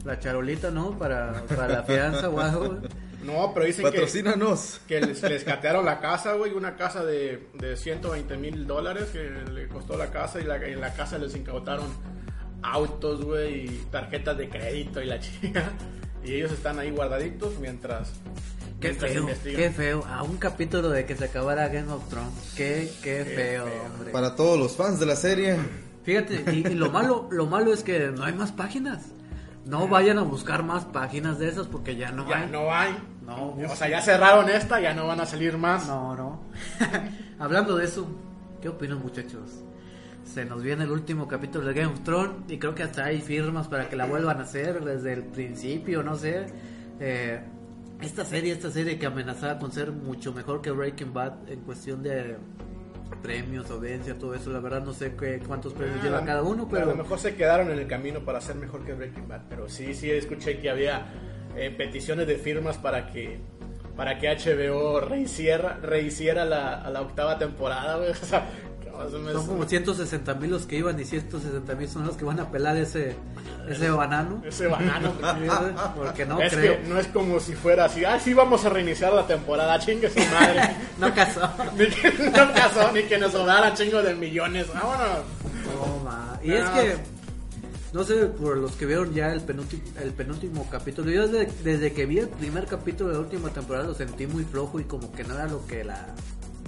La 0.06 0.20
charolita, 0.20 0.72
¿no? 0.72 0.98
Para, 0.98 1.44
para 1.46 1.68
la 1.68 1.84
fianza 1.84 2.30
o 2.30 2.40
algo. 2.40 2.78
No, 3.22 3.52
pero 3.54 3.68
dicen 3.68 3.86
que, 3.86 3.92
Patrocínanos. 3.92 4.82
que 4.88 5.00
les, 5.00 5.22
les 5.22 5.44
catearon 5.44 5.86
la 5.86 6.00
casa, 6.00 6.34
güey, 6.34 6.54
una 6.54 6.76
casa 6.76 7.06
de, 7.06 7.50
de 7.54 7.78
120 7.78 8.36
mil 8.38 8.66
dólares 8.66 9.10
que 9.14 9.30
le 9.52 9.68
costó 9.68 9.96
la 9.96 10.08
casa 10.10 10.40
y 10.42 10.44
la, 10.44 10.56
en 10.56 10.82
la 10.82 10.92
casa 10.96 11.20
les 11.20 11.36
incautaron 11.36 11.86
autos, 12.64 13.24
güey, 13.24 13.66
y 13.66 13.86
tarjetas 13.92 14.36
de 14.40 14.50
crédito 14.50 15.04
y 15.04 15.06
la 15.06 15.20
chica. 15.20 15.70
Y 16.24 16.36
ellos 16.36 16.52
están 16.52 16.78
ahí 16.80 16.92
guardaditos 16.92 17.58
mientras, 17.60 18.12
Qué 18.80 18.90
mientras 18.90 19.12
feo, 19.12 19.22
investigan. 19.24 19.62
qué 19.62 19.70
feo. 19.72 20.06
A 20.08 20.24
un 20.24 20.38
capítulo 20.38 20.90
de 20.90 21.06
que 21.06 21.16
se 21.16 21.26
acabara 21.26 21.68
Game 21.70 21.92
of 21.92 22.08
Thrones. 22.10 22.54
Qué, 22.56 22.92
qué, 23.02 23.26
feo, 23.26 23.66
feo. 23.66 23.84
hombre. 23.94 24.12
Para 24.12 24.36
todos 24.36 24.58
los 24.60 24.76
fans 24.76 25.00
de 25.00 25.06
la 25.06 25.16
serie, 25.16 25.58
Fíjate, 26.04 26.44
y, 26.52 26.68
y 26.68 26.74
lo 26.74 26.90
malo, 26.92 27.28
lo 27.32 27.46
malo 27.46 27.72
es 27.74 27.84
que 27.84 28.08
no 28.12 28.24
hay 28.24 28.34
más 28.34 28.52
páginas. 28.52 29.06
No 29.66 29.88
vayan 29.88 30.18
a 30.18 30.24
buscar 30.24 30.64
más 30.64 30.86
páginas 30.86 31.38
de 31.38 31.48
esas 31.48 31.68
porque 31.68 31.96
ya 31.96 32.12
no 32.12 32.28
Ya 32.28 32.38
hay. 32.42 32.50
no 32.50 32.74
hay. 32.74 32.98
No, 33.26 33.56
O 33.72 33.76
sea, 33.76 33.88
ya 33.88 34.02
cerraron 34.02 34.50
esta, 34.50 34.82
ya 34.82 34.94
no 34.96 35.06
van 35.08 35.22
a 35.22 35.26
salir 35.28 35.58
más. 35.58 35.88
No, 35.88 36.16
no. 36.16 36.42
Hablando 37.40 37.78
de 37.78 37.86
eso, 37.86 38.08
¿qué 38.62 38.70
opinan 38.70 39.00
muchachos? 39.00 39.42
Se 40.24 40.46
nos 40.46 40.64
viene 40.64 40.84
el 40.86 40.92
último 40.92 41.28
capítulo 41.28 41.66
de 41.68 41.74
Game 41.74 41.94
of 41.94 42.04
Thrones 42.04 42.32
y 42.48 42.58
creo 42.58 42.74
que 42.74 42.84
hasta 42.84 43.06
hay 43.06 43.20
firmas 43.20 43.68
para 43.68 43.90
que 43.90 43.96
la 43.96 44.06
vuelvan 44.06 44.40
a 44.40 44.44
hacer 44.44 44.84
desde 44.84 45.14
el 45.14 45.24
principio, 45.24 46.04
no 46.04 46.16
sé. 46.16 46.46
Eh, 47.00 47.42
esta 48.02 48.26
serie, 48.26 48.54
esta 48.54 48.72
serie 48.72 48.98
que 48.98 49.06
amenazaba 49.06 49.60
con 49.60 49.72
ser 49.72 49.92
mucho 49.92 50.34
mejor 50.34 50.62
que 50.62 50.72
Breaking 50.72 51.14
Bad 51.14 51.50
en 51.50 51.60
cuestión 51.62 52.02
de 52.02 52.38
premios, 53.22 53.70
audiencia, 53.70 54.18
todo 54.18 54.34
eso, 54.34 54.52
la 54.52 54.60
verdad 54.60 54.84
no 54.84 54.94
sé 54.94 55.16
qué, 55.16 55.40
cuántos 55.46 55.74
premios 55.74 56.00
Ah, 56.02 56.04
lleva 56.04 56.26
cada 56.26 56.42
uno, 56.42 56.64
A 56.64 56.66
lo 56.66 56.70
pero 56.70 56.96
mejor 56.96 57.20
se 57.20 57.36
quedaron 57.36 57.70
en 57.70 57.80
el 57.80 57.88
camino 57.88 58.22
para 58.22 58.42
ser 58.42 58.56
mejor 58.56 58.84
que 58.86 58.94
Breaking 58.94 59.28
Bad, 59.28 59.42
pero 59.50 59.70
sí, 59.70 59.94
sí 59.94 60.10
escuché 60.10 60.60
que 60.60 60.70
había 60.70 61.06
eh, 61.56 61.70
peticiones 61.70 62.26
de 62.26 62.38
firmas 62.38 62.78
para 62.78 63.12
que 63.12 63.40
para 63.96 64.18
que 64.18 64.30
HBO 64.30 65.02
rehiciera, 65.02 65.78
rehiciera 65.82 66.46
la, 66.46 66.76
a 66.82 66.90
la 66.90 67.02
octava 67.02 67.38
temporada, 67.38 67.98
güey. 67.98 68.12
O 68.22 68.26
sea, 68.26 68.48
son 69.10 69.48
como 69.48 69.66
160 69.66 70.34
mil 70.36 70.52
los 70.52 70.66
que 70.66 70.78
iban 70.78 71.00
y 71.00 71.06
160 71.06 71.76
mil 71.76 71.90
son 71.90 72.06
los 72.06 72.18
que 72.18 72.26
van 72.26 72.40
a 72.40 72.52
pelar 72.52 72.78
ese, 72.78 73.16
ese 73.68 73.90
banano. 73.90 74.42
ese 74.46 74.68
banano. 74.68 75.14
Porque 75.96 76.26
no 76.26 76.42
es 76.42 76.54
creo. 76.54 76.82
que 76.82 76.88
no 76.88 77.00
es 77.00 77.08
como 77.08 77.40
si 77.40 77.54
fuera 77.54 77.86
así, 77.86 78.06
ah, 78.06 78.20
sí 78.20 78.34
vamos 78.34 78.66
a 78.66 78.70
reiniciar 78.70 79.14
la 79.14 79.26
temporada, 79.26 79.80
chingue 79.80 80.10
su 80.10 80.20
madre. 80.20 80.76
No 81.00 81.14
casó. 81.16 81.50
ni 81.78 81.88
que 81.88 82.12
no 82.12 82.54
pasó, 82.54 82.92
ni 82.92 83.04
que 83.04 83.18
nos 83.18 83.32
sobrara 83.32 83.74
chingo 83.74 84.02
de 84.04 84.14
millones. 84.14 84.68
Vámonos. 84.74 85.26
No, 85.66 86.04
ma. 86.04 86.40
Y 86.44 86.54
es 86.54 86.70
que, 86.70 86.98
no 87.94 88.04
sé, 88.04 88.26
por 88.26 88.58
los 88.58 88.74
que 88.74 88.86
vieron 88.86 89.14
ya 89.14 89.34
el 89.34 89.42
penúltimo, 89.42 89.84
el 90.02 90.12
penúltimo 90.12 90.68
capítulo, 90.70 91.12
yo 91.12 91.28
desde, 91.28 91.52
desde 91.64 91.94
que 91.94 92.06
vi 92.06 92.20
el 92.20 92.30
primer 92.30 92.66
capítulo 92.66 93.10
de 93.10 93.16
la 93.16 93.22
última 93.22 93.50
temporada 93.50 93.88
lo 93.88 93.94
sentí 93.94 94.28
muy 94.28 94.44
flojo 94.44 94.80
y 94.80 94.84
como 94.84 95.12
que 95.12 95.24
no 95.24 95.36
era 95.36 95.48
lo 95.48 95.66
que 95.66 95.84
la... 95.84 96.08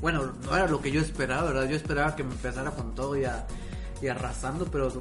Bueno, 0.04 0.34
no 0.46 0.56
era 0.56 0.68
lo 0.68 0.82
que 0.82 0.92
yo 0.92 1.00
esperaba, 1.02 1.48
¿verdad? 1.48 1.68
Yo 1.70 1.76
esperaba 1.78 2.16
que 2.16 2.24
me 2.24 2.34
empezara 2.34 2.70
con 2.72 2.94
todo 2.94 3.18
y, 3.18 3.24
a- 3.24 3.48
y 4.02 4.08
arrasando, 4.10 4.66
pero 4.66 4.92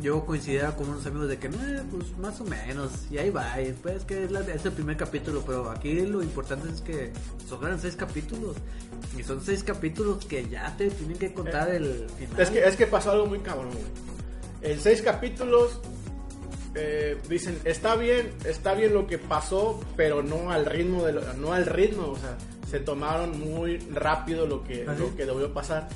yo 0.00 0.24
coincidía 0.24 0.74
con 0.74 0.88
unos 0.88 1.04
amigos 1.04 1.28
de 1.28 1.38
que, 1.38 1.50
pues 1.50 2.16
más 2.18 2.40
o 2.40 2.44
menos, 2.44 2.90
y 3.10 3.18
ahí 3.18 3.28
va, 3.28 3.60
y 3.60 3.72
pues 3.74 4.04
que 4.04 4.24
es, 4.24 4.30
la- 4.32 4.40
es 4.40 4.64
el 4.64 4.72
primer 4.72 4.96
capítulo, 4.96 5.44
pero 5.46 5.70
aquí 5.70 6.00
lo 6.06 6.22
importante 6.22 6.70
es 6.72 6.80
que 6.80 7.12
sobran 7.46 7.78
seis 7.78 7.96
capítulos, 7.96 8.56
y 9.18 9.22
son 9.22 9.42
seis 9.44 9.62
capítulos 9.62 10.24
que 10.24 10.48
ya 10.48 10.74
te 10.78 10.88
tienen 10.90 11.18
que 11.18 11.34
contar 11.34 11.68
el 11.68 12.06
final. 12.18 12.40
Es 12.40 12.48
que, 12.48 12.64
es 12.66 12.76
que 12.76 12.86
pasó 12.86 13.10
algo 13.10 13.26
muy 13.26 13.40
cabrón, 13.40 13.68
güey. 13.72 14.72
En 14.72 14.80
seis 14.80 15.02
capítulos 15.02 15.78
eh, 16.74 17.18
dicen, 17.28 17.58
está 17.64 17.94
bien, 17.96 18.32
está 18.44 18.72
bien 18.72 18.94
lo 18.94 19.06
que 19.06 19.18
pasó, 19.18 19.80
pero 19.96 20.22
no 20.22 20.50
al 20.50 20.64
ritmo 20.64 21.04
de 21.04 21.12
lo- 21.12 21.32
no 21.34 21.52
al 21.52 21.66
ritmo, 21.66 22.08
o 22.08 22.16
sea, 22.16 22.36
se 22.68 22.80
tomaron 22.80 23.38
muy 23.38 23.78
rápido 23.92 24.46
lo 24.46 24.64
que, 24.64 24.86
¿Ah, 24.88 24.94
lo 24.98 25.14
que 25.16 25.24
debió 25.24 25.52
pasar. 25.52 25.88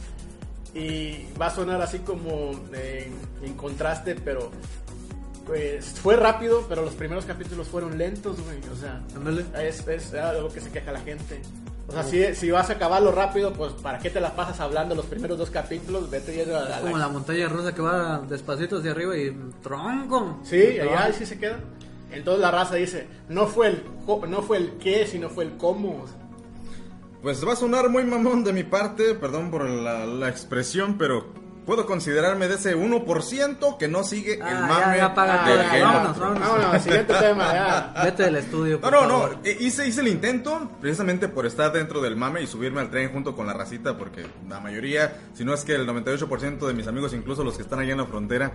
Y 0.75 1.27
va 1.41 1.47
a 1.47 1.51
sonar 1.51 1.83
así 1.83 1.99
como 2.01 2.53
eh, 2.73 3.11
en 3.43 3.55
contraste, 3.55 4.15
pero 4.15 4.51
pues 5.47 5.87
fue 6.01 6.15
rápido, 6.15 6.65
pero 6.69 6.83
los 6.83 6.95
primeros 6.95 7.25
capítulos 7.25 7.67
fueron 7.67 7.99
lentos, 7.99 8.37
güey. 8.41 8.59
O 8.73 8.77
sea, 8.77 9.03
es, 9.61 9.87
es 9.89 10.15
algo 10.15 10.49
que 10.49 10.61
se 10.61 10.71
queja 10.71 10.93
la 10.93 11.01
gente. 11.01 11.43
O 11.89 11.93
sea, 11.93 12.05
si, 12.05 12.37
si 12.37 12.53
vas 12.53 12.71
a 12.71 12.75
acabarlo 12.75 13.11
rápido, 13.11 13.53
pues 13.53 13.73
¿para 13.73 13.99
qué 13.99 14.11
te 14.11 14.21
la 14.21 14.37
pasas 14.37 14.61
hablando 14.61 14.95
los 14.95 15.07
primeros 15.07 15.37
dos 15.37 15.51
capítulos? 15.51 16.09
Vete 16.09 16.33
yendo 16.33 16.57
a, 16.57 16.77
a 16.77 16.81
Como 16.83 16.97
la 16.97 17.09
montaña 17.09 17.49
rusa 17.49 17.75
que 17.75 17.83
va 17.83 18.21
despacito 18.29 18.79
hacia 18.79 18.93
arriba 18.93 19.17
y 19.17 19.37
tronco. 19.61 20.39
Sí, 20.45 20.79
allá 20.79 21.13
sí 21.13 21.27
se 21.27 21.37
queda. 21.37 21.59
Entonces 22.13 22.41
la 22.41 22.53
raza 22.53 22.77
dice, 22.77 23.09
no 23.29 23.49
fue 23.49 23.69
el 23.69 23.83
no 24.29 24.43
fue 24.43 24.59
el 24.59 24.73
qué, 24.79 25.07
sino 25.07 25.29
fue 25.31 25.45
el 25.45 25.57
cómo. 25.57 26.05
Pues 27.23 27.47
va 27.47 27.53
a 27.53 27.57
sonar 27.57 27.89
muy 27.91 28.05
mamón 28.05 28.45
de 28.45 28.53
mi 28.53 28.65
parte, 28.65 29.15
perdón 29.15 29.51
por 29.51 29.69
la, 29.69 30.07
la 30.07 30.29
expresión, 30.31 30.97
pero 30.97 31.27
puedo 31.67 31.85
considerarme 31.85 32.49
de 32.49 32.55
ese 32.55 32.75
1% 32.75 33.77
que 33.77 33.89
no 33.89 34.03
sigue 34.03 34.35
el 34.37 34.43
Ah, 34.43 34.67
mame 34.67 34.97
ya, 34.97 35.15
ya, 35.15 35.45
del. 35.47 35.59
Game 35.67 35.81
Vámonos, 35.83 36.19
vámonos. 36.19 36.49
Vámonos, 36.49 36.83
siguiente 36.83 37.15
tema, 37.15 37.53
ya. 37.53 37.93
Vete 38.05 38.23
del 38.25 38.37
estudio. 38.37 38.77
No, 38.77 38.81
por 38.81 38.93
no, 38.93 39.03
no, 39.03 39.09
favor. 39.21 39.39
eh, 39.45 39.57
hice, 39.61 39.87
hice 39.87 40.01
el 40.01 40.09
intento 40.09 40.71
precisamente 40.81 41.29
por 41.29 41.45
estar 41.45 41.71
dentro 41.73 42.01
del 42.01 42.17
mame 42.17 42.41
y 42.43 42.47
subirme 42.47 42.81
al 42.81 42.91
tren 42.91 43.13
junto 43.13 43.37
con 43.37 43.47
la 43.47 43.53
racita 43.53 43.99
porque 43.99 44.25
la 44.49 44.59
mayoría, 44.59 45.19
si 45.35 45.45
no 45.45 45.53
es 45.53 45.63
que 45.65 45.75
el 45.75 45.87
98% 45.87 46.67
de 46.67 46.73
mis 46.73 46.87
amigos, 46.87 47.13
incluso 47.13 47.45
los 47.45 47.57
que 47.57 47.63
están 47.63 47.81
allá 47.81 47.93
en 47.93 47.99
la 47.99 48.07
frontera, 48.07 48.53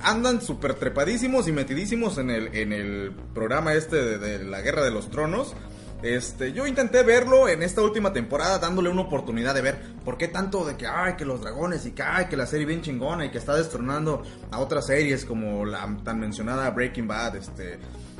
andan 0.00 0.40
súper 0.40 0.72
trepadísimos 0.74 1.46
y 1.48 1.52
metidísimos 1.52 2.16
en 2.16 2.30
el, 2.30 2.48
en 2.56 2.72
el 2.72 3.12
programa 3.34 3.74
este 3.74 3.96
de, 3.96 4.18
de 4.18 4.44
la 4.44 4.62
Guerra 4.62 4.82
de 4.82 4.90
los 4.90 5.10
Tronos. 5.10 5.54
Este, 6.02 6.52
yo 6.52 6.66
intenté 6.66 7.02
verlo 7.02 7.48
en 7.48 7.62
esta 7.62 7.80
última 7.82 8.12
temporada 8.12 8.58
dándole 8.58 8.90
una 8.90 9.02
oportunidad 9.02 9.54
de 9.54 9.62
ver 9.62 9.76
por 10.04 10.18
qué 10.18 10.28
tanto 10.28 10.64
de 10.64 10.76
que, 10.76 10.86
ay, 10.86 11.14
que 11.16 11.24
los 11.24 11.40
dragones 11.40 11.86
y 11.86 11.92
que, 11.92 12.02
ay, 12.02 12.26
que 12.26 12.36
la 12.36 12.46
serie 12.46 12.66
bien 12.66 12.82
chingona 12.82 13.24
y 13.24 13.30
que 13.30 13.38
está 13.38 13.56
destronando 13.56 14.22
a 14.50 14.58
otras 14.60 14.86
series 14.86 15.24
como 15.24 15.64
la 15.64 15.88
tan 16.04 16.20
mencionada 16.20 16.70
Breaking 16.70 17.08
Bad, 17.08 17.36
este... 17.36 17.78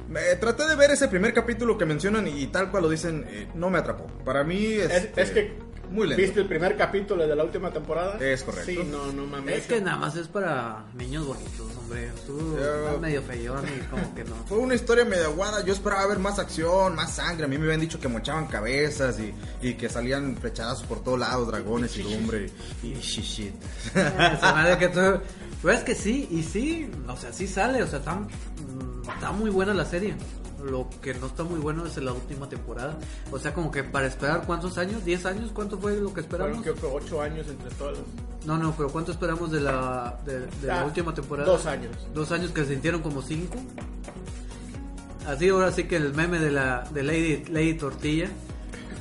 Me- 0.09 0.37
traté 0.37 0.67
de 0.69 0.77
ver 0.77 0.93
ese 0.93 1.09
primer 1.09 1.35
capítulo 1.35 1.77
que 1.77 1.85
mencionan 1.85 2.29
y, 2.29 2.47
tal 2.47 2.71
cual 2.71 2.85
lo 2.85 2.89
dicen, 2.89 3.25
eh, 3.29 3.49
no 3.55 3.71
me 3.71 3.79
atrapó. 3.79 4.07
Para 4.25 4.45
mí 4.45 4.75
Es, 4.75 4.91
este, 4.93 5.21
es 5.23 5.31
que 5.33 5.59
muy 5.91 6.07
lento. 6.09 6.23
¿Viste 6.23 6.41
el 6.41 6.47
primer 6.47 6.77
capítulo 6.77 7.27
de 7.27 7.35
la 7.37 7.45
última 7.45 7.71
temporada? 7.73 8.19
Es 8.19 8.43
correcto. 8.43 8.71
Sí, 8.71 8.79
no, 8.91 9.13
no 9.13 9.27
mames. 9.27 9.59
Es 9.59 9.67
que 9.67 9.81
nada 9.81 9.97
más 9.99 10.17
es 10.17 10.29
para 10.29 10.85
niños 10.95 11.27
bonitos, 11.27 11.71
hombre. 11.79 12.11
Tú 12.27 12.57
Ya. 12.61 12.67
estás 12.81 13.01
medio 13.01 13.23
feyón 13.23 13.65
y 13.67 13.81
como 13.87 14.15
que 14.15 14.25
no. 14.25 14.35
Fue 14.47 14.59
una 14.59 14.75
historia 14.75 15.05
medio 15.05 15.27
aguada. 15.27 15.65
Yo 15.65 15.73
esperaba 15.73 16.07
ver 16.07 16.19
más 16.19 16.39
acción, 16.39 16.95
más 16.95 17.15
sangre. 17.15 17.45
A 17.45 17.49
mí 17.49 17.59
me 17.59 17.65
habían 17.65 17.81
dicho 17.81 17.99
que 18.01 18.09
mochaban 18.09 18.47
cabezas 18.47 19.19
y, 19.21 19.33
y 19.67 19.75
que 19.75 19.89
salían 19.89 20.37
flechazos 20.37 20.83
por 20.85 21.03
todos 21.03 21.19
lados, 21.19 21.49
dragones 21.49 21.97
y 21.97 22.03
lumbre 22.03 22.51
y, 22.83 22.89
y 22.93 23.01
shit. 23.01 23.55
Se 23.95 24.79
que 24.79 24.89
tú... 24.89 25.01
Pues 25.63 25.79
es 25.79 25.85
que 25.85 25.95
sí, 25.95 26.29
y 26.31 26.43
sí, 26.43 26.89
o 27.09 27.17
sea, 27.17 27.33
sí 27.33 27.47
sale, 27.47 27.83
o 27.83 27.87
sea, 27.87 27.99
está, 27.99 28.15
mm, 28.15 28.29
está 29.09 29.33
muy 29.33 29.51
buena 29.51 29.73
la 29.75 29.85
serie. 29.87 30.15
Lo 30.65 30.89
que 31.03 31.13
no 31.15 31.27
está 31.27 31.43
muy 31.45 31.59
bueno 31.61 31.85
es 31.87 31.97
la 31.99 32.13
última 32.13 32.49
temporada. 32.49 32.97
O 33.31 33.39
sea, 33.39 33.53
como 33.53 33.71
que 33.71 33.85
para 33.85 34.07
esperar 34.07 34.45
cuántos 34.47 34.79
años, 34.79 35.05
10 35.05 35.27
años, 35.27 35.51
¿cuánto 35.53 35.79
fue 35.79 35.97
lo 35.97 36.13
que 36.15 36.21
esperamos? 36.21 36.63
creo 36.63 36.75
que 36.75 36.87
ocho 36.87 37.21
años 37.21 37.47
entre 37.49 37.71
todos. 37.77 37.99
No, 38.47 38.57
no, 38.57 38.75
pero 38.77 38.89
¿cuánto 38.91 39.13
esperamos 39.13 39.51
de 39.53 39.61
la, 39.61 40.19
de, 40.25 40.41
de 40.47 40.67
la 40.67 40.81
Ah, 40.81 40.85
última 40.87 41.13
temporada? 41.13 41.47
Dos 41.49 41.67
años. 41.67 41.91
Dos 42.15 42.33
años 42.33 42.53
que 42.53 42.63
se 42.65 42.71
sintieron 42.73 43.03
como 43.03 43.21
cinco. 43.23 43.57
Así 45.27 45.49
ahora 45.49 45.73
sí 45.73 45.85
que 45.85 45.97
el 45.97 46.15
meme 46.15 46.39
de 46.39 46.53
la 46.53 46.85
de 46.93 47.03
Lady, 47.03 47.45
Lady 47.51 47.75
Tortilla. 47.75 48.29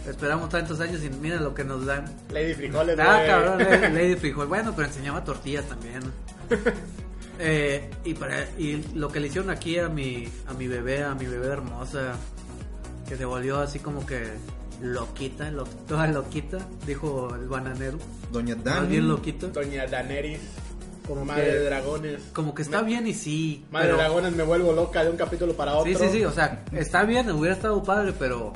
Esperamos 0.10 0.50
tantos 0.50 0.80
años 0.82 1.02
y 1.04 1.10
mira 1.10 1.40
lo 1.40 1.54
que 1.54 1.64
nos 1.64 1.86
dan. 1.86 2.06
Lady 2.32 2.54
Frijoles, 2.54 2.98
Ah, 3.00 3.24
cabrón, 3.26 3.60
Lady, 3.60 3.94
Lady 3.94 4.16
Frijol. 4.16 4.48
Bueno, 4.48 4.74
pero 4.76 4.88
enseñaba 4.88 5.24
tortillas 5.24 5.66
también. 5.66 6.02
Eh, 7.40 7.90
y 8.06 8.14
para 8.14 8.44
y 8.58 8.84
lo 8.94 9.10
que 9.10 9.20
le 9.20 9.28
hicieron 9.28 9.50
aquí 9.50 9.78
a 9.78 9.90
mi 9.90 10.28
a 10.48 10.54
mi 10.54 10.68
bebé, 10.68 11.04
a 11.04 11.14
mi 11.16 11.26
bebé 11.26 11.48
hermosa, 11.48 12.14
que 13.08 13.16
se 13.18 13.26
volvió 13.26 13.60
así 13.60 13.80
como 13.80 14.06
que 14.06 14.24
loquita, 14.82 15.52
lo- 15.52 15.66
toda 15.88 16.08
loquita, 16.08 16.58
dijo 16.86 17.34
el 17.36 17.48
bananero. 17.48 17.98
Doña 18.32 18.56
Más 18.56 18.64
Dan. 18.66 18.90
bien 18.90 19.08
loquita. 19.08 19.48
Doña 19.48 19.86
Daenerys. 19.88 20.40
Como 21.08 21.24
madre 21.24 21.44
que- 21.46 21.52
de 21.52 21.66
dragones. 21.66 22.22
Como 22.34 22.56
que 22.56 22.62
está 22.64 22.82
Me- 22.82 22.88
bien 22.88 23.06
y 23.08 23.14
sí. 23.14 23.64
Madre 23.72 23.88
pero- 23.88 23.98
de 23.98 24.04
dragones 24.04 24.36
me 24.36 24.44
vuelvo 24.44 24.74
loca 24.74 25.04
de 25.04 25.12
un 25.12 25.18
capítulo 25.18 25.54
para 25.56 25.76
otro. 25.76 25.92
Sí, 25.92 25.98
sí, 26.00 26.10
sí, 26.12 26.26
o 26.26 26.32
sea, 26.32 26.64
está 26.72 27.04
bien, 27.04 27.30
hubiera 27.32 27.56
estado 27.56 27.82
padre, 27.84 28.14
pero 28.18 28.54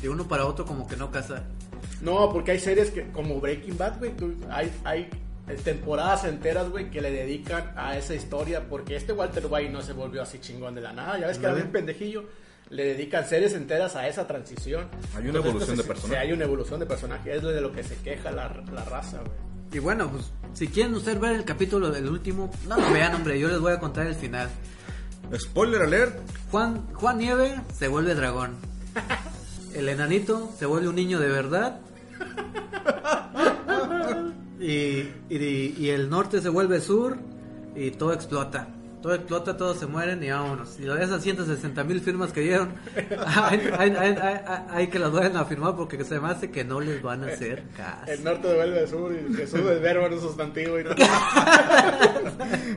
de 0.00 0.08
uno 0.08 0.26
para 0.26 0.46
otro 0.46 0.64
como 0.64 0.86
que 0.88 0.96
no 0.96 1.10
casa. 1.10 1.42
No, 2.00 2.32
porque 2.32 2.52
hay 2.52 2.58
series 2.60 2.90
que, 2.90 3.10
como 3.12 3.38
Breaking 3.40 3.76
Bad, 3.76 3.98
güey, 3.98 4.12
hay, 4.50 4.72
hay 4.84 5.10
temporadas 5.56 6.24
enteras, 6.24 6.68
güey, 6.70 6.90
que 6.90 7.00
le 7.00 7.10
dedican 7.10 7.72
a 7.76 7.96
esa 7.96 8.14
historia, 8.14 8.68
porque 8.68 8.96
este 8.96 9.12
Walter 9.12 9.46
White 9.48 9.70
no 9.70 9.82
se 9.82 9.92
volvió 9.92 10.22
así 10.22 10.38
chingón 10.38 10.74
de 10.74 10.80
la 10.80 10.92
nada, 10.92 11.18
ya 11.18 11.26
ves 11.26 11.38
que 11.38 11.46
era 11.46 11.54
un 11.54 11.72
pendejillo, 11.72 12.24
le 12.68 12.84
dedican 12.84 13.26
series 13.26 13.54
enteras 13.54 13.96
a 13.96 14.06
esa 14.08 14.26
transición. 14.26 14.88
Hay 15.16 15.28
una 15.28 15.38
evolución 15.38 15.76
de 15.76 15.84
personaje. 15.84 16.14
Sí, 16.14 16.26
hay 16.26 16.32
una 16.32 16.44
evolución 16.44 16.80
de 16.80 16.86
personaje, 16.86 17.36
es 17.36 17.42
de 17.42 17.60
lo 17.60 17.72
que 17.72 17.82
se 17.82 17.96
queja 17.96 18.30
la, 18.30 18.62
la 18.72 18.84
raza, 18.84 19.18
güey. 19.18 19.50
Y 19.72 19.78
bueno, 19.78 20.10
pues 20.10 20.32
si 20.52 20.66
quieren 20.66 20.94
ustedes 20.94 21.20
ver 21.20 21.36
el 21.36 21.44
capítulo 21.44 21.90
del 21.90 22.08
último, 22.08 22.50
no 22.66 22.76
lo 22.76 22.90
vean, 22.92 23.14
hombre, 23.14 23.38
yo 23.38 23.48
les 23.48 23.60
voy 23.60 23.72
a 23.72 23.78
contar 23.78 24.06
el 24.06 24.16
final. 24.16 24.48
Spoiler 25.38 25.82
alert. 25.82 26.18
Juan, 26.50 26.92
Juan 26.94 27.18
Nieve 27.18 27.60
se 27.72 27.86
vuelve 27.86 28.14
dragón. 28.14 28.56
El 29.74 29.88
enanito 29.88 30.50
se 30.58 30.66
vuelve 30.66 30.88
un 30.88 30.96
niño 30.96 31.20
de 31.20 31.28
verdad. 31.28 31.78
Y, 34.60 35.08
y, 35.30 35.88
el 35.88 36.10
norte 36.10 36.40
se 36.40 36.50
vuelve 36.50 36.80
sur 36.80 37.16
y 37.74 37.90
todo 37.92 38.12
explota. 38.12 38.68
Todo 39.02 39.14
explota, 39.14 39.56
todos 39.56 39.78
se 39.78 39.86
mueren 39.86 40.22
y 40.22 40.30
vámonos. 40.30 40.78
Y 40.78 40.84
esas 40.90 41.22
160 41.22 41.84
mil 41.84 42.00
firmas 42.02 42.32
que 42.32 42.40
dieron, 42.42 42.74
hay, 43.26 43.58
hay- 43.78 43.90
hay- 43.96 44.16
hay- 44.16 44.40
hay 44.70 44.86
que 44.88 44.98
las 44.98 45.10
vayan 45.10 45.36
a 45.38 45.44
firmar 45.46 45.74
porque 45.74 46.04
se 46.04 46.20
me 46.20 46.28
hace 46.28 46.50
que 46.50 46.64
no 46.64 46.80
les 46.80 47.00
van 47.02 47.24
a 47.24 47.28
hacer 47.28 47.62
caso. 47.76 48.10
El 48.12 48.22
norte 48.24 48.48
devuelve 48.48 48.80
al 48.80 48.88
sur 48.88 49.12
y 49.14 49.34
Jesús 49.34 49.60
es 49.60 49.80
verbo 49.80 50.06
en 50.06 50.12
un 50.12 50.20
sustantivo 50.20 50.78
y 50.78 50.84
no. 50.84 50.90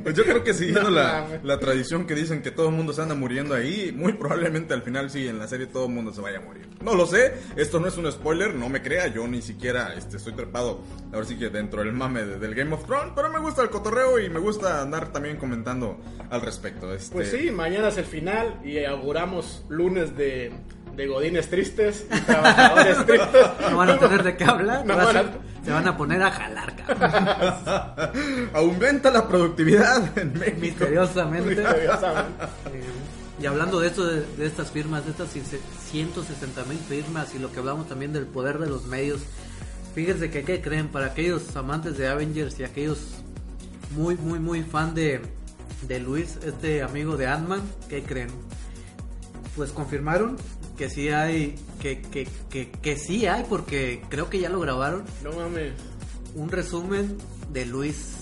Pues 0.04 0.16
yo 0.16 0.24
creo 0.24 0.44
que 0.44 0.54
siguiendo 0.54 0.90
No 0.90 1.40
la, 1.44 1.60
tradición 1.60 2.06
que 2.06 2.14
dicen 2.16 2.42
que 2.42 2.52
todo 2.52 2.68
el 2.70 2.76
mundo 2.76 2.92
se 2.94 3.02
anda 3.02 3.16
muriendo 3.16 3.56
ahí, 3.56 3.94
muy 3.96 4.14
probablemente 4.14 4.74
al 4.74 4.82
final 4.82 5.10
sí, 5.10 5.28
en 5.28 5.40
la 5.40 5.48
serie 5.48 5.68
todo 5.68 5.86
el 5.86 5.94
mundo 5.94 6.12
se 6.14 6.20
vaya 6.22 6.40
a 6.40 6.42
morir. 6.42 6.68
No 6.82 6.96
lo 6.96 7.06
sé, 7.06 7.34
esto 7.56 7.80
no 7.80 7.88
es 7.88 7.96
un 7.98 8.12
spoiler, 8.12 8.54
no 8.56 8.68
me 8.70 8.82
crea, 8.82 9.08
yo 9.08 9.26
ni 9.28 9.42
siquiera 9.42 9.94
este, 9.94 10.18
estoy 10.18 10.34
trepado, 10.34 10.82
ahora 11.14 11.26
sí 11.26 11.38
que 11.38 11.50
dentro 11.50 11.82
del 11.84 11.94
mame 11.94 12.24
de- 12.26 12.40
del 12.40 12.54
Game 12.54 12.74
of 12.74 12.86
Thrones, 12.86 13.14
pero 13.16 13.30
me 13.30 13.40
gusta 13.40 13.62
el 13.62 13.70
cotorreo 13.70 14.20
y 14.20 14.30
me 14.30 14.40
gusta 14.40 14.82
andar 14.82 15.12
también 15.14 15.38
comentando 15.38 15.98
al 16.30 16.42
respecto. 16.42 16.94
Este, 16.94 17.14
Pues 17.14 17.30
sí, 17.32 17.52
mañana 17.52 17.90
es 17.90 17.98
el 17.98 18.06
final 18.06 18.60
y 18.64 18.84
auguramos 18.86 19.64
lunes 19.70 20.16
de, 20.18 20.52
de 20.96 21.08
godines 21.08 21.50
tristes 21.50 22.06
y 22.16 22.20
trabajadores 22.22 22.98
tristes. 23.06 23.48
No 23.72 23.78
van 23.78 23.90
a 23.92 24.00
tener 24.00 24.24
de 24.24 24.36
qué 24.38 24.44
hablar, 24.44 24.86
No 24.86 24.96
van 24.96 25.18
a- 25.18 25.32
se 25.64 25.72
van 25.72 25.88
a 25.88 25.96
poner 25.96 26.22
a 26.22 26.30
jalar, 26.30 26.76
cabrón. 26.76 28.50
Aumenta 28.54 29.10
la 29.12 29.28
productividad 29.28 30.18
en 30.18 30.34
México. 30.34 30.58
Misteriosamente. 30.60 31.56
Misteriosamente. 31.56 32.44
Eh, 32.74 32.84
y 33.42 33.46
hablando 33.46 33.80
de 33.80 33.88
esto, 33.88 34.06
de, 34.06 34.26
de 34.38 34.46
estas 34.46 34.72
firmas, 34.72 35.06
de 35.06 35.12
estas 35.12 35.30
160 35.92 36.64
mil 36.66 36.78
firmas 36.78 37.34
y 37.34 37.40
lo 37.40 37.52
que 37.52 37.60
hablamos 37.60 37.88
también 37.88 38.12
del 38.14 38.26
poder 38.26 38.60
de 38.60 38.68
los 38.68 38.86
medios, 38.88 39.22
fíjense 39.96 40.30
que, 40.30 40.44
¿qué 40.44 40.62
creen? 40.62 40.90
Para 40.90 41.08
aquellos 41.08 41.56
amantes 41.56 41.98
de 41.98 42.08
Avengers 42.10 42.60
y 42.60 42.64
aquellos 42.66 43.00
muy, 43.96 44.16
muy, 44.16 44.40
muy 44.40 44.64
fan 44.64 44.94
de, 44.94 45.22
de 45.88 46.00
Luis, 46.00 46.38
este 46.44 46.82
amigo 46.82 47.18
de 47.18 47.28
Ant-Man, 47.28 47.62
¿qué 47.90 48.04
creen? 48.04 48.30
Pues 49.56 49.72
confirmaron 49.72 50.38
que 50.78 50.90
sí 50.90 51.10
hay, 51.10 51.56
que, 51.82 52.02
que, 52.02 52.28
que, 52.50 52.72
que 52.72 52.98
sí 52.98 53.26
hay, 53.28 53.44
porque 53.48 54.02
creo 54.10 54.30
que 54.30 54.40
ya 54.40 54.50
lo 54.50 54.60
grabaron, 54.60 55.04
No 55.24 55.32
mames. 55.34 55.74
un 56.36 56.50
resumen 56.50 57.18
de 57.52 57.66
Luis 57.66 58.14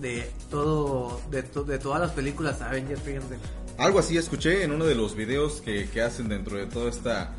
de 0.00 0.30
todo, 0.50 1.20
de, 1.30 1.42
to- 1.42 1.64
de 1.64 1.78
todas 1.78 2.00
las 2.00 2.12
películas 2.12 2.60
Avengers, 2.62 3.00
fíjense. 3.02 3.36
Algo 3.78 3.98
así 3.98 4.16
escuché 4.16 4.62
en 4.62 4.72
uno 4.72 4.84
de 4.84 4.94
los 4.94 5.16
videos 5.16 5.60
que, 5.60 5.88
que 5.90 6.00
hacen 6.02 6.28
dentro 6.28 6.56
de 6.56 6.66
toda 6.66 6.88
esta 6.90 7.34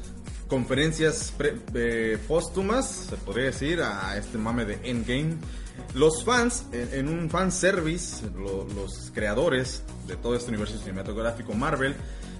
conferencias 0.47 1.33
pre- 1.37 1.55
eh, 1.75 2.17
póstumas, 2.27 3.07
se 3.09 3.15
podría 3.17 3.45
decir, 3.47 3.81
a 3.81 4.17
este 4.17 4.37
mame 4.37 4.65
de 4.65 4.79
Endgame. 4.83 5.35
Los 5.93 6.23
fans, 6.23 6.63
en, 6.71 6.89
en 6.93 7.07
un 7.09 7.29
fan 7.29 7.51
service, 7.51 8.25
lo- 8.35 8.67
los 8.75 9.11
creadores 9.13 9.83
de 10.07 10.15
todo 10.15 10.35
este 10.35 10.49
universo 10.49 10.77
cinematográfico 10.79 11.53
Marvel, 11.53 11.95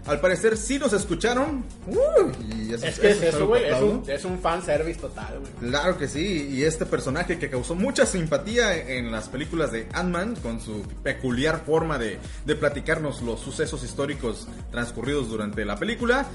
al 0.05 0.21
parecer 0.21 0.55
sí 0.57 0.79
nos 0.79 0.93
escucharon. 0.93 1.65
Uh, 1.85 2.31
y 2.55 2.73
eso- 2.73 2.85
Es 2.85 2.97
que 2.99 3.09
es 3.11 3.21
eso 3.21 3.45
güey. 3.45 3.65
Es 3.65 3.81
un, 3.81 4.03
es 4.07 4.25
un 4.25 4.39
fanservice 4.39 4.99
total, 5.01 5.39
güey. 5.39 5.69
Claro 5.69 5.97
que 5.97 6.07
sí, 6.07 6.47
y 6.49 6.63
este 6.63 6.85
personaje 6.85 7.37
que 7.37 7.49
causó 7.49 7.75
mucha 7.75 8.05
simpatía 8.05 8.73
en 8.75 9.11
las 9.11 9.27
películas 9.27 9.71
de 9.73 9.87
Ant-Man, 9.93 10.37
con 10.41 10.61
su 10.61 10.81
peculiar 11.03 11.63
forma 11.65 11.97
de, 11.97 12.19
de 12.45 12.55
platicarnos 12.55 13.21
los 13.21 13.41
sucesos 13.41 13.83
históricos 13.83 14.47
transcurridos 14.71 15.27
durante 15.29 15.65
la 15.65 15.75
película, 15.77 16.25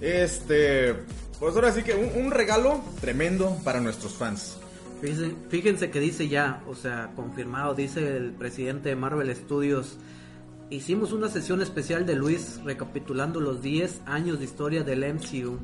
este, 0.00 0.94
pues 1.38 1.54
ahora 1.54 1.72
sí 1.72 1.82
que 1.82 1.94
un, 1.94 2.24
un 2.24 2.30
regalo 2.30 2.82
tremendo 3.00 3.56
para 3.64 3.80
nuestros 3.80 4.14
fans. 4.14 4.58
Fíjense, 5.00 5.34
fíjense 5.48 5.90
que 5.90 6.00
dice 6.00 6.28
ya, 6.28 6.62
o 6.68 6.74
sea, 6.74 7.12
confirmado, 7.16 7.74
dice 7.74 8.16
el 8.16 8.32
presidente 8.32 8.90
de 8.90 8.96
Marvel 8.96 9.34
Studios. 9.34 9.96
Hicimos 10.68 11.12
una 11.12 11.28
sesión 11.28 11.62
especial 11.62 12.06
de 12.06 12.14
Luis 12.14 12.60
recapitulando 12.64 13.40
los 13.40 13.62
10 13.62 14.02
años 14.06 14.38
de 14.38 14.44
historia 14.44 14.84
del 14.84 15.14
MCU. 15.14 15.58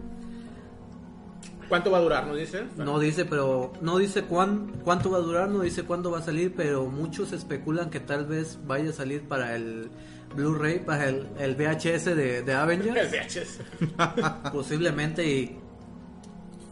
¿Cuánto 1.69 1.91
va 1.91 1.99
a 1.99 2.01
durar, 2.01 2.27
no 2.27 2.35
dice? 2.35 2.65
No 2.77 2.99
dice, 2.99 3.25
pero 3.25 3.73
no 3.81 3.99
dice 3.99 4.23
cuán, 4.23 4.73
cuánto 4.85 5.11
va 5.11 5.19
a 5.19 5.21
durar, 5.21 5.49
no 5.49 5.61
dice 5.61 5.83
cuándo 5.83 6.11
va 6.11 6.19
a 6.19 6.23
salir, 6.23 6.55
pero 6.57 6.87
muchos 6.87 7.33
especulan 7.33 7.91
que 7.91 8.01
tal 8.01 8.25
vez 8.25 8.59
vaya 8.67 8.91
a 8.91 8.93
salir 8.93 9.23
para 9.23 9.57
el 9.57 9.91
Blu-ray, 10.37 10.79
para 10.81 11.09
el, 11.09 11.27
el 11.39 11.55
VHS 11.57 12.05
de, 12.05 12.43
de 12.43 12.53
El 12.53 12.57
Avengers, 12.57 13.11
VHS. 13.11 14.53
posiblemente 14.53 15.27
y 15.27 15.59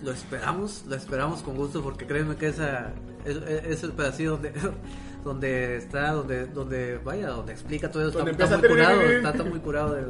lo 0.02 0.12
esperamos, 0.12 0.84
lo 0.86 0.94
esperamos 0.94 1.42
con 1.42 1.56
gusto 1.56 1.82
porque 1.82 2.06
créeme 2.06 2.36
que 2.36 2.48
esa 2.48 2.92
es, 3.24 3.36
es 3.36 3.82
el 3.82 3.92
pedacito 3.92 4.32
donde 4.32 4.52
donde 5.24 5.76
está, 5.76 6.12
donde 6.12 6.46
donde 6.46 6.98
vaya, 6.98 7.28
donde 7.30 7.52
explica 7.52 7.90
todo 7.90 8.08
eso, 8.08 8.18
Donde 8.18 8.32
está, 8.32 8.58
muy 8.58 8.68
curado, 8.68 9.00
está, 9.00 9.30
está 9.30 9.44
muy 9.44 9.60
curado 9.60 9.94
de, 9.94 10.02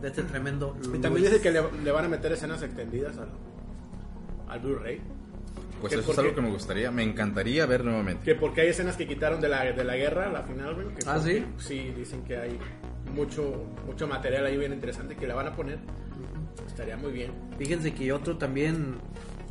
de 0.00 0.08
este 0.08 0.22
tremendo. 0.22 0.76
Y 0.82 0.98
también 0.98 1.12
Luis. 1.12 1.30
dice 1.30 1.42
que 1.42 1.50
le, 1.50 1.62
le 1.84 1.92
van 1.92 2.06
a 2.06 2.08
meter 2.08 2.32
escenas 2.32 2.62
extendidas 2.62 3.18
al, 3.18 3.28
al 4.48 4.60
Blu-ray. 4.60 5.00
Pues 5.82 5.94
¿Qué, 5.94 5.98
eso 5.98 6.12
es 6.12 6.18
algo 6.20 6.32
que 6.32 6.40
me 6.40 6.48
gustaría, 6.48 6.92
me 6.92 7.02
encantaría 7.02 7.66
ver 7.66 7.84
nuevamente. 7.84 8.22
Que 8.22 8.36
porque 8.36 8.60
hay 8.60 8.68
escenas 8.68 8.96
que 8.96 9.04
quitaron 9.04 9.40
de 9.40 9.48
la, 9.48 9.64
de 9.64 9.82
la 9.82 9.96
guerra, 9.96 10.30
la 10.30 10.44
final, 10.44 10.76
güey. 10.76 10.94
que 10.94 11.02
¿Ah, 11.06 11.20
sí? 11.20 11.44
Sí, 11.58 11.92
dicen 11.96 12.22
que 12.22 12.36
hay 12.36 12.56
mucho, 13.12 13.66
mucho 13.84 14.06
material 14.06 14.46
ahí 14.46 14.56
bien 14.56 14.72
interesante 14.72 15.16
que 15.16 15.26
le 15.26 15.34
van 15.34 15.48
a 15.48 15.56
poner. 15.56 15.80
Estaría 16.68 16.96
muy 16.96 17.10
bien. 17.10 17.32
Fíjense 17.58 17.92
que 17.94 18.12
otro 18.12 18.38
también, 18.38 18.98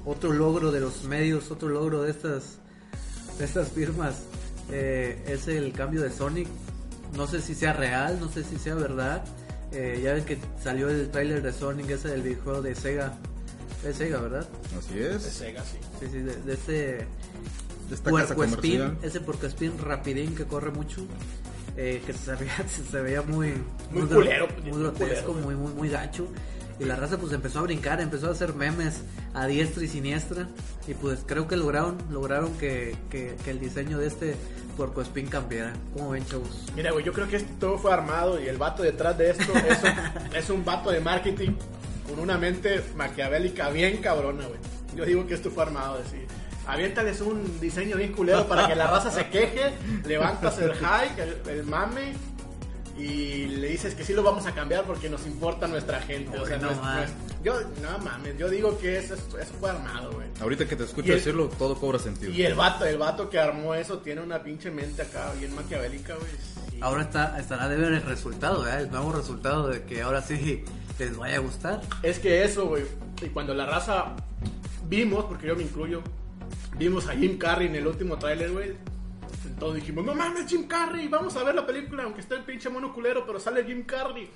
otro 0.06 0.32
logro 0.32 0.72
de 0.72 0.80
los 0.80 1.04
medios, 1.04 1.52
otro 1.52 1.68
logro 1.68 2.04
de 2.04 2.12
estas, 2.12 2.60
de 3.38 3.44
estas 3.44 3.70
firmas, 3.70 4.24
eh, 4.72 5.22
es 5.28 5.50
el 5.50 5.74
cambio 5.74 6.02
de 6.02 6.12
Sonic. 6.12 6.48
No 7.18 7.28
sé 7.28 7.42
si 7.42 7.56
sea 7.56 7.74
real, 7.74 8.22
no 8.22 8.30
sé 8.30 8.46
si 8.46 8.56
sea 8.56 8.76
verdad. 8.76 9.26
Eh, 9.74 10.00
ya 10.02 10.14
ven 10.14 10.24
que 10.24 10.38
salió 10.64 10.90
el 10.90 11.10
tráiler 11.10 11.42
de 11.42 11.52
Sonic, 11.52 11.90
ese 11.90 12.08
del 12.08 12.22
videojuego 12.22 12.62
de 12.62 12.74
Sega. 12.74 13.18
Es 13.86 13.96
Sega, 13.98 14.20
¿verdad? 14.20 14.48
Así 14.78 14.94
De 14.96 15.16
es. 15.16 15.22
Sega, 15.24 15.64
sí. 15.64 15.78
Sí, 16.00 16.08
sí, 16.12 16.18
de, 16.20 16.36
de 16.36 16.54
ese 16.54 16.72
De 16.72 17.06
esta 17.96 18.12
casa 18.12 18.36
puercoespín, 18.36 18.80
comercial. 18.80 18.98
ese 19.02 19.20
puercoespín 19.22 19.78
rapidín 19.80 20.36
que 20.36 20.46
corre 20.46 20.72
mucho. 20.72 21.02
eh, 21.78 22.02
que 22.06 22.14
se 22.14 22.36
veía, 22.36 22.66
se 22.92 23.02
veía 23.02 23.22
muy 23.22 23.54
Muy 23.92 24.04
gro- 24.04 24.16
culero, 24.16 24.48
muy 24.62 24.72
muy 24.72 24.82
grotesco, 24.82 25.34
muy, 25.34 25.56
muy, 25.56 25.74
muy 25.74 25.90
gacho. 25.90 26.28
Y 26.80 26.86
la 26.86 26.96
raza 26.96 27.18
pues 27.18 27.32
empezó 27.34 27.60
a 27.60 27.62
brincar, 27.62 28.02
empezó 28.02 28.28
a 28.28 28.32
hacer 28.32 28.56
memes 28.56 29.02
a 29.36 29.46
diestra 29.46 29.84
y 29.84 29.88
siniestra. 29.88 30.48
Y 30.88 30.96
pues 30.96 31.20
creo 31.26 31.48
que 31.48 31.56
lograron, 31.56 31.96
lograron 32.10 32.54
que, 32.58 32.96
que, 33.12 33.36
que 33.44 33.52
el 33.52 33.60
diseño 33.60 34.00
de 34.00 34.08
este 34.08 34.36
puercoespín 34.78 35.28
cambiara. 35.28 35.74
¿Cómo 35.94 36.10
ven, 36.12 36.26
chavos? 36.26 36.66
Mira, 36.76 36.92
güey, 36.92 37.06
yo 37.06 37.14
creo 37.14 37.28
que 37.28 37.36
esto 37.38 37.52
todo 37.60 37.78
fue 37.78 37.94
armado 37.94 38.42
y 38.42 38.48
el 38.48 38.58
vato 38.58 38.82
detrás 38.82 39.16
de 39.18 39.30
esto 39.30 39.54
es 39.56 39.80
un, 39.84 40.36
es 40.36 40.50
un 40.50 40.66
vato 40.66 40.90
de 40.92 41.00
marketing 41.02 41.52
con 42.12 42.20
una 42.20 42.38
mente 42.38 42.84
maquiavélica 42.96 43.70
bien 43.70 43.98
cabrona, 43.98 44.46
güey. 44.46 44.60
Yo 44.96 45.06
digo 45.06 45.26
que 45.26 45.34
esto 45.34 45.50
fue 45.52 45.64
armado, 45.64 45.98
decir. 45.98 46.28
Aviéntales 46.68 47.22
un 47.22 47.60
diseño 47.60 47.98
bien 47.98 48.12
culero 48.14 48.48
para 48.48 48.68
que 48.68 48.76
la 48.76 48.88
raza 48.88 49.10
se 49.12 49.28
queje, 49.30 49.74
levantas 50.06 50.60
el 50.60 50.74
hype, 50.74 51.22
el, 51.24 51.58
el 51.60 51.64
mame 51.66 52.14
y 52.98 53.46
le 53.48 53.70
dices 53.70 53.96
que 53.96 54.04
sí 54.04 54.14
lo 54.14 54.22
vamos 54.22 54.46
a 54.46 54.54
cambiar 54.54 54.84
porque 54.84 55.10
nos 55.10 55.26
importa 55.26 55.68
nuestra 55.68 56.02
gente. 56.02 56.38
o 56.38 56.46
sea, 56.46 56.58
no 56.58 56.66
no 56.66 56.72
es- 56.72 56.78
no 56.78 56.84
más. 56.84 57.06
es- 57.10 57.16
yo, 57.44 57.60
no 57.82 57.98
mames, 58.04 58.38
yo 58.38 58.48
digo 58.50 58.78
que 58.78 59.00
eso, 59.00 59.16
eso 59.16 59.54
fue 59.60 59.72
armado, 59.72 60.12
güey. 60.12 60.28
Ahorita 60.40 60.68
que 60.68 60.76
te 60.76 60.84
escucho 60.84 61.08
Y 61.08 61.12
el- 61.12 61.18
decirlo, 61.18 61.48
todo 61.58 61.76
cobra 61.80 61.98
sentido. 61.98 62.32
Y 62.32 62.44
el 62.44 62.54
vato, 62.54 62.86
el 62.86 62.98
vato 63.00 63.30
que 63.30 63.40
armó 63.40 63.74
eso 63.74 63.98
tiene 64.00 64.22
una 64.22 64.44
pinche 64.44 64.70
mente 64.70 65.02
acá 65.02 65.32
bien 65.40 65.56
maquiavélica, 65.56 66.14
güey. 66.16 66.30
Sí. 66.70 66.78
Ahora 66.82 67.02
está, 67.04 67.40
estará 67.40 67.68
de 67.68 67.78
ver 67.78 67.94
el 67.94 68.04
resultado, 68.04 68.62
¿verdad? 68.62 68.82
el 68.82 68.92
nuevo 68.92 69.12
resultado 69.14 69.68
de 69.70 69.84
que 69.84 70.02
ahora 70.04 70.22
sí 70.22 70.64
les 71.00 71.18
vaya 71.18 71.38
a 71.38 71.40
gustar. 71.40 71.82
Es 72.04 72.20
que 72.20 72.44
eso, 72.44 72.68
güey. 72.68 72.84
Y 73.22 73.28
cuando 73.28 73.54
la 73.54 73.66
raza 73.66 74.16
vimos, 74.88 75.26
porque 75.26 75.48
yo 75.48 75.56
me 75.56 75.64
incluyo, 75.64 76.02
vimos 76.78 77.08
a 77.08 77.14
Jim 77.14 77.38
Carrey 77.38 77.68
en 77.68 77.76
el 77.76 77.88
último 77.88 78.18
tráiler, 78.18 78.52
güey. 78.52 78.74
Todos 79.60 79.76
dijimos, 79.76 80.04
no 80.04 80.16
mames, 80.16 80.48
Jim 80.48 80.68
Carrey, 80.68 81.08
vamos 81.08 81.36
a 81.36 81.44
ver 81.44 81.54
la 81.54 81.66
película, 81.66 82.04
aunque 82.04 82.22
esté 82.22 82.34
el 82.34 82.44
pinche 82.44 82.68
mono 82.70 82.92
culero, 82.92 83.26
pero 83.28 83.40
sale 83.40 83.64
Jim 83.64 83.84
Carrey. 83.84 84.28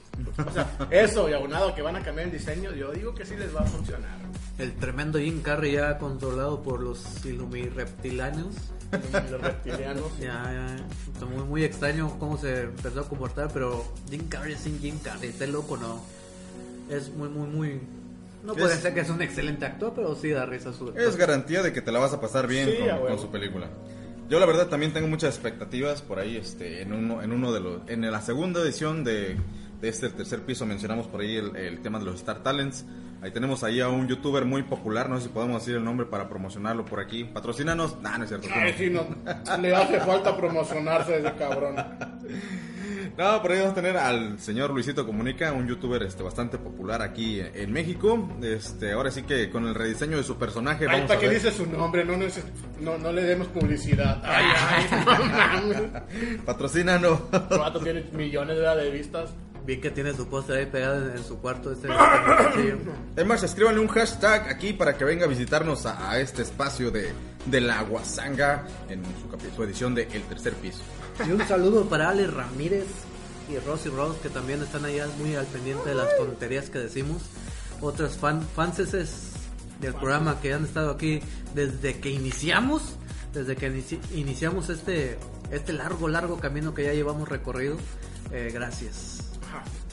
O 0.47 0.51
sea, 0.51 0.69
eso, 0.91 1.27
y 1.27 1.33
aunado 1.33 1.73
que 1.73 1.81
van 1.81 1.95
a 1.95 2.03
cambiar 2.03 2.27
el 2.27 2.33
diseño, 2.33 2.71
yo 2.73 2.91
digo 2.91 3.15
que 3.15 3.25
sí 3.25 3.35
les 3.35 3.55
va 3.55 3.61
a 3.61 3.65
funcionar. 3.65 4.19
El 4.59 4.75
tremendo 4.75 5.17
Jim 5.17 5.41
Carrey 5.41 5.73
ya 5.73 5.97
controlado 5.97 6.61
por 6.61 6.79
los 6.79 7.03
reptilanos. 7.75 8.55
Los 9.31 9.41
reptilianos. 9.41 10.17
Ya, 10.19 10.77
ya, 11.19 11.25
muy, 11.25 11.43
muy 11.43 11.63
extraño 11.63 12.17
cómo 12.19 12.37
se 12.37 12.61
empezó 12.61 13.01
a 13.01 13.09
comportar, 13.09 13.49
pero 13.51 13.83
Jim 14.09 14.27
Carrey 14.29 14.55
sin 14.55 14.79
Jim 14.79 14.99
Carrey, 14.99 15.31
este 15.31 15.47
loco 15.47 15.75
no. 15.75 16.01
Es 16.89 17.09
muy, 17.13 17.29
muy, 17.29 17.47
muy... 17.47 17.81
No 18.43 18.53
Es- 18.53 18.59
puede 18.59 18.75
ser 18.75 18.93
que 18.93 18.99
es 19.01 19.09
un 19.09 19.21
excelente 19.21 19.65
actor, 19.65 19.93
pero 19.95 20.15
sí 20.15 20.29
da 20.29 20.45
risa 20.45 20.71
su 20.71 20.89
Es 20.95 21.15
garantía 21.15 21.63
de 21.63 21.73
que 21.73 21.81
te 21.81 21.91
la 21.91 21.99
vas 21.99 22.13
a 22.13 22.21
pasar 22.21 22.47
bien 22.47 22.69
Sí, 22.69 22.77
con, 23.07 23.17
su 23.19 23.29
película. 23.29 23.67
Yo 24.29 24.39
la 24.39 24.45
verdad 24.45 24.67
también 24.67 24.93
tengo 24.93 25.07
muchas 25.07 25.33
expectativas 25.35 26.01
por 26.01 26.19
ahí, 26.19 26.37
este, 26.37 26.81
en 26.81 26.93
uno, 26.93 27.21
en 27.21 27.31
uno 27.31 27.51
de 27.51 27.59
los, 27.59 27.81
en 27.87 28.09
la 28.11 28.21
segunda 28.21 28.61
edición 28.61 29.03
de, 29.03 29.37
de 29.81 29.89
este 29.89 30.09
tercer 30.09 30.41
piso 30.41 30.65
mencionamos 30.65 31.07
por 31.07 31.21
ahí 31.21 31.35
el, 31.37 31.55
el 31.55 31.79
tema 31.81 31.99
de 31.99 32.05
los 32.05 32.15
Star 32.15 32.41
Talents. 32.43 32.85
Ahí 33.21 33.31
tenemos 33.31 33.63
ahí 33.63 33.81
a 33.81 33.89
un 33.89 34.07
youtuber 34.07 34.45
muy 34.45 34.61
popular, 34.63 35.09
no 35.09 35.17
sé 35.17 35.23
si 35.23 35.29
podemos 35.29 35.61
decir 35.61 35.75
el 35.75 35.83
nombre 35.83 36.05
para 36.05 36.29
promocionarlo 36.29 36.85
por 36.85 36.99
aquí. 36.99 37.23
Patrocínanos. 37.23 37.99
Nah, 38.01 38.17
no 38.19 38.23
es 38.25 38.29
cierto. 38.29 38.47
no. 38.47 38.55
Ay, 38.55 38.75
sí, 38.77 38.89
no, 38.91 39.07
le 39.61 39.75
hace 39.75 39.99
falta 40.01 40.37
promocionarse 40.37 41.17
ese 41.19 41.33
cabrón. 41.33 41.75
No, 43.17 43.41
por 43.41 43.51
ahí 43.51 43.59
vamos 43.59 43.71
a 43.71 43.75
tener 43.75 43.95
al 43.95 44.39
señor 44.39 44.71
Luisito 44.71 45.05
Comunica, 45.05 45.53
un 45.53 45.67
youtuber 45.67 46.03
este, 46.03 46.21
bastante 46.21 46.57
popular 46.57 47.01
aquí 47.01 47.39
en, 47.39 47.71
México. 47.71 48.29
Este, 48.41 48.91
ahora 48.91 49.09
sí 49.09 49.23
que 49.23 49.49
con 49.49 49.65
el 49.65 49.73
rediseño 49.73 50.17
de 50.17 50.23
su 50.23 50.37
personaje 50.37 50.83
Ay, 50.85 50.95
vamos 50.95 51.07
¿para 51.07 51.17
a 51.17 51.21
qué 51.21 51.27
ver. 51.29 51.35
dice 51.35 51.51
su 51.51 51.65
nombre? 51.65 52.03
No, 52.03 52.13
neces- 52.17 52.43
no, 52.81 52.97
no 52.97 53.13
le 53.13 53.23
demos 53.23 53.47
publicidad. 53.47 54.21
Ay, 54.25 54.45
ay, 54.57 54.85
no. 55.65 56.43
Patrocínanos. 56.45 57.19
El 57.51 57.57
vato 57.57 57.79
tiene 57.79 58.03
millones 58.11 58.57
de 58.57 58.91
vistas. 58.91 59.29
Vi 59.65 59.77
que 59.77 59.91
tiene 59.91 60.13
su 60.13 60.27
póster 60.27 60.57
ahí 60.57 60.65
pegado 60.65 61.15
en, 61.15 61.23
su 61.23 61.39
cuarto. 61.39 61.71
Este, 61.71 61.87
este 62.49 62.77
Es 63.15 63.25
más, 63.25 63.41
escríbanle 63.43 63.79
un 63.79 63.87
hashtag 63.87 64.49
aquí 64.49 64.73
para 64.73 64.97
que 64.97 65.05
venga 65.05 65.23
a 65.23 65.27
visitarnos 65.29 65.85
a, 65.85 66.11
a 66.11 66.19
este 66.19 66.41
espacio 66.41 66.91
de, 66.91 67.11
de 67.45 67.61
la 67.61 67.81
Guasanga 67.83 68.65
en 68.89 69.01
su, 69.05 69.55
su 69.55 69.63
edición 69.63 69.95
de 69.95 70.03
El 70.11 70.21
Tercer 70.23 70.53
Piso. 70.55 70.83
Y 71.25 71.31
un 71.31 71.47
saludo 71.47 71.85
para 71.85 72.09
Ale 72.09 72.27
Ramírez 72.27 72.85
y 73.49 73.57
Rosy 73.59 73.89
Rose, 73.89 74.19
que 74.21 74.29
también 74.29 74.61
están 74.61 74.85
allá 74.85 75.07
muy 75.19 75.35
al 75.35 75.45
pendiente 75.45 75.89
de 75.89 75.95
las 75.95 76.15
tonterías 76.17 76.69
que 76.69 76.79
decimos. 76.79 77.21
Otros 77.81 78.17
fan, 78.17 78.41
fanses 78.55 79.31
del 79.81 79.93
programa 79.93 80.39
que 80.41 80.53
han 80.53 80.63
estado 80.65 80.91
aquí 80.91 81.21
desde 81.53 81.99
que 81.99 82.09
iniciamos, 82.09 82.81
desde 83.33 83.55
que 83.55 83.69
inici- 83.71 83.99
iniciamos 84.13 84.69
este, 84.69 85.17
este 85.51 85.73
largo, 85.73 86.07
largo 86.07 86.39
camino 86.39 86.73
que 86.73 86.83
ya 86.85 86.93
llevamos 86.93 87.27
recorrido. 87.29 87.77
Eh, 88.31 88.49
gracias. 88.53 89.19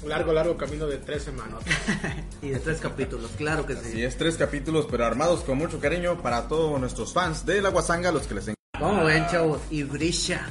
Un 0.02 0.08
largo, 0.08 0.32
largo 0.32 0.56
camino 0.56 0.86
de 0.86 0.98
tres 0.98 1.22
semanas. 1.24 1.60
Y 2.42 2.48
de 2.48 2.58
tres 2.58 2.80
capítulos, 2.80 3.30
claro 3.36 3.64
que 3.66 3.74
Y 3.74 3.76
sí. 3.76 4.02
es 4.02 4.16
tres 4.16 4.36
capítulos, 4.36 4.86
pero 4.90 5.04
armados 5.04 5.42
con 5.44 5.58
mucho 5.58 5.78
cariño 5.78 6.20
para 6.20 6.48
todos 6.48 6.80
nuestros 6.80 7.12
fans 7.12 7.46
de 7.46 7.62
la 7.62 7.68
Guasanga, 7.68 8.10
los 8.10 8.26
que 8.26 8.34
les 8.34 8.44
encanta. 8.48 8.60
Vamos 8.80 9.06
ven, 9.06 9.24
chavos. 9.30 9.60
Y 9.70 9.84
Brisha. 9.84 10.48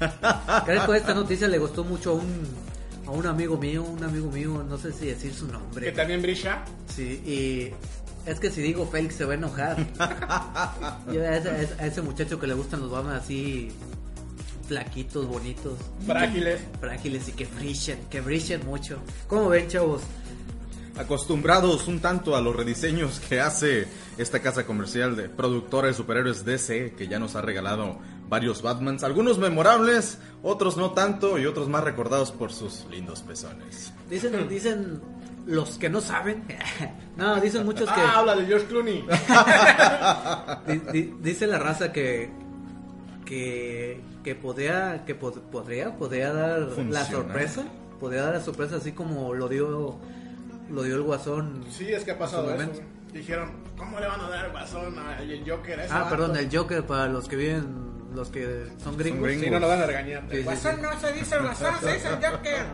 Creo 0.64 0.86
que 0.86 0.96
esta 0.96 1.14
noticia 1.14 1.48
le 1.48 1.58
gustó 1.58 1.84
mucho 1.84 2.10
a 2.10 2.14
un, 2.14 2.42
a 3.06 3.10
un 3.10 3.26
amigo 3.26 3.56
mío, 3.58 3.82
un 3.84 4.02
amigo 4.04 4.30
mío, 4.30 4.64
no 4.68 4.76
sé 4.78 4.92
si 4.92 5.06
decir 5.06 5.32
su 5.34 5.46
nombre. 5.48 5.86
Que 5.86 5.92
también 5.92 6.20
brilla. 6.22 6.64
Sí, 6.94 7.22
y 7.24 8.28
es 8.28 8.40
que 8.40 8.50
si 8.50 8.60
digo 8.62 8.86
Félix 8.86 9.14
se 9.16 9.24
va 9.24 9.32
a 9.32 9.36
enojar. 9.36 9.76
Yo 11.12 11.20
a 11.22 11.36
ese, 11.36 11.48
a 11.50 11.60
ese- 11.62 11.82
a 11.82 11.86
ese 11.86 12.02
muchacho 12.02 12.38
que 12.40 12.46
le 12.46 12.54
gustan 12.54 12.80
los 12.80 12.90
Batman 12.90 13.16
así 13.16 13.70
flaquitos, 14.68 15.26
bonitos, 15.26 15.78
Frágiles. 16.06 16.60
frágiles 16.80 17.28
y 17.28 17.32
que 17.32 17.44
brillen, 17.44 17.98
que 18.10 18.20
brillen 18.22 18.64
mucho. 18.64 18.98
¿Cómo 19.28 19.48
ven, 19.50 19.68
chavos? 19.68 20.00
Acostumbrados 20.96 21.88
un 21.88 21.98
tanto 22.00 22.36
a 22.36 22.40
los 22.40 22.54
rediseños 22.56 23.18
que 23.20 23.40
hace 23.40 23.86
esta 24.16 24.40
casa 24.40 24.64
comercial 24.64 25.16
de 25.16 25.28
productora 25.28 25.88
de 25.88 25.94
superhéroes 25.94 26.44
DC, 26.44 26.94
que 26.96 27.08
ya 27.08 27.18
nos 27.18 27.34
ha 27.34 27.42
regalado 27.42 27.98
varios 28.28 28.62
Batmans, 28.62 29.04
algunos 29.04 29.38
memorables, 29.38 30.18
otros 30.42 30.76
no 30.76 30.92
tanto 30.92 31.38
y 31.38 31.46
otros 31.46 31.68
más 31.68 31.84
recordados 31.84 32.30
por 32.32 32.52
sus 32.52 32.86
lindos 32.90 33.20
pezones. 33.22 33.92
Dicen, 34.10 34.48
dicen 34.48 35.00
los 35.46 35.76
que 35.78 35.88
no 35.90 36.00
saben. 36.00 36.44
no, 37.16 37.40
dicen 37.40 37.64
muchos 37.64 37.88
que 37.90 38.00
Ah, 38.00 38.18
habla 38.20 38.34
de 38.36 38.46
George 38.46 38.66
Clooney. 38.66 39.04
di- 40.66 40.82
di- 40.92 41.14
dice 41.20 41.46
la 41.46 41.58
raza 41.58 41.92
que 41.92 42.30
que 43.24 44.00
que 44.22 44.34
podría 44.34 45.04
que 45.06 45.18
pod- 45.18 45.40
podría 45.50 45.96
podría 45.96 46.32
dar 46.32 46.60
la 46.88 47.04
sorpresa, 47.04 47.64
podría 48.00 48.22
dar 48.22 48.34
la 48.34 48.40
sorpresa 48.40 48.76
así 48.76 48.92
como 48.92 49.34
lo 49.34 49.48
dio 49.48 49.98
lo 50.70 50.82
dio 50.82 50.96
el 50.96 51.02
Guasón 51.02 51.64
Sí, 51.70 51.92
es 51.92 52.04
que 52.04 52.12
ha 52.12 52.18
pasado 52.18 52.54
eso. 52.54 52.70
dijeron, 53.12 53.52
¿cómo 53.76 53.98
le 54.00 54.06
van 54.06 54.20
a 54.20 54.28
dar 54.28 54.46
el 54.46 54.50
guasón 54.52 54.98
al 54.98 55.44
Joker 55.48 55.80
a 55.80 55.84
ese 55.84 55.92
Ah, 55.94 55.98
vato? 56.00 56.10
perdón, 56.10 56.36
el 56.36 56.54
Joker 56.56 56.84
para 56.86 57.06
los 57.06 57.28
que 57.28 57.36
viven, 57.36 57.66
los 58.14 58.28
que 58.28 58.66
son 58.82 58.96
gringos. 58.96 59.22
gringos. 59.24 59.44
Sí, 59.44 59.50
no 59.50 59.58
lo 59.58 59.68
van 59.68 59.82
a 59.82 59.86
regañar. 59.86 60.22
Sí, 60.30 60.36
el 60.36 60.38
sí, 60.38 60.44
guasón 60.44 60.76
sí. 60.76 60.82
no 60.82 61.00
se 61.00 61.12
dice 61.12 61.34
el 61.36 61.42
guasón, 61.42 61.74
se 61.80 61.92
dice 61.94 62.08
el 62.08 62.14
Joker. 62.14 62.66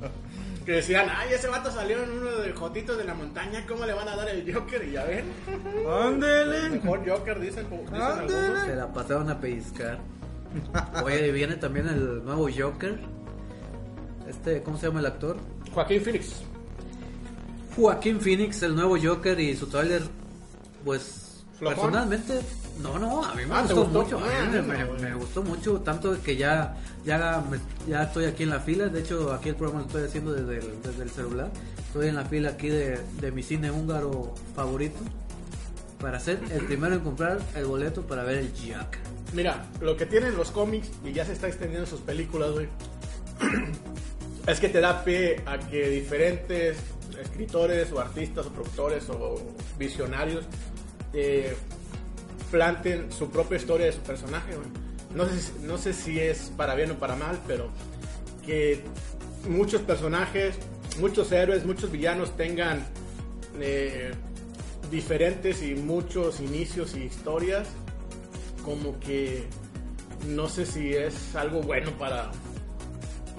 que 0.64 0.72
decían, 0.72 1.06
ay, 1.10 1.32
ese 1.32 1.48
vato 1.48 1.70
salió 1.70 2.02
en 2.02 2.10
uno 2.10 2.30
de 2.30 2.52
Jotitos 2.52 2.98
de 2.98 3.04
la 3.04 3.14
montaña, 3.14 3.64
¿cómo 3.66 3.86
le 3.86 3.94
van 3.94 4.08
a 4.08 4.16
dar 4.16 4.28
el 4.28 4.52
Joker? 4.52 4.86
Y 4.86 4.92
ya 4.92 5.04
ven, 5.04 5.24
Ándele. 5.88 6.70
mejor 6.70 7.08
Joker, 7.08 7.40
dicen, 7.40 7.66
dicen 7.70 8.02
algunos. 8.02 8.66
Se 8.66 8.74
la 8.76 8.92
pasaron 8.92 9.30
a 9.30 9.40
pellizcar. 9.40 9.98
Oye, 11.04 11.32
viene 11.32 11.56
también 11.56 11.88
el 11.88 12.24
nuevo 12.24 12.48
Joker. 12.54 12.98
Este, 14.28 14.62
¿cómo 14.62 14.78
se 14.78 14.86
llama 14.86 15.00
el 15.00 15.06
actor? 15.06 15.38
Joaquín 15.72 16.02
Phoenix. 16.02 16.42
Joaquín 17.74 18.20
Phoenix, 18.20 18.62
el 18.62 18.74
nuevo 18.74 18.96
Joker 19.02 19.38
y 19.40 19.56
su 19.56 19.66
tráiler, 19.68 20.02
pues 20.84 21.29
¿Flojón? 21.60 21.76
personalmente, 21.76 22.40
no, 22.82 22.98
no, 22.98 23.24
a 23.24 23.34
mí 23.34 23.44
me 23.46 23.54
Ah, 23.54 23.64
¿te 23.66 23.74
gustó, 23.74 24.00
gustó? 24.00 24.16
mucho, 24.18 24.18
Ah, 24.26 24.42
a 24.42 24.44
mí 24.46 24.50
me, 24.50 24.62
no, 24.62 24.68
me- 24.68 24.84
güey. 24.84 25.02
me 25.02 25.14
gustó 25.14 25.42
mucho, 25.42 25.80
tanto 25.82 26.20
que 26.22 26.36
ya, 26.36 26.76
ya, 27.04 27.44
me- 27.48 27.60
ya 27.88 28.02
estoy 28.04 28.24
aquí 28.24 28.42
en 28.44 28.50
la 28.50 28.60
fila, 28.60 28.88
de 28.88 29.00
hecho 29.00 29.32
aquí 29.32 29.50
el 29.50 29.54
programa 29.56 29.82
lo 29.82 29.86
estoy 29.86 30.04
haciendo 30.04 30.32
desde 30.32 30.58
el, 30.66 30.82
desde 30.82 31.02
el 31.04 31.10
celular, 31.10 31.50
estoy 31.86 32.08
en 32.08 32.16
la 32.16 32.24
fila 32.24 32.50
aquí 32.50 32.68
de, 32.68 32.98
de 33.20 33.30
mi 33.30 33.42
cine 33.42 33.70
húngaro 33.70 34.34
favorito, 34.56 34.98
para 36.00 36.18
ser 36.18 36.40
el 36.50 36.64
primero 36.64 36.94
en 36.94 37.00
comprar 37.00 37.38
el 37.54 37.66
boleto 37.66 38.02
para 38.06 38.24
ver 38.24 38.38
el 38.38 38.48
Joker. 38.56 38.98
Mira, 39.34 39.66
lo 39.82 39.96
que 39.98 40.06
tienen 40.06 40.34
los 40.36 40.50
cómics 40.50 40.88
y 41.04 41.12
ya 41.12 41.24
se 41.26 41.32
está 41.34 41.46
extendiendo 41.46 41.84
en 41.84 41.90
sus 41.90 42.00
películas, 42.00 42.50
güey, 42.52 42.68
es 44.46 44.58
que 44.60 44.68
te 44.70 44.80
da 44.80 45.04
pie 45.04 45.42
a 45.46 45.58
que 45.58 45.88
diferentes 45.90 46.78
escritores 47.20 47.92
o 47.92 48.00
artistas 48.00 48.46
o 48.46 48.50
productores 48.50 49.08
o 49.10 49.36
visionarios 49.78 50.46
eh, 51.12 51.54
planten 52.50 53.10
su 53.12 53.30
propia 53.30 53.56
historia 53.56 53.86
de 53.86 53.92
su 53.92 54.00
personaje. 54.00 54.52
No 55.14 55.26
sé, 55.26 55.52
no 55.62 55.78
sé 55.78 55.92
si 55.92 56.20
es 56.20 56.52
para 56.56 56.74
bien 56.74 56.92
o 56.92 56.94
para 56.98 57.16
mal, 57.16 57.38
pero 57.46 57.68
que 58.44 58.82
muchos 59.48 59.82
personajes, 59.82 60.56
muchos 60.98 61.32
héroes, 61.32 61.64
muchos 61.64 61.90
villanos 61.90 62.36
tengan 62.36 62.84
eh, 63.60 64.12
diferentes 64.90 65.62
y 65.62 65.74
muchos 65.74 66.40
inicios 66.40 66.94
y 66.96 67.04
historias 67.04 67.68
como 68.64 68.98
que 69.00 69.44
no 70.28 70.48
sé 70.48 70.66
si 70.66 70.92
es 70.92 71.34
algo 71.34 71.62
bueno 71.62 71.92
para 71.92 72.30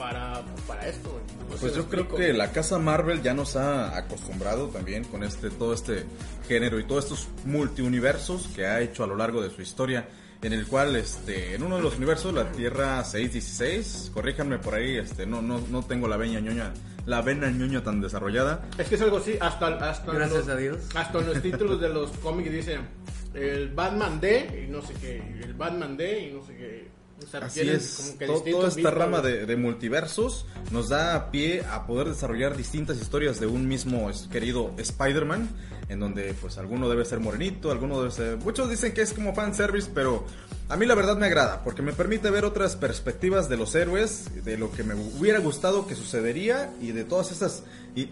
para 0.01 0.41
para 0.67 0.87
esto. 0.87 1.21
No 1.49 1.55
Pues 1.55 1.75
yo 1.75 1.87
creo 1.87 2.07
que 2.07 2.33
la 2.33 2.51
casa 2.51 2.79
Marvel 2.79 3.21
ya 3.21 3.33
nos 3.35 3.55
ha 3.55 3.95
acostumbrado 3.95 4.67
también 4.69 5.03
con 5.03 5.23
este 5.23 5.51
todo 5.51 5.73
este 5.73 6.05
género 6.47 6.79
y 6.79 6.85
todos 6.85 7.05
estos 7.05 7.27
multiuniversos 7.45 8.47
que 8.55 8.65
ha 8.65 8.81
hecho 8.81 9.03
a 9.03 9.07
lo 9.07 9.15
largo 9.15 9.43
de 9.43 9.51
su 9.51 9.61
historia 9.61 10.07
en 10.41 10.53
el 10.53 10.65
cual 10.65 10.95
este 10.95 11.53
en 11.53 11.61
uno 11.61 11.75
de 11.75 11.83
los 11.83 11.97
universos 11.97 12.33
la 12.33 12.51
Tierra 12.51 13.03
616 13.03 14.11
corríjanme 14.11 14.57
por 14.57 14.73
ahí 14.73 14.97
este 14.97 15.27
no 15.27 15.41
no 15.43 15.59
no 15.69 15.83
tengo 15.83 16.07
la 16.07 16.17
veña 16.17 16.39
ñoña 16.39 16.73
la 17.05 17.21
vena 17.21 17.51
ñoña 17.51 17.83
tan 17.83 18.01
desarrollada 18.01 18.67
es 18.79 18.87
que 18.87 18.95
es 18.95 19.01
algo 19.01 19.17
así 19.17 19.37
hasta 19.39 19.67
hasta 19.67 20.11
en 20.11 20.17
Gracias 20.17 20.47
los, 20.47 20.55
a 20.55 20.55
Dios. 20.55 20.77
hasta 20.95 21.19
en 21.19 21.27
los 21.27 21.41
títulos 21.43 21.79
de 21.79 21.89
los 21.89 22.09
cómics 22.23 22.51
dicen 22.51 22.81
el 23.35 23.69
Batman 23.69 24.19
D 24.19 24.65
y 24.65 24.71
no 24.71 24.81
sé 24.81 24.95
qué 24.95 25.17
el 25.43 25.53
Batman 25.53 25.95
D 25.95 26.27
y 26.27 26.33
no 26.33 26.43
sé 26.43 26.55
qué 26.55 27.00
o 27.23 27.27
sea, 27.29 27.41
Así 27.41 27.61
es, 27.61 27.95
como 27.97 28.17
que 28.17 28.25
toda 28.51 28.67
esta 28.69 28.91
rama 28.91 29.21
de, 29.21 29.45
de 29.45 29.55
multiversos 29.55 30.45
nos 30.71 30.89
da 30.89 31.31
pie 31.31 31.63
a 31.69 31.85
poder 31.85 32.07
desarrollar 32.09 32.57
distintas 32.57 32.97
historias 32.99 33.39
de 33.39 33.47
un 33.47 33.67
mismo 33.67 34.09
es- 34.09 34.27
querido 34.31 34.71
Spider-Man, 34.77 35.47
en 35.89 35.99
donde 35.99 36.33
pues 36.39 36.57
alguno 36.57 36.89
debe 36.89 37.03
ser 37.05 37.19
morenito, 37.19 37.71
alguno 37.71 37.99
debe 37.99 38.11
ser... 38.11 38.37
Muchos 38.37 38.69
dicen 38.69 38.93
que 38.93 39.01
es 39.01 39.13
como 39.13 39.33
fanservice, 39.35 39.89
pero 39.93 40.25
a 40.69 40.77
mí 40.77 40.85
la 40.85 40.95
verdad 40.95 41.17
me 41.17 41.25
agrada, 41.25 41.63
porque 41.63 41.81
me 41.81 41.91
permite 41.93 42.29
ver 42.29 42.45
otras 42.45 42.75
perspectivas 42.77 43.49
de 43.49 43.57
los 43.57 43.75
héroes, 43.75 44.43
de 44.45 44.57
lo 44.57 44.71
que 44.71 44.83
me 44.83 44.95
hubiera 44.95 45.39
gustado 45.39 45.85
que 45.87 45.95
sucedería 45.95 46.71
y 46.81 46.91
de 46.93 47.03
todas 47.03 47.31
esas 47.31 47.63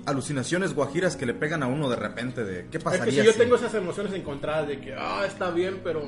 alucinaciones 0.06 0.74
guajiras 0.74 1.16
que 1.16 1.26
le 1.26 1.34
pegan 1.34 1.64
a 1.64 1.68
uno 1.68 1.90
de 1.90 1.96
repente 1.96 2.44
de 2.44 2.68
qué 2.70 2.78
Es 2.80 2.84
pasaría 2.84 3.06
que 3.06 3.22
si 3.22 3.26
yo 3.26 3.32
si- 3.32 3.40
tengo 3.40 3.56
esas 3.56 3.74
emociones 3.74 4.14
encontradas 4.14 4.68
de 4.68 4.82
que, 4.82 4.94
ah, 4.94 5.24
está 5.26 5.52
bien, 5.52 5.80
pero, 5.84 6.04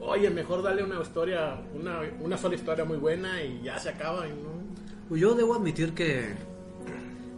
oye, 0.00 0.30
mejor 0.30 0.62
dale 0.62 0.82
una 0.82 1.00
historia, 1.00 1.60
una, 1.74 2.00
una 2.20 2.36
sola 2.36 2.54
historia 2.54 2.84
muy 2.84 2.96
buena 2.98 3.42
y 3.42 3.62
ya 3.62 3.78
se 3.78 3.90
acaba 3.90 4.26
y 4.26 4.30
no... 4.30 4.60
Pues 5.08 5.20
yo 5.20 5.34
debo 5.34 5.54
admitir 5.54 5.92
que, 5.94 6.34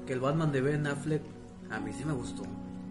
que 0.06 0.12
el 0.12 0.20
Batman 0.20 0.52
de 0.52 0.60
Ben 0.60 0.86
Affleck 0.86 1.22
a 1.70 1.80
mí 1.80 1.92
sí 1.92 2.04
me 2.04 2.12
gustó. 2.12 2.42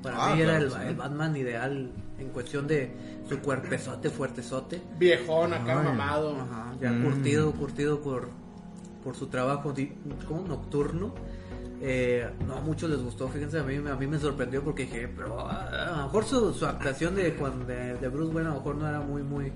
Para 0.01 0.25
Ah, 0.31 0.35
mí 0.35 0.41
era 0.41 0.57
el, 0.57 0.71
sí. 0.71 0.77
el 0.87 0.95
Batman 0.95 1.35
ideal 1.37 1.91
en 2.17 2.29
cuestión 2.29 2.67
de 2.67 2.91
su 3.29 3.39
cuerpezote 3.39 4.09
fuertezote. 4.09 4.81
Viejón 4.97 5.53
acá, 5.53 5.79
Ay. 5.79 5.85
mamado. 5.85 6.35
Ajá, 6.35 6.73
ya 6.81 6.89
Mm. 6.91 7.03
curtido, 7.03 7.51
curtido 7.51 8.01
por, 8.01 8.29
por 9.03 9.15
su 9.15 9.27
trabajo 9.27 9.71
di- 9.73 9.93
¿cómo? 10.27 10.47
nocturno. 10.47 11.13
Eh, 11.83 12.29
no 12.45 12.57
a 12.57 12.61
muchos 12.61 12.91
les 12.91 12.99
gustó, 12.99 13.27
fíjense, 13.27 13.57
a 13.57 13.63
mí, 13.63 13.75
a 13.75 13.95
mí 13.95 14.05
me 14.05 14.19
sorprendió 14.19 14.63
porque 14.63 14.83
dije, 14.83 15.07
pero 15.07 15.49
ah, 15.49 15.87
a 15.87 15.97
lo 15.97 16.03
mejor 16.03 16.25
su, 16.25 16.53
su 16.53 16.67
actuación 16.67 17.15
de, 17.15 17.33
cuando, 17.33 17.65
de, 17.65 17.95
de 17.95 18.07
Bruce 18.07 18.31
Wayne 18.31 18.49
a 18.49 18.53
lo 18.53 18.59
mejor 18.59 18.75
no 18.75 18.87
era 18.87 18.99
muy, 18.99 19.23
muy, 19.23 19.51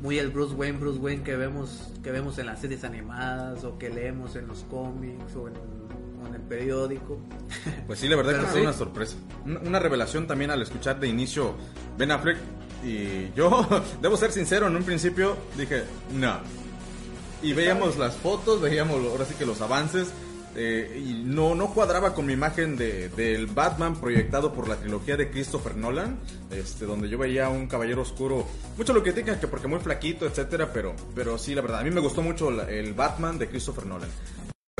muy 0.00 0.18
el 0.18 0.30
Bruce 0.30 0.54
Wayne, 0.54 0.78
Bruce 0.78 0.98
Wayne 0.98 1.22
que 1.22 1.36
vemos, 1.36 1.92
que 2.02 2.10
vemos 2.10 2.38
en 2.38 2.46
las 2.46 2.58
series 2.60 2.84
animadas 2.84 3.64
o 3.64 3.76
que 3.76 3.90
leemos 3.90 4.34
en 4.36 4.46
los 4.46 4.64
cómics 4.70 5.36
o 5.36 5.48
en, 5.48 5.54
o 6.22 6.26
en 6.26 6.34
el 6.34 6.42
periódico. 6.42 7.18
Pues 7.86 7.98
sí, 7.98 8.08
la 8.08 8.16
verdad 8.16 8.32
Pero 8.32 8.44
que 8.44 8.50
fue 8.50 8.60
sí. 8.60 8.66
una 8.66 8.72
sorpresa. 8.72 9.16
Una 9.44 9.78
revelación 9.78 10.26
también 10.26 10.50
al 10.50 10.62
escuchar 10.62 11.00
de 11.00 11.08
inicio 11.08 11.54
Ben 11.98 12.12
Affleck. 12.12 12.38
Y 12.82 13.30
yo, 13.34 13.68
debo 14.00 14.16
ser 14.16 14.32
sincero, 14.32 14.68
en 14.68 14.76
un 14.76 14.84
principio 14.84 15.36
dije, 15.58 15.82
no. 16.14 16.38
Y 17.42 17.52
veíamos 17.52 17.98
las 17.98 18.16
fotos, 18.16 18.60
veíamos 18.60 19.04
ahora 19.04 19.26
sí 19.26 19.34
que 19.34 19.44
los 19.44 19.60
avances. 19.60 20.12
Eh, 20.56 21.02
y 21.04 21.22
no, 21.24 21.54
no 21.54 21.72
cuadraba 21.72 22.14
con 22.14 22.26
mi 22.26 22.32
imagen 22.32 22.76
de, 22.76 23.08
del 23.10 23.46
Batman 23.46 24.00
proyectado 24.00 24.52
por 24.52 24.68
la 24.68 24.76
trilogía 24.76 25.16
de 25.16 25.30
Christopher 25.30 25.76
Nolan, 25.76 26.18
este, 26.50 26.86
donde 26.86 27.08
yo 27.08 27.18
veía 27.18 27.48
un 27.48 27.66
caballero 27.66 28.02
oscuro. 28.02 28.46
Mucho 28.76 28.92
lo 28.92 29.02
critican 29.02 29.38
que 29.38 29.46
porque 29.46 29.68
muy 29.68 29.80
flaquito, 29.80 30.26
etcétera, 30.26 30.72
pero, 30.72 30.94
pero 31.14 31.38
sí, 31.38 31.54
la 31.54 31.62
verdad, 31.62 31.80
a 31.80 31.84
mí 31.84 31.90
me 31.90 32.00
gustó 32.00 32.22
mucho 32.22 32.50
el 32.68 32.94
Batman 32.94 33.38
de 33.38 33.48
Christopher 33.48 33.86
Nolan 33.86 34.10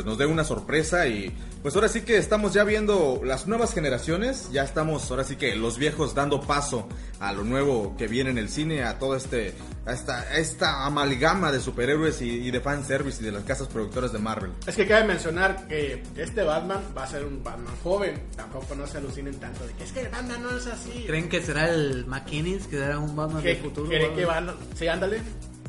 pues 0.01 0.07
nos 0.07 0.17
dé 0.17 0.25
una 0.25 0.45
sorpresa 0.45 1.07
y 1.09 1.31
pues 1.61 1.75
ahora 1.75 1.87
sí 1.87 2.01
que 2.01 2.17
estamos 2.17 2.55
ya 2.55 2.65
viendo 2.65 3.21
las 3.23 3.47
nuevas 3.47 3.75
generaciones, 3.75 4.51
ya 4.51 4.63
estamos 4.63 5.11
ahora 5.11 5.25
sí 5.25 5.37
que 5.37 5.55
los 5.57 5.77
viejos 5.77 6.15
dando 6.15 6.41
paso 6.41 6.89
a 7.19 7.35
lo 7.35 7.45
nuevo 7.45 7.95
que 7.99 8.09
viene 8.09 8.31
en 8.31 8.39
el 8.39 8.49
cine, 8.49 8.83
a 8.83 8.99
todo 8.99 9.15
este, 9.15 9.53
a 9.85 9.93
esta, 9.93 10.21
a 10.21 10.39
esta 10.39 10.87
amalgama 10.87 11.53
de 11.53 11.61
superhéroes 11.61 12.23
y, 12.23 12.31
y 12.31 12.51
de 12.51 12.63
fanservice 12.63 13.21
y 13.21 13.27
de 13.27 13.33
las 13.33 13.45
casas 13.45 13.69
productoras 13.69 14.11
de 14.11 14.19
Marvel. 14.21 14.53
Es 14.67 14.75
que 14.75 14.87
cabe 14.87 15.07
mencionar 15.07 15.69
que 15.69 16.03
este 16.17 16.45
Batman 16.45 16.83
va 16.97 17.05
a 17.05 17.07
ser 17.07 17.23
un 17.27 17.45
Batman 17.45 17.75
joven. 17.85 18.23
Tampoco 18.35 18.75
no 18.75 18.87
se 18.87 18.97
alucinen 18.97 19.35
tanto 19.35 19.67
de 19.67 19.75
que 19.75 19.85
es 19.85 19.93
que 19.93 20.01
el 20.01 20.09
Batman 20.09 20.43
no 20.43 20.57
es 20.57 20.67
así. 20.67 21.05
¿Creen 21.07 21.29
que 21.29 21.43
será 21.43 21.69
el 21.69 22.07
McKinney, 22.07 22.55
que 22.55 22.79
será 22.79 22.99
un 22.99 23.15
Batman 23.15 23.43
que, 23.43 23.49
del 23.49 23.59
futuro? 23.59 23.87
creen 23.87 24.15
que 24.17 24.25
van... 24.25 24.51
Sí, 24.75 24.89
ándale. 24.89 25.21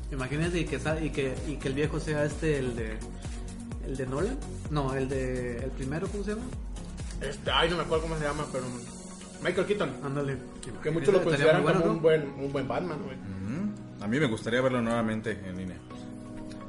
Imagínense 0.09 0.59
y 0.59 0.63
que, 0.63 0.79
y 1.01 1.09
que 1.09 1.35
y 1.47 1.55
que 1.55 1.67
el 1.67 1.73
viejo 1.73 1.99
sea 1.99 2.23
este 2.23 2.59
el 2.59 2.75
de 2.77 2.97
el 3.85 3.97
de 3.97 4.05
Nolan, 4.05 4.37
no, 4.69 4.93
el 4.93 5.09
de 5.09 5.57
el 5.57 5.71
primero, 5.71 6.07
¿cómo 6.07 6.23
se 6.23 6.31
llama? 6.31 6.43
Este, 7.21 7.51
ay, 7.51 7.69
no 7.69 7.77
me 7.77 7.83
acuerdo 7.83 8.03
cómo 8.03 8.17
se 8.17 8.23
llama, 8.23 8.45
pero... 8.51 8.65
Michael 9.43 9.67
Keaton. 9.67 9.91
Ándale. 10.03 10.37
Que 10.83 10.91
muchos 10.91 11.13
lo 11.13 11.23
consideran 11.23 11.63
como 11.63 11.85
un, 11.85 12.01
buen, 12.01 12.33
un 12.37 12.51
buen 12.51 12.67
Batman, 12.67 12.99
güey. 13.03 13.17
A 14.01 14.07
mí 14.07 14.19
me 14.19 14.25
gustaría 14.25 14.61
verlo 14.61 14.81
nuevamente 14.81 15.31
en 15.45 15.57
línea. 15.57 15.77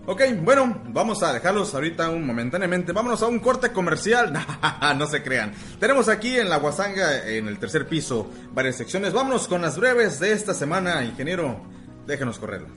Ok, 0.04 0.20
bueno, 0.42 0.82
vamos 0.88 1.22
a 1.22 1.32
dejarlos 1.32 1.74
ahorita 1.74 2.10
un 2.10 2.26
momentáneamente. 2.26 2.92
Vámonos 2.92 3.22
a 3.22 3.28
un 3.28 3.38
corte 3.38 3.72
comercial. 3.72 4.32
no 4.98 5.06
se 5.06 5.22
crean. 5.22 5.52
Tenemos 5.78 6.08
aquí 6.08 6.38
en 6.38 6.48
la 6.48 6.58
Guasanga, 6.58 7.26
en 7.28 7.48
el 7.48 7.58
tercer 7.58 7.86
piso, 7.86 8.28
varias 8.52 8.76
secciones. 8.76 9.12
Vámonos 9.12 9.48
con 9.48 9.62
las 9.62 9.78
breves 9.78 10.18
de 10.18 10.32
esta 10.32 10.54
semana, 10.54 11.04
ingeniero. 11.04 11.60
Déjenos 12.06 12.38
correrlo. 12.38 12.68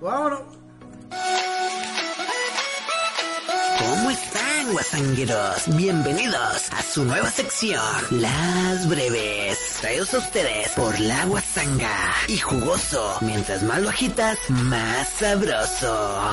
Vámonos. 0.00 0.42
¿Cómo 3.88 4.10
están, 4.10 4.72
guasangueros? 4.72 5.76
Bienvenidos 5.76 6.72
a 6.72 6.82
su 6.82 7.04
nueva 7.04 7.28
sección, 7.30 7.82
Las 8.10 8.88
Breves. 8.88 9.58
Traídos 9.80 10.14
a 10.14 10.18
ustedes 10.18 10.68
por 10.70 10.98
la 11.00 11.24
guasanga. 11.26 12.14
Y 12.28 12.38
jugoso, 12.38 13.18
mientras 13.20 13.62
más 13.62 13.82
lo 13.82 13.90
más 14.48 15.08
sabroso. 15.08 16.32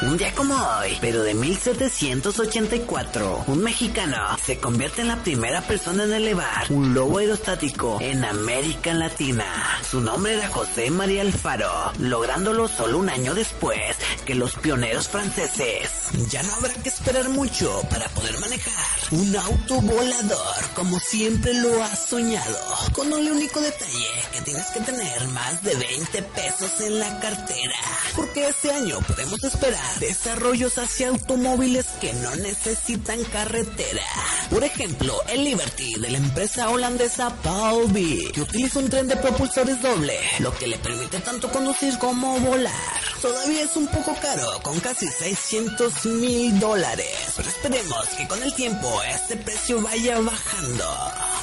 Un 0.00 0.16
día 0.16 0.32
como 0.32 0.54
hoy, 0.54 0.96
pero 1.00 1.24
de 1.24 1.34
1784, 1.34 3.44
un 3.48 3.62
mexicano 3.64 4.16
se 4.40 4.58
convierte 4.58 5.00
en 5.00 5.08
la 5.08 5.20
primera 5.24 5.60
persona 5.62 6.04
en 6.04 6.12
elevar 6.12 6.70
un 6.70 6.92
globo 6.92 7.18
aerostático 7.18 7.98
en 8.00 8.24
América 8.24 8.94
Latina. 8.94 9.44
Su 9.90 10.00
nombre 10.00 10.34
era 10.34 10.46
José 10.48 10.92
María 10.92 11.22
Alfaro, 11.22 11.92
lográndolo 11.98 12.68
solo 12.68 12.98
un 12.98 13.08
año 13.08 13.34
después 13.34 13.96
que 14.24 14.36
los 14.36 14.54
pioneros 14.54 15.08
franceses. 15.08 15.90
Ya 16.30 16.44
no 16.44 16.54
habrá 16.54 16.74
que 16.74 16.90
esperar 16.90 17.28
mucho 17.30 17.82
para 17.90 18.08
poder 18.10 18.38
manejar 18.38 18.86
un 19.10 19.36
auto 19.36 19.80
volador 19.80 20.64
como 20.74 21.00
siempre 21.00 21.54
lo 21.54 21.82
has 21.82 22.08
soñado. 22.08 22.58
Con 22.92 23.12
un 23.12 23.26
único 23.26 23.60
detalle 23.60 24.06
que 24.32 24.42
tienes 24.42 24.66
que 24.68 24.80
tener 24.80 25.26
más 25.28 25.60
de 25.64 25.74
20 25.74 26.22
pesos 26.22 26.80
en 26.82 27.00
la 27.00 27.18
cartera. 27.18 27.74
Porque 28.14 28.48
este 28.48 28.72
año 28.72 29.00
podemos 29.00 29.42
esperar 29.42 29.87
desarrollos 30.00 30.78
hacia 30.78 31.08
automóviles 31.08 31.86
que 32.00 32.12
no 32.14 32.34
necesitan 32.36 33.22
carretera. 33.24 34.02
Por 34.50 34.64
ejemplo, 34.64 35.20
el 35.28 35.44
Liberty 35.44 35.94
de 35.94 36.10
la 36.10 36.18
empresa 36.18 36.68
holandesa 36.68 37.34
Paulby, 37.42 38.30
que 38.32 38.42
utiliza 38.42 38.78
un 38.78 38.88
tren 38.88 39.08
de 39.08 39.16
propulsores 39.16 39.80
doble, 39.82 40.18
lo 40.40 40.54
que 40.56 40.66
le 40.66 40.78
permite 40.78 41.20
tanto 41.20 41.50
conducir 41.50 41.98
como 41.98 42.38
volar. 42.40 42.72
Todavía 43.20 43.62
es 43.62 43.76
un 43.76 43.86
poco 43.88 44.14
caro, 44.22 44.60
con 44.62 44.78
casi 44.80 45.06
600 45.06 46.06
mil 46.06 46.58
dólares, 46.60 47.32
pero 47.36 47.48
esperemos 47.48 48.06
que 48.16 48.28
con 48.28 48.42
el 48.42 48.54
tiempo 48.54 49.02
este 49.02 49.36
precio 49.36 49.80
vaya 49.82 50.20
bajando. 50.20 50.84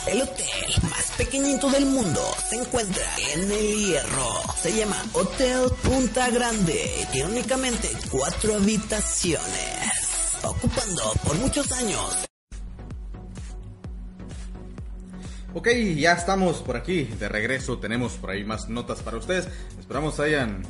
El 0.08 0.22
hotel 0.22 0.76
más 0.84 1.06
pequeñito 1.18 1.68
del 1.70 1.88
mundo 1.88 2.22
se 2.48 2.58
encuentra 2.58 3.04
en 3.34 3.52
el 3.52 3.86
Hierro. 3.86 4.44
Se 4.62 4.72
llama 4.72 5.04
Hotel 5.14 5.68
Punta 5.82 6.30
Grande 6.30 7.02
y 7.02 7.06
tiene 7.08 7.32
únicamente 7.32 7.90
cuatro 8.12 8.35
habitaciones, 8.44 10.38
ocupando 10.44 11.14
por 11.24 11.36
muchos 11.38 11.72
años 11.72 12.26
Ok, 15.56 15.70
ya 15.96 16.12
estamos 16.12 16.58
por 16.58 16.76
aquí 16.76 17.06
de 17.18 17.30
regreso. 17.30 17.78
Tenemos 17.78 18.18
por 18.18 18.32
ahí 18.32 18.44
más 18.44 18.68
notas 18.68 19.02
para 19.02 19.16
ustedes. 19.16 19.48
Esperamos 19.80 20.20
hayan 20.20 20.64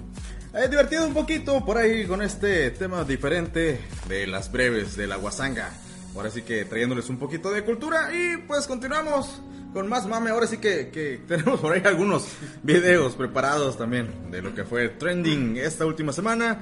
eh, 0.54 0.68
divertido 0.70 1.08
un 1.08 1.14
poquito 1.16 1.66
por 1.66 1.80
ahí 1.80 2.06
con 2.06 2.22
este 2.22 2.70
tema 2.70 3.04
diferente 3.04 3.82
de 4.08 4.28
las 4.28 4.52
breves 4.52 4.96
de 4.96 5.08
la 5.08 5.16
guasanga. 5.16 5.72
Ahora 6.16 6.30
sí 6.30 6.44
que 6.44 6.66
trayéndoles 6.66 7.10
un 7.10 7.18
poquito 7.18 7.52
de 7.52 7.64
cultura 7.64 8.12
y 8.14 8.38
pues 8.46 8.68
continuamos 8.68 9.42
con 9.74 9.90
más 9.90 10.06
mame. 10.06 10.30
Ahora 10.30 10.46
sí 10.46 10.60
que, 10.60 10.90
que 10.90 11.20
tenemos 11.28 11.62
por 11.62 11.74
ahí 11.74 11.82
algunos 11.84 12.28
videos 12.62 13.16
preparados 13.16 13.80
también 13.80 14.30
de 14.30 14.44
lo 14.44 14.54
que 14.54 14.66
fue 14.66 14.90
trending 14.90 15.58
esta 15.58 15.88
última 15.88 16.14
semana. 16.14 16.60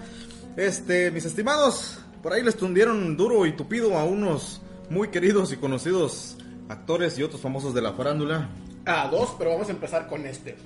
Este, 0.56 1.12
mis 1.12 1.26
estimados, 1.26 2.00
por 2.22 2.34
ahí 2.34 2.44
les 2.44 2.56
tundieron 2.56 3.18
duro 3.18 3.46
y 3.46 3.54
tupido 3.54 3.98
a 3.98 4.04
unos 4.04 4.62
muy 4.90 5.08
queridos 5.10 5.52
y 5.52 5.58
conocidos 5.58 6.38
actores 6.70 7.18
y 7.18 7.24
otros 7.24 7.42
famosos 7.42 7.74
de 7.74 7.82
la 7.82 7.94
farándula. 7.94 8.50
A 8.86 9.08
dos, 9.08 9.34
pero 9.38 9.52
vamos 9.52 9.68
a 9.70 9.72
empezar 9.72 10.08
con 10.08 10.26
este. 10.26 10.58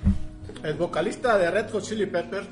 El 0.62 0.74
vocalista 0.74 1.38
de 1.38 1.50
Red 1.50 1.70
Hot 1.70 1.82
Chili 1.84 2.06
Peppers 2.06 2.46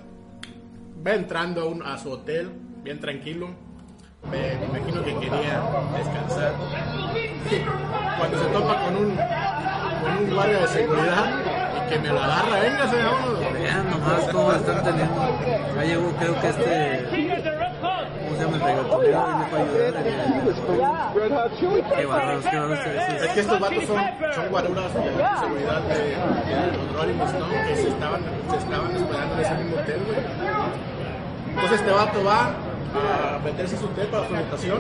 va 1.06 1.14
entrando 1.14 1.62
a, 1.62 1.64
un- 1.66 1.82
a 1.82 1.98
su 1.98 2.10
hotel, 2.10 2.50
bien 2.82 3.00
tranquilo. 3.00 3.48
Me, 4.30 4.56
me 4.56 4.66
imagino 4.78 5.04
que 5.04 5.14
quería 5.14 5.62
descansar. 5.96 6.54
Cuando 8.18 8.38
se 8.42 8.48
topa 8.50 8.84
con 8.84 8.96
un, 8.96 9.16
con 9.16 10.24
un 10.24 10.34
guardia 10.34 10.58
de 10.60 10.68
seguridad 10.68 11.40
y 11.86 11.90
que 11.92 11.98
me 12.00 12.08
lo 12.08 12.20
agarra, 12.22 12.60
venga, 12.60 12.86
vámonos. 12.86 13.52
Vean 13.52 13.90
nomás 13.90 14.24
cómo 14.32 14.52
están 14.52 14.82
teniendo. 14.84 15.38
Ya 15.76 15.84
llegó, 15.84 16.10
creo 16.18 16.40
que 16.40 16.48
este. 16.48 17.25
¿Cómo 18.46 18.58
se 18.58 19.10
llama 19.10 19.46
el 19.60 19.72
reggaetonero? 19.72 20.18
Me 20.44 20.54
puede 21.12 21.24
ayudar. 21.24 21.50
Qué 21.96 22.06
bárbaros, 22.06 22.44
qué 22.46 22.56
bárbaros. 22.56 22.86
Es 23.22 23.28
que 23.32 23.40
estos 23.40 23.60
vatos 23.60 23.84
son, 23.84 24.00
son 24.34 24.48
guaruras 24.50 24.94
de 24.94 25.00
seguridad 25.40 25.80
de, 25.82 25.94
de 25.94 26.76
los 26.76 26.92
Rolling 26.92 27.20
Stones 27.20 27.68
que 27.68 27.76
se 27.76 27.88
estaban, 27.88 28.20
se 28.50 28.56
estaban 28.56 28.96
hospedando 28.96 29.34
en 29.34 29.40
ese 29.40 29.54
mismo 29.54 29.76
hotel, 29.76 30.00
güey. 30.06 30.18
Entonces 31.48 31.80
este 31.80 31.90
vato 31.90 32.24
va 32.24 32.50
a 32.96 33.38
meterse 33.44 33.76
su 33.76 33.86
hotel 33.86 34.06
para 34.08 34.28
su 34.28 34.34
habitación 34.34 34.78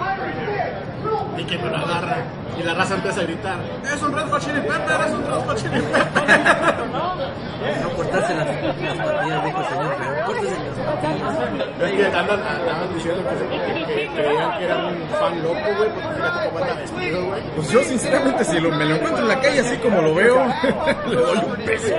y 1.36 1.44
que 1.44 1.58
me 1.58 1.70
lo 1.70 1.76
agarra. 1.76 2.18
Y 2.58 2.62
la 2.62 2.74
raza 2.74 2.94
empieza 2.94 3.20
a 3.20 3.24
gritar, 3.24 3.56
es 3.84 4.02
un 4.02 4.14
Red 4.14 4.30
Hot 4.30 4.40
Chili 4.40 4.60
Pepper, 4.60 5.00
es 5.06 5.12
un 5.12 5.26
Red 5.26 5.46
Hot 5.46 5.56
Chili 5.56 5.80
Pepper. 5.80 7.36
No 7.82 7.90
cortarse 7.90 8.34
las, 8.34 8.46
las 8.46 9.06
patillas, 9.06 9.44
dijo 9.44 9.58
el 9.58 9.66
señor 9.66 9.96
feo. 9.96 10.26
Córtese 10.26 10.56
las 10.56 10.86
patillas. 10.86 11.36
Es 11.82 11.92
que 11.92 12.06
andan, 12.06 12.40
andaban 12.40 12.94
diciendo 12.94 13.22
que, 13.28 14.08
creían 14.14 14.58
que 14.58 14.64
era 14.64 14.86
un 14.86 15.08
fan 15.08 15.42
loco, 15.42 15.60
güey, 15.76 15.90
porque 15.90 16.14
fíjate 16.14 16.48
cómo 16.48 16.58
anda 16.58 16.74
vestido, 16.74 17.26
güey. 17.26 17.42
Pues 17.56 17.70
yo 17.70 17.82
sinceramente 17.82 18.44
si 18.44 18.60
lo, 18.60 18.70
me 18.70 18.84
lo 18.84 18.94
encuentro 18.96 19.22
en 19.22 19.28
la 19.28 19.40
calle 19.40 19.60
así 19.60 19.76
como 19.78 20.02
lo 20.02 20.14
veo, 20.14 20.46
le 21.08 21.16
doy 21.16 21.38
un 21.38 21.56
peso. 21.64 21.94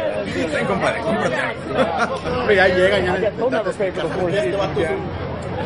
Ten 0.51 0.65
compadre, 0.65 1.01
cómprate 1.01 1.35
algo. 1.35 2.17
Ya 2.57 2.67
llegan, 2.67 3.05
ya 3.05 3.15
Este 3.15 4.57
vato 4.57 4.81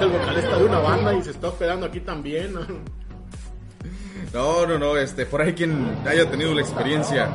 el 0.01 0.09
vocalista 0.09 0.57
de 0.57 0.65
una 0.65 0.79
banda 0.79 1.13
y 1.13 1.23
se 1.23 1.31
está 1.31 1.47
hospedando 1.49 1.85
aquí 1.85 1.99
también. 1.99 2.53
¿No? 4.33 4.65
No, 4.65 4.77
no, 4.77 4.97
este, 4.97 5.25
por 5.25 5.41
ahí 5.41 5.53
quien 5.53 5.97
haya 6.07 6.29
tenido 6.29 6.53
la 6.53 6.61
experiencia 6.61 7.27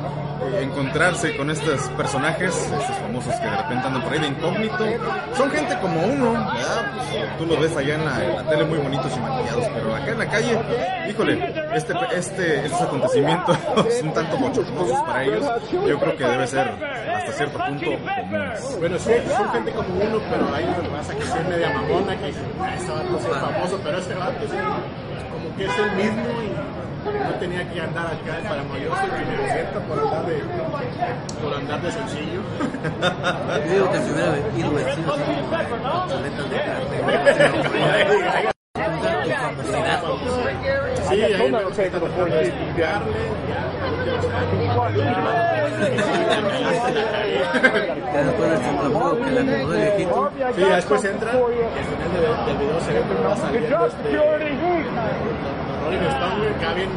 de 0.51 0.63
encontrarse 0.63 1.35
con 1.35 1.49
estos 1.49 1.81
personajes, 1.89 2.55
estos 2.55 2.97
famosos 2.97 3.33
que 3.35 3.45
de 3.45 3.57
repente 3.57 3.87
andan 3.87 4.01
por 4.03 4.13
ahí 4.13 4.19
de 4.19 4.27
incógnito, 4.27 4.77
son 5.35 5.51
gente 5.51 5.77
como 5.81 5.99
uno, 6.05 6.31
¿verdad? 6.31 6.91
Pues, 6.95 7.37
tú 7.37 7.45
los 7.47 7.59
ves 7.59 7.75
allá 7.75 7.95
en 7.95 8.05
la, 8.05 8.43
tele 8.49 8.63
muy 8.63 8.77
bonitos 8.77 9.11
y 9.15 9.19
maquillados, 9.19 9.65
pero 9.73 9.95
acá 9.95 10.11
en 10.11 10.19
la 10.19 10.29
calle, 10.29 10.59
híjole, 11.09 11.53
este, 11.75 11.93
este, 12.15 12.65
estos 12.65 12.81
acontecimientos 12.81 13.57
son 13.99 14.13
tanto 14.13 14.37
bochornosos 14.37 15.01
para 15.01 15.23
ellos, 15.23 15.45
yo 15.71 15.99
creo 15.99 16.17
que 16.17 16.23
debe 16.23 16.47
ser 16.47 16.67
hasta 16.69 17.31
cierto 17.33 17.57
punto 17.59 17.85
comunes. 17.85 18.77
Bueno, 18.79 18.97
sí, 18.99 19.11
son 19.35 19.51
gente 19.51 19.71
como 19.71 19.89
uno, 19.89 20.21
pero 20.31 20.55
hay 20.55 20.63
una 20.63 20.97
raza 20.97 21.13
que 21.15 21.23
es 21.23 21.47
media 21.49 21.69
mamona, 21.73 22.15
que 22.17 22.33
"Ah, 22.61 22.75
ese 22.75 22.91
vato 22.91 23.17
es 23.17 23.37
famoso, 23.37 23.79
pero 23.83 23.97
ese 23.97 24.13
vato 24.15 24.45
sí, 24.49 24.57
como 25.31 25.55
que 25.57 25.65
es 25.65 25.77
el 25.79 25.91
mismo 25.95 26.23
y 26.23 26.66
no 27.13 27.33
tenía 27.39 27.71
que 27.71 27.81
andar 27.81 28.07
acá 28.07 28.37
para 28.47 28.63
sienta 29.53 29.79
por 29.87 29.99
andar 29.99 30.25
de, 30.25 30.41
por 31.41 31.53
andar 31.53 31.81
de 31.81 31.91
sencillo. 31.91 32.41
Yo 33.65 33.71
digo 33.71 33.91
que 33.91 33.97
se 33.99 34.11
hubiera 34.11 34.37
ido 34.57 34.71
vestido 34.71 35.13
así, 35.13 35.23
con 35.69 35.79
chuletas 36.09 36.49
de. 36.49 36.57
Sí, 41.09 41.23
ahí 41.23 41.51
me 41.51 41.63
gusta. 41.63 41.83
Sí, 50.55 50.61
después 50.63 51.03
entra 51.05 51.31
y 51.33 51.35
al 51.35 51.85
final 51.85 52.11
del, 52.45 52.57
video 52.57 52.79
se 52.81 52.93
ve 52.93 53.01
va 53.25 53.35
saliendo 53.35 53.77
Rolling 55.87 56.03
Stones, 56.03 56.37
güey, 56.37 56.49
acá 56.49 56.73
bien 56.73 56.89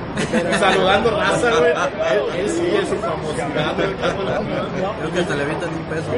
saludando 0.59 1.11
raza, 1.11 1.51
güey. 1.59 1.71
Él, 1.71 2.41
él 2.41 2.49
sí 2.51 2.67
es 2.83 2.89
su 2.89 2.97
famosidad, 2.97 3.75
güey. 3.77 3.95
Creo 4.99 5.13
que 5.13 5.21
hasta 5.21 5.37
le 5.37 5.43
avientan 5.43 5.71
un 5.71 5.85
peso. 5.85 6.11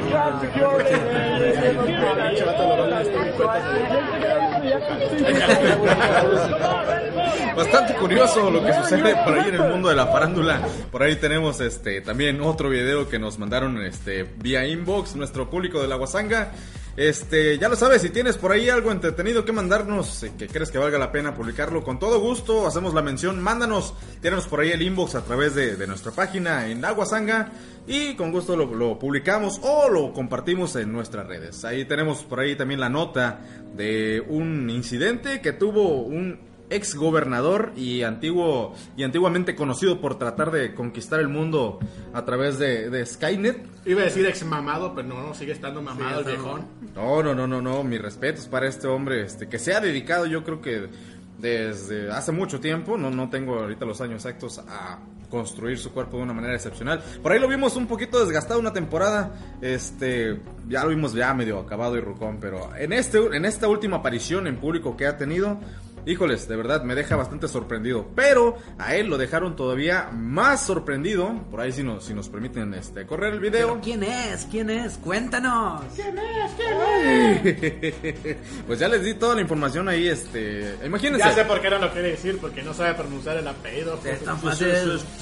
Bastante 7.57 7.95
curioso 7.95 8.51
lo 8.51 8.65
que 8.65 8.73
sucede 8.73 9.15
por 9.25 9.39
ahí 9.39 9.49
en 9.49 9.55
el 9.55 9.71
mundo 9.71 9.89
de 9.91 9.97
la 9.97 10.07
farándula. 10.07 10.61
Por 10.91 11.03
ahí 11.03 11.17
tenemos 11.17 11.61
este 11.61 12.01
también 12.01 12.41
otro 12.41 12.71
video 12.71 13.09
que 13.09 13.19
nos 13.19 13.39
mandaron 13.39 13.83
este 13.85 14.23
vía 14.23 14.67
inbox 14.67 15.15
nuestro 15.17 15.51
público 15.51 15.83
de 15.83 15.89
la 15.89 15.97
Guasanga. 15.97 16.53
Este, 16.97 17.57
ya 17.59 17.71
lo 17.71 17.77
sabes, 17.77 18.03
si 18.03 18.11
tienes 18.11 18.37
por 18.37 18.53
ahí 18.53 18.69
algo 18.69 18.93
entretenido 18.93 19.47
que 19.47 19.53
mandarnos, 19.53 20.25
eh, 20.25 20.33
que 20.37 20.47
crees 20.47 20.71
que 20.71 20.77
valga 20.77 20.99
la 20.99 21.11
pena 21.11 21.35
publicarlo, 21.35 21.83
con 21.83 21.99
todo 21.99 22.21
gusto 22.21 22.67
hacemos 22.67 22.93
la 22.93 23.01
mención, 23.01 23.41
mándanos, 23.41 23.95
tíranos 24.21 24.47
por 24.47 24.61
ahí 24.61 24.73
el 24.73 24.83
inbox 24.83 25.15
a 25.15 25.25
través 25.25 25.55
de, 25.55 25.87
nuestra 25.87 26.13
página 26.13 26.69
en 26.69 26.85
Aguasanga 26.85 27.51
y 27.87 28.15
con 28.15 28.31
gusto 28.31 28.57
lo, 28.57 28.67
lo 28.75 28.99
publicamos 28.99 29.59
o 29.63 29.89
lo 29.89 30.13
compartimos 30.13 30.77
en 30.77 30.93
nuestras 30.93 31.27
redes. 31.27 31.65
Ahí 31.65 31.87
tenemos 31.87 32.25
por 32.25 32.41
ahí 32.41 32.57
también 32.57 32.79
la 32.79 32.91
nota 32.91 33.41
de 33.75 34.23
un 34.29 34.69
incidente 34.69 35.41
que 35.41 35.53
tuvo 35.53 36.03
un 36.03 36.52
ex 36.75 36.95
gobernador 36.95 37.73
y 37.77 38.03
antiguo 38.03 38.75
y 38.97 39.03
antiguamente 39.03 39.55
conocido 39.55 40.01
por 40.01 40.19
tratar 40.19 40.51
de 40.51 40.75
conquistar 40.75 41.21
el 41.21 41.29
mundo 41.29 41.79
a 42.13 42.25
través 42.25 42.59
de, 42.59 42.91
de 42.91 43.05
Skynet. 43.07 43.67
Iba 43.85 44.03
a 44.03 44.05
decir 44.05 44.27
ex 44.27 44.45
mamado, 44.45 44.95
pero 44.95 45.09
no, 45.09 45.35
sigue 45.35 45.53
estando 45.53 45.83
mamado 45.83 46.21
el 46.21 46.27
viejón. 46.27 46.67
No, 46.95 47.23
no, 47.23 47.35
no, 47.35 47.47
no, 47.47 47.63
no, 47.63 47.85
mis 47.85 48.01
respetos 48.01 48.49
para 48.49 48.69
este 48.69 48.87
hombre, 48.87 49.23
este, 49.23 49.49
que 49.49 49.59
se 49.59 49.75
ha 49.75 49.81
dedicado, 49.81 50.27
yo 50.27 50.45
creo 50.45 50.61
que 50.61 50.89
desde 51.39 52.11
hace 52.11 52.31
mucho 52.33 52.61
tiempo, 52.61 52.97
no, 52.97 53.11
no 53.11 53.29
tengo 53.29 53.59
ahorita 53.59 53.85
los 53.85 54.01
años 54.01 54.25
exactos, 54.25 54.59
a 54.59 55.01
construir 55.33 55.79
su 55.79 55.93
cuerpo 55.93 56.19
de 56.19 56.25
una 56.25 56.35
manera 56.35 56.55
excepcional. 56.55 57.03
Por 57.23 57.33
ahí 57.33 57.41
lo 57.41 57.49
vimos 57.49 57.75
un 57.75 57.87
poquito 57.87 58.21
desgastado 58.21 58.61
una 58.61 58.73
temporada, 58.73 59.33
este, 59.63 60.39
ya 60.69 60.85
lo 60.85 60.91
vimos 60.91 61.15
ya 61.15 61.33
medio 61.33 61.59
acabado 61.59 61.97
y 61.97 62.01
rucón, 62.01 62.37
pero 62.39 62.77
en 62.77 62.93
este, 62.93 63.19
en 63.19 63.47
esta 63.47 63.67
última 63.67 63.97
aparición 63.97 64.47
en 64.47 64.57
público 64.59 64.95
que 64.95 65.07
ha 65.07 65.17
tenido, 65.17 65.59
Híjoles, 66.05 66.49
de 66.49 66.57
verdad 66.57 66.83
me 66.83 66.95
deja 66.95 67.17
bastante 67.17 67.47
sorprendido. 67.49 68.09
Pero 68.15 68.57
a 68.79 68.97
él 68.97 69.07
lo 69.07 69.19
dejaron 69.19 69.55
todavía 69.55 70.11
más 70.13 70.67
sorprendido. 70.67 71.45
Por 71.51 71.61
ahí 71.61 71.73
si 71.73 71.83
nos, 71.83 72.05
si 72.05 72.15
nos 72.15 72.29
permiten 72.29 72.75
este, 72.75 73.07
correr 73.07 73.35
el 73.35 73.41
video. 73.41 73.69
¿Pero 73.69 73.81
¿Quién 73.81 74.03
es? 74.03 74.47
¿Quién 74.51 74.71
es? 74.71 74.99
Cuéntanos. 74.99 75.83
¿Quién 75.95 76.19
es? 76.19 76.53
¿Quién 76.57 77.55
es? 78.25 78.37
pues 78.67 78.79
ya 78.79 78.89
les 78.89 79.05
di 79.05 79.15
toda 79.15 79.37
la 79.37 79.41
información 79.43 79.89
ahí, 79.89 80.09
este. 80.09 80.77
Imagínense. 80.85 81.27
Ya 81.27 81.35
sé 81.35 81.45
por 81.45 81.61
qué 81.61 81.71
no 81.71 81.79
lo 81.79 81.93
quiere 81.93 82.11
decir, 82.11 82.39
porque 82.41 82.63
no 82.63 82.75
sabe 82.75 82.95
pronunciar 82.95 83.37
el 83.37 83.47
apellido. 83.47 83.99
Es 84.05 84.25
tan 84.25 84.39
fácil. 84.41 84.73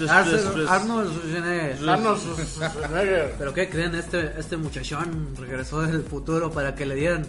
Arnold 0.09 0.69
Arnold 0.69 1.13
Schwarzenegger. 1.13 1.89
Arnold 1.89 2.47
Schwarzenegger. 2.47 3.35
¿Pero 3.39 3.55
qué 3.55 3.69
creen? 3.69 3.95
Este, 3.95 4.33
este 4.39 4.57
muchachón 4.57 5.35
regresó 5.39 5.83
del 5.83 6.03
futuro 6.03 6.51
para 6.51 6.75
que 6.75 6.87
le 6.87 6.95
dieran 6.95 7.27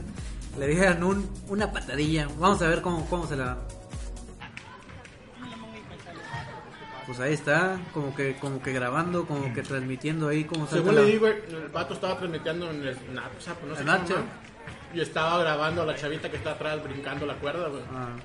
le 0.58 0.68
dijeron 0.68 1.04
un, 1.04 1.30
una 1.48 1.72
patadilla. 1.72 2.28
Vamos 2.38 2.62
a 2.62 2.68
ver 2.68 2.82
cómo, 2.82 3.06
cómo 3.10 3.28
se 3.28 3.36
la. 3.36 3.58
Pues 7.06 7.20
ahí 7.20 7.34
está, 7.34 7.78
como 7.94 8.16
que, 8.16 8.38
como 8.38 8.62
que 8.62 8.72
grabando, 8.72 9.26
como 9.26 9.54
que 9.54 9.64
transmitiendo 9.64 10.30
ahí 10.30 10.46
como 10.46 10.66
Según 10.68 10.96
le 10.96 11.04
digo, 11.04 11.28
el 11.28 11.68
vato 11.74 11.94
estaba 11.94 12.18
transmitiendo 12.18 12.70
en 12.70 12.88
el 12.88 12.98
WhatsApp, 13.14 13.58
no 13.68 13.76
sé 13.76 13.84
cómo, 13.84 14.24
Y 14.94 15.02
estaba 15.02 15.40
grabando 15.40 15.82
a 15.82 15.86
la 15.88 15.96
chavita 15.96 16.30
que 16.30 16.38
está 16.38 16.52
atrás 16.52 16.82
brincando 16.82 17.26
la 17.26 17.36
cuerda, 17.36 17.68
güey. 17.68 17.84
Ah. 17.92 18.16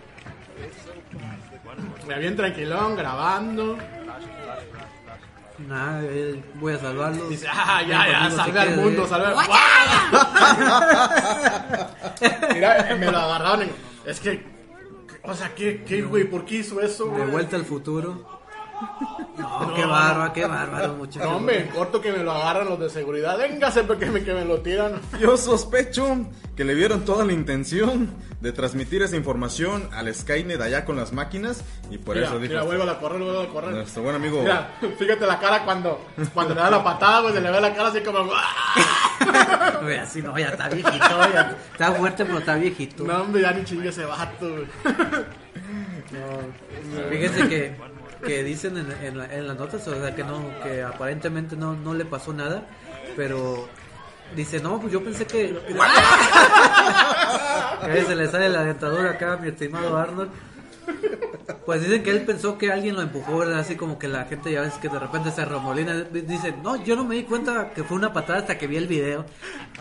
Bien 2.19 2.37
tranquilón, 2.37 2.97
grabando. 2.97 3.77
Nada, 5.59 6.03
voy 6.61 6.75
a 6.75 6.79
salvarlo. 6.79 7.29
Dice, 7.29 7.47
ah, 7.51 7.83
ya, 7.83 8.07
ya, 8.09 8.31
salve 8.31 8.61
al 8.61 8.77
mundo, 8.77 9.07
salve 9.07 9.29
al 9.29 9.35
Mira, 12.55 12.97
me 12.99 13.11
lo 13.11 13.19
agarraron. 13.19 13.71
Es 14.05 14.21
que, 14.21 14.43
o 15.23 15.35
sea, 15.35 15.55
¿qué, 15.55 15.83
qué, 15.85 16.03
güey? 16.03 16.25
¿Por 16.25 16.45
qué 16.45 16.57
hizo 16.57 16.79
eso, 16.81 17.09
güey? 17.09 17.25
De 17.25 17.33
vuelta 17.33 17.57
al 17.57 17.65
futuro. 17.65 18.36
No, 19.39 19.75
qué 19.75 19.85
bárbaro, 19.85 20.33
qué 20.33 20.47
bárbaro, 20.47 20.95
muchachos. 20.95 21.29
No, 21.29 21.37
hombre, 21.37 21.69
corto 21.75 22.01
que 22.01 22.13
me 22.13 22.23
lo 22.23 22.33
agarran 22.33 22.69
los 22.69 22.79
de 22.79 22.91
seguridad. 22.91 23.37
Véngase 23.39 23.85
porque 23.85 24.07
me, 24.07 24.23
que 24.23 24.33
me 24.33 24.45
lo 24.45 24.61
tiran. 24.61 25.01
Yo 25.21 25.37
sospecho 25.37 26.27
que 26.57 26.65
le 26.65 26.75
vieron 26.75 27.05
toda 27.05 27.25
la 27.25 27.33
intención 27.33 28.15
de 28.41 28.53
transmitir 28.53 29.03
esa 29.03 29.17
información 29.17 29.89
al 29.93 30.13
Skynet 30.15 30.61
allá 30.61 30.85
con 30.85 30.97
las 30.97 31.13
máquinas 31.13 31.65
y 31.91 31.99
por 31.99 32.17
eso 32.17 32.39
dijo. 32.39 32.53
Mira, 32.53 32.63
vuelve 32.63 32.91
a 32.91 32.99
correr, 32.99 33.23
vuelve 33.23 33.43
a 33.43 33.49
correr. 33.49 33.71
Nuestro 33.73 34.03
buen 34.03 34.17
amigo. 34.17 34.41
Mira, 34.43 34.71
fíjate 34.99 35.27
la 35.27 35.39
cara 35.39 35.65
cuando, 35.65 36.01
cuando 36.33 36.55
le 36.55 36.61
da 36.61 36.71
la 36.71 36.85
patada, 36.85 37.21
güey, 37.21 37.35
se 37.35 37.41
le 37.41 37.51
ve 37.51 37.61
la 37.61 37.75
cara 37.75 37.89
así 37.89 38.01
como. 38.01 38.27
Güey, 39.83 39.99
así 39.99 40.21
no, 40.23 40.39
ya 40.39 40.49
está 40.49 40.69
viejito, 40.69 40.99
ya 41.33 41.57
está 41.73 41.93
fuerte, 41.93 42.25
pero 42.25 42.39
está 42.39 42.55
viejito. 42.57 43.05
No, 43.05 43.23
hombre, 43.23 43.43
ya 43.43 43.53
ni 43.53 43.65
chingue 43.65 43.89
ese 43.89 44.05
vato, 44.05 44.49
güey. 44.49 44.67
No, 46.13 47.11
fíjense 47.11 47.49
que 47.49 47.75
que 48.25 48.43
dicen 48.43 48.77
en, 48.77 48.91
en, 49.03 49.31
en, 49.31 49.47
las 49.47 49.57
notas, 49.57 49.87
o 49.87 49.95
sea, 49.95 50.15
que 50.15 50.25
no, 50.25 50.43
que 50.63 50.83
aparentemente 50.83 51.57
no, 51.57 51.75
no 51.75 51.95
le 51.95 52.05
pasó 52.05 52.33
nada, 52.33 52.67
pero 53.17 53.69
dice, 54.35 54.61
no, 54.61 54.81
pues 54.81 54.93
yo 54.93 55.03
pensé 55.03 55.27
que... 55.27 55.59
se 58.07 58.15
le 58.15 58.29
sale 58.29 58.49
la 58.49 58.65
dentadura 58.65 59.11
acá, 59.11 59.37
mi 59.37 59.49
estimado 59.49 59.97
Arnold. 59.97 60.31
Pues 61.65 61.83
dicen 61.83 62.03
que 62.03 62.11
él 62.11 62.23
pensó 62.23 62.59
que 62.59 62.71
alguien 62.71 62.95
lo 62.95 63.03
empujó, 63.03 63.39
¿verdad? 63.39 63.59
Así 63.59 63.75
como 63.75 63.99
que 63.99 64.07
la 64.07 64.25
gente 64.27 64.53
ya 64.53 64.61
ves 64.61 64.75
que 64.75 64.89
de 64.89 64.99
repente 64.99 65.33
se 65.33 65.45
remolina. 65.45 65.95
Dice, 66.03 66.55
no, 66.63 66.83
yo 66.83 66.95
no 66.95 67.05
me 67.05 67.17
di 67.17 67.25
cuenta 67.25 67.71
que 67.71 67.83
fue 67.83 67.97
una 67.97 68.13
patada 68.13 68.41
hasta 68.41 68.57
que 68.57 68.69
vi 68.69 68.77
el 68.77 68.87
video. 68.87 69.25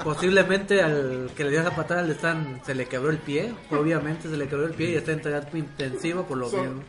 Posiblemente 0.03 0.81
al 0.81 1.29
que 1.35 1.43
le 1.43 1.51
dio 1.51 1.61
esa 1.61 1.75
patada 1.75 2.01
le 2.01 2.13
están, 2.13 2.61
se 2.65 2.73
le 2.73 2.87
quebró 2.87 3.11
el 3.11 3.19
pie. 3.19 3.53
Obviamente 3.69 4.29
se 4.29 4.37
le 4.37 4.47
quebró 4.47 4.65
el 4.65 4.73
pie 4.73 4.91
y 4.91 4.95
está 4.95 5.11
en 5.11 5.21
terapia 5.21 5.59
intensiva 5.59 6.23
por 6.23 6.37
lo 6.37 6.49
mismo. 6.49 6.81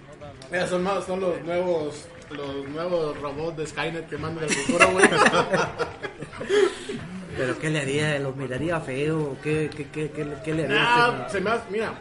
Mira, 0.51 0.66
son, 0.66 0.82
más, 0.82 1.05
son 1.05 1.20
los 1.20 1.41
nuevos 1.43 2.07
los 2.30 2.68
nuevos 2.68 3.18
robots 3.20 3.57
de 3.57 3.66
Skynet 3.66 4.09
que 4.09 4.18
mandan 4.18 4.45
el 4.45 4.51
futuro, 4.51 4.91
güey. 4.91 5.09
Pero 7.37 7.59
¿qué 7.59 7.70
le 7.70 7.80
haría? 7.80 8.18
¿Lo 8.18 8.32
miraría 8.32 8.80
feo? 8.80 9.37
¿Qué, 9.43 9.70
qué, 9.74 9.89
qué, 9.91 10.11
qué, 10.11 10.55
le 10.55 10.64
haría? 10.64 10.76
Nah, 10.76 11.28
se 11.28 11.41
me 11.41 11.51
hace, 11.51 11.64
mira, 11.70 11.93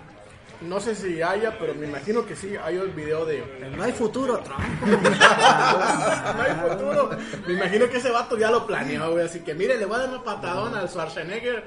no 0.62 0.80
sé 0.80 0.96
si 0.96 1.22
haya, 1.22 1.58
pero 1.60 1.76
me 1.76 1.88
imagino 1.88 2.26
que 2.26 2.36
sí. 2.36 2.56
Hay 2.64 2.78
un 2.78 2.96
video 2.96 3.26
de. 3.26 3.44
No 3.76 3.84
hay 3.84 3.92
futuro, 3.92 4.40
Trump. 4.40 4.60
no 4.86 6.42
hay 6.42 6.70
futuro. 6.70 7.10
Me 7.48 7.54
imagino 7.54 7.90
que 7.90 7.98
ese 7.98 8.10
vato 8.10 8.38
ya 8.38 8.52
lo 8.52 8.66
planeó, 8.66 9.12
güey. 9.12 9.26
Así 9.26 9.40
que 9.42 9.54
mire, 9.54 9.78
le 9.78 9.86
voy 9.86 9.96
a 9.96 10.00
dar 10.00 10.10
una 10.10 10.24
patadona 10.24 10.80
al 10.80 10.90
Schwarzenegger. 10.90 11.64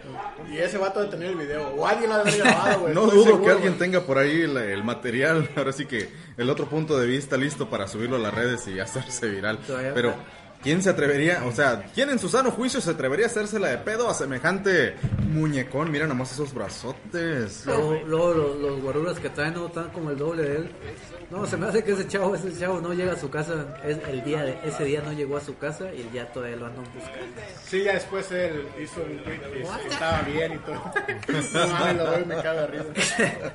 Y 0.51 0.59
ese 0.59 0.79
vato 0.79 1.01
de 1.01 1.09
tener 1.09 1.31
el 1.31 1.37
video. 1.37 1.69
O 1.69 1.87
alguien 1.87 2.11
lo 2.11 2.17
ha 2.17 2.23
grabado, 2.23 2.81
güey. 2.81 2.95
No 2.95 3.07
dudo 3.07 3.43
que 3.43 3.51
alguien 3.51 3.79
tenga 3.79 4.03
por 4.03 4.19
ahí 4.19 4.43
el, 4.43 4.85
material. 4.85 5.49
Ahora 5.57 5.73
sí 5.73 5.87
que 5.87 6.09
el 6.37 6.49
otro 6.51 6.67
punto 6.67 6.99
de 6.99 7.07
vista 7.07 7.37
listo 7.37 7.69
para 7.69 7.87
subirlo 7.87 8.17
a 8.17 8.21
las 8.21 8.35
redes 8.35 8.67
y 8.69 8.81
hacerse 8.81 9.29
viral. 9.29 9.59
Pero. 9.95 10.15
¿Quién 10.63 10.83
se 10.83 10.91
atrevería, 10.91 11.45
o 11.47 11.53
sea, 11.53 11.85
quién 11.95 12.11
en 12.11 12.19
su 12.19 12.29
sano 12.29 12.51
juicio 12.51 12.81
se 12.81 12.91
atrevería 12.91 13.27
a 13.27 13.29
hacérsela 13.29 13.69
de 13.69 13.79
pedo 13.79 14.11
a 14.11 14.15
semejante 14.15 14.97
muñecón? 15.29 15.91
Mira 15.91 16.07
nomás 16.07 16.33
esos 16.33 16.53
brazotes. 16.53 17.65
Luego, 17.65 18.33
los, 18.35 18.57
los 18.57 18.83
guaruras 18.83 19.21
que 19.21 19.31
traen 19.31 19.55
no 19.55 19.67
están 19.67 19.91
como 19.91 20.11
el 20.11 20.19
doble 20.19 20.43
de 20.43 20.57
él. 20.57 20.71
No, 21.31 21.47
se 21.47 21.59
me 21.59 21.67
hace 21.67 21.85
que 21.85 21.93
ese 21.93 22.09
chavo, 22.09 22.35
ese 22.35 22.59
chavo 22.59 22.81
no 22.81 22.95
llega 22.95 23.13
a 23.13 23.17
su 23.17 23.29
casa, 23.29 23.77
es 23.85 23.99
el 24.09 24.25
día 24.25 24.43
de, 24.45 24.59
ese 24.65 24.85
día 24.85 25.03
no 25.05 25.13
llegó 25.13 25.37
a 25.37 25.43
su 25.43 25.59
casa 25.59 25.93
y 25.93 26.09
ya 26.13 26.27
todavía 26.33 26.57
lo 26.57 26.67
andan 26.67 26.85
buscando. 26.85 27.43
Sí, 27.67 27.83
ya 27.85 27.93
después 27.93 28.33
él 28.33 28.67
hizo 28.83 29.03
un 29.03 29.23
tweet 29.23 29.39
que 29.39 29.89
estaba 29.91 30.23
bien 30.23 30.55
y 30.55 30.59
todo. 30.59 30.83
No 31.69 31.93
lo 31.93 32.11
veo 32.11 32.21
y 32.21 32.25
me 32.25 32.43
cago 32.43 32.61
de 32.61 32.67
risa. 32.69 33.53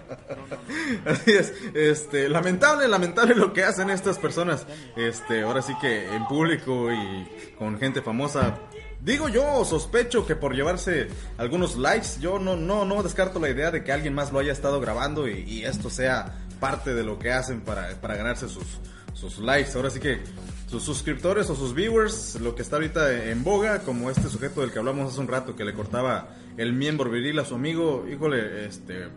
Así 1.06 1.32
es, 1.32 1.54
este, 1.74 2.30
lamentable, 2.30 2.88
lamentable 2.88 3.34
lo 3.34 3.54
que 3.54 3.64
hacen 3.64 3.90
estas 3.90 4.20
personas, 4.20 4.68
este, 4.96 5.42
ahora 5.42 5.62
sí 5.62 5.74
que 5.82 6.08
en 6.14 6.26
público 6.28 6.92
y 6.94 7.56
con 7.58 7.78
gente 7.78 8.02
famosa. 8.02 8.60
Digo 9.02 9.28
yo, 9.28 9.66
sospecho 9.66 10.26
que 10.26 10.36
por 10.36 10.56
llevarse 10.56 11.08
algunos 11.38 11.76
likes, 11.76 12.20
yo 12.22 12.40
no, 12.40 12.56
no, 12.56 12.86
no 12.86 13.04
descarto 13.04 13.40
la 13.40 13.50
idea 13.50 13.70
de 13.70 13.84
que 13.84 13.92
alguien 13.92 14.14
más 14.14 14.32
lo 14.32 14.40
haya 14.40 14.54
estado 14.54 14.80
grabando 14.80 15.28
y, 15.28 15.66
esto 15.66 15.90
sea 15.90 16.40
parte 16.60 16.94
de 16.94 17.04
lo 17.04 17.20
que 17.20 17.32
hacen 17.32 17.62
para, 17.62 17.90
para 18.00 18.16
ganarse 18.16 18.48
sus, 18.48 18.80
sus 19.14 19.40
likes. 19.40 19.72
Ahora 19.76 19.90
sí 19.90 20.00
que 20.00 20.22
sus 20.70 20.84
suscriptores 20.84 21.50
o 21.50 21.56
sus 21.56 21.76
viewers, 21.76 22.40
lo 22.42 22.56
que 22.56 22.62
está 22.62 22.78
ahorita 22.78 23.30
en 23.30 23.44
boga, 23.44 23.80
como 23.80 24.10
este 24.10 24.30
sujeto 24.30 24.62
del 24.62 24.72
que 24.72 24.80
hablamos 24.80 25.12
hace 25.12 25.22
un 25.22 25.28
rato, 25.28 25.56
que 25.56 25.66
le 25.66 25.74
cortaba 25.74 26.30
el 26.58 26.74
miembro 26.74 27.10
viril 27.10 27.40
a 27.40 27.46
su 27.46 27.56
amigo, 27.56 28.06
híjole, 28.12 28.66
este, 28.66 29.10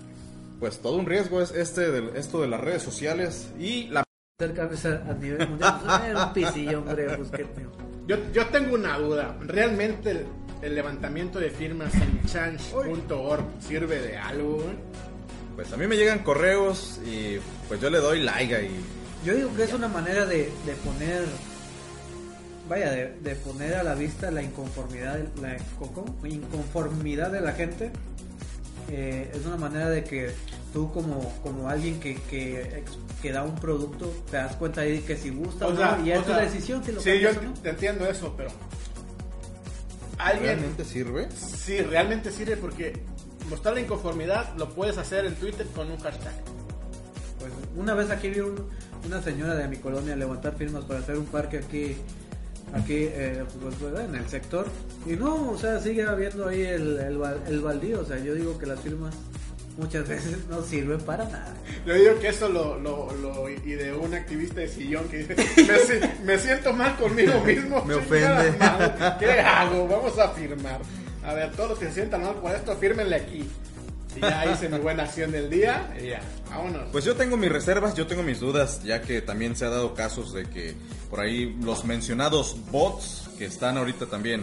pues 0.61 0.81
todo 0.81 0.97
un 0.97 1.07
riesgo 1.07 1.41
es 1.41 1.53
este, 1.53 2.19
esto 2.19 2.41
de 2.41 2.49
las 2.49 2.61
redes 2.61 2.83
sociales 2.83 3.53
y 3.59 3.89
la... 3.89 4.06
Yo, 8.07 8.17
yo 8.33 8.47
tengo 8.49 8.75
una 8.75 8.99
duda, 8.99 9.35
¿realmente 9.41 10.11
el, 10.11 10.27
el 10.61 10.75
levantamiento 10.75 11.41
de 11.41 11.51
firmas 11.51 11.95
en 11.95 12.23
change.org 12.27 13.45
sirve 13.61 13.99
de 14.01 14.19
algo? 14.19 14.63
pues 15.57 15.73
a 15.73 15.79
mí 15.79 15.87
me 15.87 15.97
llegan 15.97 16.19
correos 16.19 17.01
y 17.07 17.39
pues 17.67 17.81
yo 17.81 17.89
le 17.89 17.99
doy 17.99 18.23
like 18.23 18.55
ahí. 18.55 18.79
Yo 19.25 19.35
digo 19.35 19.57
que 19.57 19.65
es 19.65 19.73
una 19.73 19.89
manera 19.89 20.27
de, 20.27 20.53
poner, 20.85 21.25
vaya, 22.69 22.91
de, 22.93 23.35
poner 23.37 23.75
a 23.75 23.83
la 23.83 23.95
vista 23.95 24.31
la 24.31 24.43
inconformidad, 24.43 25.19
la 25.41 25.57
inconformidad 26.29 27.33
de 27.33 27.41
la 27.41 27.53
gente. 27.53 27.91
Eh, 28.89 29.33
es 29.35 29.45
una 29.45 29.57
manera 29.57 29.91
de 29.91 30.05
que 30.05 30.33
tú 30.73 30.93
como, 30.93 31.33
como 31.43 31.69
alguien 31.69 31.99
que, 31.99 32.17
que, 33.21 33.33
da 33.33 33.43
un 33.43 33.57
producto 33.57 34.15
te 34.31 34.37
das 34.37 34.55
cuenta 34.55 34.83
de 34.83 35.03
que 35.03 35.17
si 35.17 35.31
gusta 35.31 35.67
o, 35.67 35.73
no, 35.73 36.07
y 36.07 36.13
es 36.13 36.25
tu 36.25 36.33
decisión 36.33 36.85
si 36.85 36.93
lo 36.93 37.01
Sí, 37.01 37.19
yo 37.19 37.31
te 37.63 37.71
entiendo 37.71 38.09
eso, 38.09 38.33
pero... 38.37 38.51
¿Alguien, 40.19 40.59
¿Realmente 40.59 40.85
sirve? 40.85 41.29
Sí, 41.33 41.81
realmente 41.81 42.31
sirve 42.31 42.57
porque 42.57 43.03
mostrar 43.51 43.75
la 43.75 43.81
inconformidad 43.81 44.55
lo 44.57 44.69
puedes 44.71 44.97
hacer 44.97 45.27
en 45.27 45.35
Twitter 45.35 45.67
con 45.75 45.91
un 45.91 45.99
hashtag. 45.99 46.35
Pues 47.41 47.53
una 47.77 47.95
vez 47.95 48.11
aquí 48.11 48.29
vi 48.29 48.41
una 48.41 49.21
señora 49.23 49.57
de 49.57 49.67
mi 49.67 49.77
colonia 49.79 50.15
levantar 50.15 50.55
firmas 50.57 50.85
para 50.85 51.01
hacer 51.01 51.19
un 51.19 51.27
parque 51.27 51.59
aquí 51.59 51.97
aquí 52.75 53.09
eh, 53.11 53.45
pues, 53.61 53.75
pues, 53.81 54.05
en 54.05 54.15
el 54.15 54.29
sector 54.29 54.67
y 55.07 55.11
no, 55.13 55.51
o 55.51 55.59
sea, 55.59 55.81
sigue 55.81 56.03
habiendo 56.03 56.49
ahí 56.49 56.63
el, 56.63 56.99
el, 57.47 57.61
baldío, 57.61 58.01
o 58.01 58.05
sea, 58.05 58.19
yo 58.19 58.35
digo 58.35 58.59
que 58.59 58.67
las 58.67 58.81
firmas 58.81 59.15
muchas 59.77 60.09
veces 60.09 60.39
no 60.49 60.63
sirven 60.63 61.01
para 61.01 61.25
nada. 61.25 61.55
Yo 61.87 61.95
digo 61.95 62.19
que 62.19 62.29
eso 62.29 62.49
lo, 62.49 62.79
lo, 62.79 63.13
lo 63.17 63.49
ideó 63.49 64.01
un 64.01 64.15
activista 64.15 64.61
de 64.61 64.69
sillón 64.69 65.09
que 65.09 65.19
dice, 65.19 65.37
me, 66.25 66.35
me 66.35 66.39
siento 66.39 66.73
mal 66.73 66.97
conmigo 66.97 67.41
mismo. 67.45 67.85
me 67.85 67.95
ofende. 67.95 68.55
¿Qué 69.19 69.31
hago? 69.41 69.87
Vamos 69.87 70.19
a 70.19 70.29
firmar. 70.31 70.81
A 71.25 71.35
ver, 71.35 71.51
todos 71.53 71.71
los 71.71 71.79
que 71.79 71.87
se 71.87 71.95
sientan 71.95 72.23
mal 72.23 72.37
por 72.37 72.55
esto, 72.55 72.77
fírmenle 72.77 73.17
aquí. 73.17 73.49
Ya 74.21 74.53
hice 74.53 74.69
mi 74.69 74.79
buena 74.79 75.05
acción 75.05 75.31
del 75.31 75.51
día 75.51 75.95
y 76.01 76.09
ya, 76.09 76.21
vámonos. 76.51 76.89
Pues 76.93 77.05
yo 77.05 77.17
tengo 77.17 77.37
mis 77.37 77.51
reservas, 77.51 77.95
yo 77.95 78.07
tengo 78.07 78.23
mis 78.23 78.41
dudas, 78.41 78.83
ya 78.83 79.03
que 79.03 79.21
también 79.21 79.57
se 79.57 79.65
ha 79.65 79.71
dado 79.71 79.95
casos 79.95 80.33
de 80.33 80.45
que 80.45 80.75
por 81.11 81.21
ahí 81.21 81.57
los 81.63 81.85
mencionados 81.85 82.57
bots 82.71 83.31
que 83.39 83.47
están 83.47 83.77
ahorita 83.77 84.07
también 84.07 84.43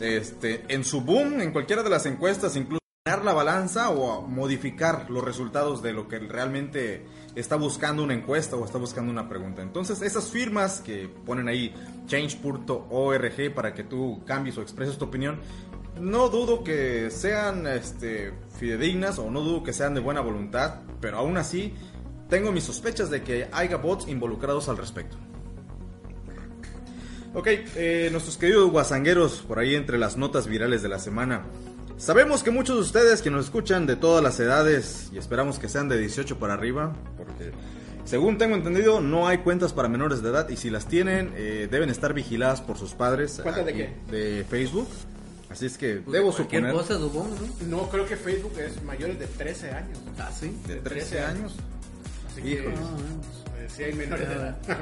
este, 0.00 0.64
en 0.68 0.84
su 0.84 1.02
boom, 1.02 1.40
en 1.40 1.52
cualquiera 1.52 1.82
de 1.82 1.90
las 1.90 2.06
encuestas, 2.06 2.56
incluso 2.56 2.80
la 3.24 3.32
balanza 3.32 3.90
o 3.90 4.22
modificar 4.22 5.10
los 5.10 5.24
resultados 5.24 5.82
de 5.82 5.92
lo 5.92 6.06
que 6.06 6.18
realmente 6.18 7.04
está 7.34 7.56
buscando 7.56 8.02
una 8.02 8.14
encuesta 8.14 8.56
o 8.56 8.64
está 8.64 8.78
buscando 8.78 9.10
una 9.10 9.28
pregunta. 9.28 9.62
Entonces, 9.62 10.00
esas 10.02 10.30
firmas 10.30 10.80
que 10.80 11.08
ponen 11.08 11.48
ahí 11.48 11.74
change.org 12.06 13.54
para 13.54 13.74
que 13.74 13.84
tú 13.84 14.22
cambies 14.26 14.58
o 14.58 14.62
expreses 14.62 14.96
tu 14.96 15.06
opinión, 15.06 15.40
no 15.98 16.28
dudo 16.28 16.62
que 16.62 17.10
sean 17.10 17.66
este, 17.66 18.32
fidedignas 18.58 19.18
o 19.18 19.30
no 19.30 19.40
dudo 19.40 19.62
que 19.62 19.72
sean 19.72 19.94
de 19.94 20.00
buena 20.00 20.20
voluntad, 20.20 20.80
pero 21.00 21.18
aún 21.18 21.36
así 21.36 21.74
tengo 22.28 22.52
mis 22.52 22.64
sospechas 22.64 23.10
de 23.10 23.22
que 23.22 23.48
haya 23.52 23.76
bots 23.76 24.08
involucrados 24.08 24.68
al 24.68 24.76
respecto. 24.76 25.16
Ok, 27.32 27.46
eh, 27.76 28.08
nuestros 28.10 28.36
queridos 28.36 28.70
guasangueros, 28.70 29.44
por 29.46 29.58
ahí 29.58 29.74
entre 29.74 29.98
las 29.98 30.16
notas 30.16 30.48
virales 30.48 30.82
de 30.82 30.88
la 30.88 30.98
semana. 30.98 31.44
Sabemos 31.96 32.42
que 32.42 32.50
muchos 32.50 32.76
de 32.76 32.82
ustedes 32.82 33.22
que 33.22 33.30
nos 33.30 33.44
escuchan 33.44 33.86
de 33.86 33.94
todas 33.94 34.22
las 34.22 34.40
edades 34.40 35.10
y 35.12 35.18
esperamos 35.18 35.58
que 35.58 35.68
sean 35.68 35.88
de 35.88 35.98
18 35.98 36.38
para 36.38 36.54
arriba, 36.54 36.94
porque 37.16 37.52
según 38.04 38.38
tengo 38.38 38.56
entendido 38.56 39.00
no 39.00 39.28
hay 39.28 39.38
cuentas 39.38 39.72
para 39.72 39.88
menores 39.88 40.22
de 40.22 40.30
edad 40.30 40.48
y 40.48 40.56
si 40.56 40.70
las 40.70 40.86
tienen 40.86 41.32
eh, 41.36 41.68
deben 41.70 41.90
estar 41.90 42.14
vigiladas 42.14 42.62
por 42.62 42.78
sus 42.78 42.94
padres. 42.94 43.38
¿Cuentas 43.42 43.64
de 43.64 43.70
aquí, 43.70 43.80
qué? 44.10 44.38
De 44.38 44.44
Facebook. 44.44 44.88
Así 45.50 45.66
es 45.66 45.76
que 45.76 45.96
Pues 45.96 46.12
debo 46.12 46.32
suponer 46.32 46.72
cosa, 46.72 46.94
supongo, 46.98 47.34
¿no? 47.60 47.78
No, 47.78 47.88
creo 47.90 48.06
que 48.06 48.16
Facebook 48.16 48.52
es 48.58 48.82
mayores 48.84 49.18
de 49.18 49.26
13 49.26 49.70
años. 49.72 49.98
Ah, 50.18 50.30
sí. 50.38 50.56
de 50.66 50.76
13 50.76 50.80
13 51.10 51.20
años. 51.24 51.54
Así 52.30 52.42
que 52.42 52.50
Híjole. 52.52 52.74
eh, 52.74 53.68
sí 53.74 53.82
hay 53.82 53.92
menores 53.94 54.28
de 54.28 54.34
edad. 54.34 54.58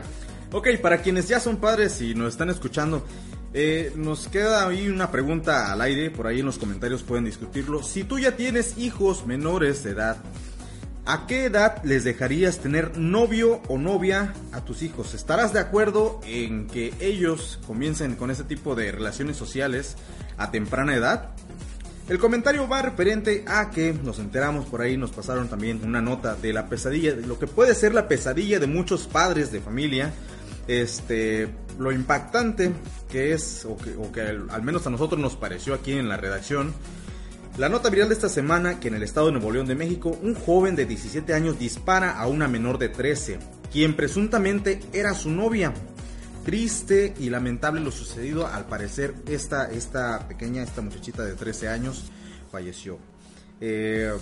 Ok, 0.51 0.67
para 0.81 1.03
quienes 1.03 1.29
ya 1.29 1.41
son 1.41 1.59
padres 1.59 2.01
y 2.01 2.15
nos 2.15 2.29
están 2.33 2.49
escuchando, 2.49 3.05
eh, 3.53 3.93
nos 3.97 4.29
queda 4.29 4.67
ahí 4.67 4.89
una 4.89 5.11
pregunta 5.11 5.71
al 5.71 5.83
aire, 5.83 6.11
por 6.11 6.27
ahí 6.27 6.41
en 6.41 6.47
los 6.47 6.57
comentarios 6.57 7.03
pueden 7.03 7.27
discutirlo. 7.27 7.83
Si 7.83 8.03
tú 8.05 8.19
ya 8.19 8.35
tienes 8.35 8.79
hijos 8.79 9.27
menores 9.27 9.85
de 9.85 9.91
edad, 9.91 10.17
¿a 11.09 11.27
qué 11.27 11.47
edad 11.47 11.83
les 11.85 12.05
dejarías 12.05 12.59
tener 12.59 12.99
novio 12.99 13.63
o 13.69 13.79
novia 13.79 14.35
a 14.53 14.61
tus 14.61 14.83
hijos? 14.83 15.15
¿Estarás 15.15 15.55
de 15.55 15.59
acuerdo 15.59 16.21
en 16.27 16.67
que 16.67 16.93
ellos 17.01 17.59
comiencen 17.67 18.15
con 18.15 18.31
ese 18.31 18.45
tipo 18.45 18.75
de 18.75 18.93
relaciones 18.93 19.39
sociales 19.39 19.97
a 20.37 20.51
temprana 20.51 20.95
edad? 20.95 21.31
El 22.11 22.19
comentario 22.19 22.69
va 22.69 22.83
referente 22.83 23.43
a 23.49 23.71
que 23.71 23.95
nos 23.95 24.19
enteramos 24.19 24.67
por 24.67 24.83
ahí, 24.83 24.99
nos 24.99 25.11
pasaron 25.11 25.49
también 25.49 25.81
una 25.83 26.03
nota 26.03 26.37
de 26.37 26.53
la 26.53 26.69
pesadilla, 26.69 27.15
de 27.15 27.27
lo 27.27 27.39
que 27.39 27.47
puede 27.47 27.75
ser 27.75 27.95
la 27.95 28.07
pesadilla 28.07 28.59
de 28.59 28.67
muchos 28.67 29.07
padres 29.07 29.51
de 29.51 29.61
familia, 29.61 30.13
este, 30.67 31.49
lo 31.79 31.91
impactante 31.91 32.73
que 33.11 33.33
es, 33.33 33.67
o 33.67 33.79
que, 34.13 34.21
al 34.21 34.63
menos 34.63 34.87
a 34.87 34.91
nosotros 34.91 35.19
nos 35.19 35.37
pareció 35.37 35.73
aquí 35.73 35.93
en 35.93 36.11
la 36.11 36.19
redacción, 36.19 36.75
la 37.59 37.69
nota 37.69 37.91
viral 37.91 38.09
de 38.09 38.15
esta 38.15 38.29
semana 38.29 38.79
que 38.79 38.87
en 38.87 38.95
el 38.95 39.03
estado 39.03 39.27
de 39.27 39.33
Nuevo 39.33 39.51
León 39.51 39.67
de 39.67 39.75
México, 39.75 40.17
un 40.23 40.35
joven 40.35 40.77
de 40.77 40.87
17 40.87 41.35
años 41.35 41.59
dispara 41.59 42.17
a 42.17 42.29
una 42.29 42.47
menor 42.47 42.79
de 42.79 42.89
13, 42.89 43.41
quien 43.73 43.97
presuntamente 43.97 44.79
era 44.93 45.13
su 45.13 45.29
novia. 45.29 45.75
Triste 46.45 47.15
y 47.19 47.31
lamentable 47.31 47.81
lo 47.81 47.91
sucedido, 47.91 48.47
al 48.47 48.67
parecer 48.67 49.13
esta, 49.27 49.71
esta 49.73 50.29
pequeña, 50.29 50.63
esta 50.63 50.83
muchachita 50.83 51.25
de 51.25 51.35
13 51.35 51.69
años 51.69 52.05
falleció. 52.53 52.99
Eh, 53.61 54.13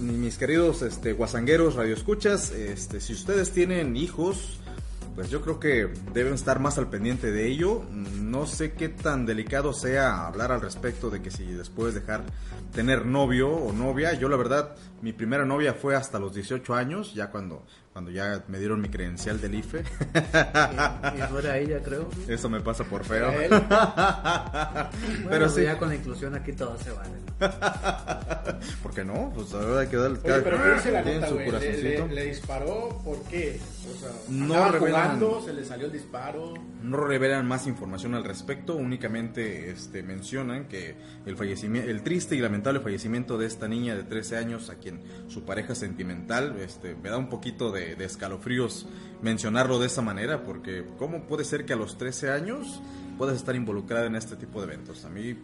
mis 0.00 0.38
queridos 0.38 0.82
este, 0.82 1.14
guasangueros, 1.14 1.74
radioescuchas, 1.74 2.52
este, 2.52 3.00
si 3.00 3.12
ustedes 3.12 3.50
tienen 3.50 3.96
hijos, 3.96 4.60
pues 5.18 5.30
yo 5.30 5.40
creo 5.40 5.58
que 5.58 5.88
deben 6.14 6.34
estar 6.34 6.60
más 6.60 6.78
al 6.78 6.88
pendiente 6.88 7.32
de 7.32 7.48
ello. 7.48 7.82
No 7.90 8.46
sé 8.46 8.74
qué 8.74 8.88
tan 8.88 9.26
delicado 9.26 9.72
sea 9.72 10.28
hablar 10.28 10.52
al 10.52 10.60
respecto 10.60 11.10
de 11.10 11.20
que 11.20 11.32
si 11.32 11.44
después 11.44 11.92
dejar 11.92 12.22
tener 12.72 13.04
novio 13.04 13.50
o 13.50 13.72
novia. 13.72 14.12
Yo 14.12 14.28
la 14.28 14.36
verdad, 14.36 14.76
mi 15.02 15.12
primera 15.12 15.44
novia 15.44 15.74
fue 15.74 15.96
hasta 15.96 16.20
los 16.20 16.34
18 16.34 16.72
años, 16.72 17.14
ya 17.14 17.32
cuando, 17.32 17.64
cuando 17.98 18.12
ya 18.12 18.44
me 18.46 18.60
dieron 18.60 18.80
mi 18.80 18.88
credencial 18.90 19.40
del 19.40 19.56
IFE. 19.56 19.80
Y, 19.80 19.82
y 21.18 21.30
no 21.32 21.38
era 21.40 21.58
ella, 21.58 21.80
creo. 21.82 22.08
Eso 22.28 22.48
me 22.48 22.60
pasa 22.60 22.84
por 22.84 23.02
feo. 23.04 23.32
Bueno, 25.18 25.28
Pero 25.30 25.48
sí, 25.48 25.62
ya 25.64 25.78
con 25.78 25.88
la 25.88 25.96
inclusión 25.96 26.34
aquí 26.34 26.52
todo 26.52 26.76
se 26.78 26.90
vale. 26.92 27.10
¿no? 27.40 27.48
¿por 28.82 28.94
qué 28.94 29.04
no? 29.04 29.32
Pues 29.34 29.52
ahora 29.52 29.80
hay 29.80 29.86
que 29.88 29.96
darle 29.96 30.18
Oye, 30.22 30.40
pero 30.42 30.62
¿qué 30.62 30.70
dice 30.74 30.92
la 30.92 31.02
nota, 31.02 31.30
güey? 31.30 31.50
Le, 31.50 31.82
le- 31.82 32.08
le 32.08 32.24
disparó, 32.26 33.00
¿por 33.04 33.22
qué? 33.24 33.58
O 33.94 33.98
sea, 34.00 34.10
No 34.28 34.54
revelan- 34.72 34.78
jugando, 34.78 35.42
se 35.44 35.52
le 35.52 35.64
salió 35.64 35.86
el 35.86 35.92
disparo. 35.92 36.54
No 36.82 36.96
revelan 36.96 37.46
más 37.46 37.66
información 37.66 38.14
al 38.14 38.24
respecto, 38.24 38.74
únicamente 38.76 39.70
este, 39.70 40.02
mencionan 40.02 40.66
que 40.68 40.96
el 41.26 41.36
fallecimiento, 41.36 41.90
el 41.90 42.02
triste 42.02 42.36
y 42.36 42.40
lamentable 42.40 42.80
fallecimiento 42.80 43.38
de 43.38 43.46
esta 43.46 43.66
niña 43.68 43.94
de 43.96 44.04
13 44.04 44.36
años 44.36 44.70
a 44.70 44.76
quien 44.76 45.00
su 45.28 45.44
pareja 45.44 45.74
sentimental, 45.74 46.56
este, 46.60 46.94
me 46.94 47.10
da 47.10 47.18
un 47.18 47.28
poquito 47.28 47.70
de, 47.72 47.87
de 47.96 48.04
escalofríos 48.04 48.86
mencionarlo 49.22 49.78
de 49.78 49.86
esa 49.86 50.02
manera, 50.02 50.42
porque 50.44 50.84
¿cómo 50.98 51.24
puede 51.24 51.44
ser 51.44 51.64
que 51.64 51.72
a 51.72 51.76
los 51.76 51.98
13 51.98 52.30
años 52.30 52.80
puedas 53.16 53.36
estar 53.36 53.56
involucrada 53.56 54.06
en 54.06 54.16
este 54.16 54.36
tipo 54.36 54.60
de 54.60 54.72
eventos? 54.72 55.04
A 55.04 55.10
mí 55.10 55.36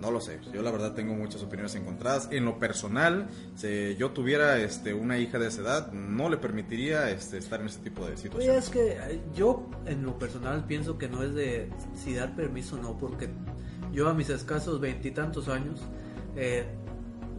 no 0.00 0.10
lo 0.10 0.20
sé, 0.20 0.40
yo 0.52 0.62
la 0.62 0.70
verdad 0.70 0.94
tengo 0.94 1.14
muchas 1.14 1.42
opiniones 1.42 1.74
encontradas. 1.74 2.28
En 2.30 2.46
lo 2.46 2.58
personal, 2.58 3.28
si 3.54 3.96
yo 3.96 4.10
tuviera 4.12 4.58
este, 4.58 4.94
una 4.94 5.18
hija 5.18 5.38
de 5.38 5.48
esa 5.48 5.60
edad, 5.60 5.92
no 5.92 6.30
le 6.30 6.38
permitiría 6.38 7.10
este, 7.10 7.36
estar 7.36 7.60
en 7.60 7.66
este 7.66 7.82
tipo 7.82 8.06
de 8.06 8.12
Oye, 8.12 8.16
situaciones. 8.16 8.64
es 8.64 8.70
que 8.70 8.92
eh, 8.92 9.20
yo 9.34 9.68
en 9.84 10.02
lo 10.02 10.18
personal 10.18 10.64
pienso 10.64 10.96
que 10.96 11.08
no 11.08 11.22
es 11.22 11.34
de 11.34 11.68
si 11.94 12.14
dar 12.14 12.34
permiso 12.34 12.76
o 12.76 12.78
no, 12.78 12.96
porque 12.96 13.28
yo 13.92 14.08
a 14.08 14.14
mis 14.14 14.30
escasos 14.30 14.80
veintitantos 14.80 15.48
años 15.48 15.80
eh, 16.34 16.64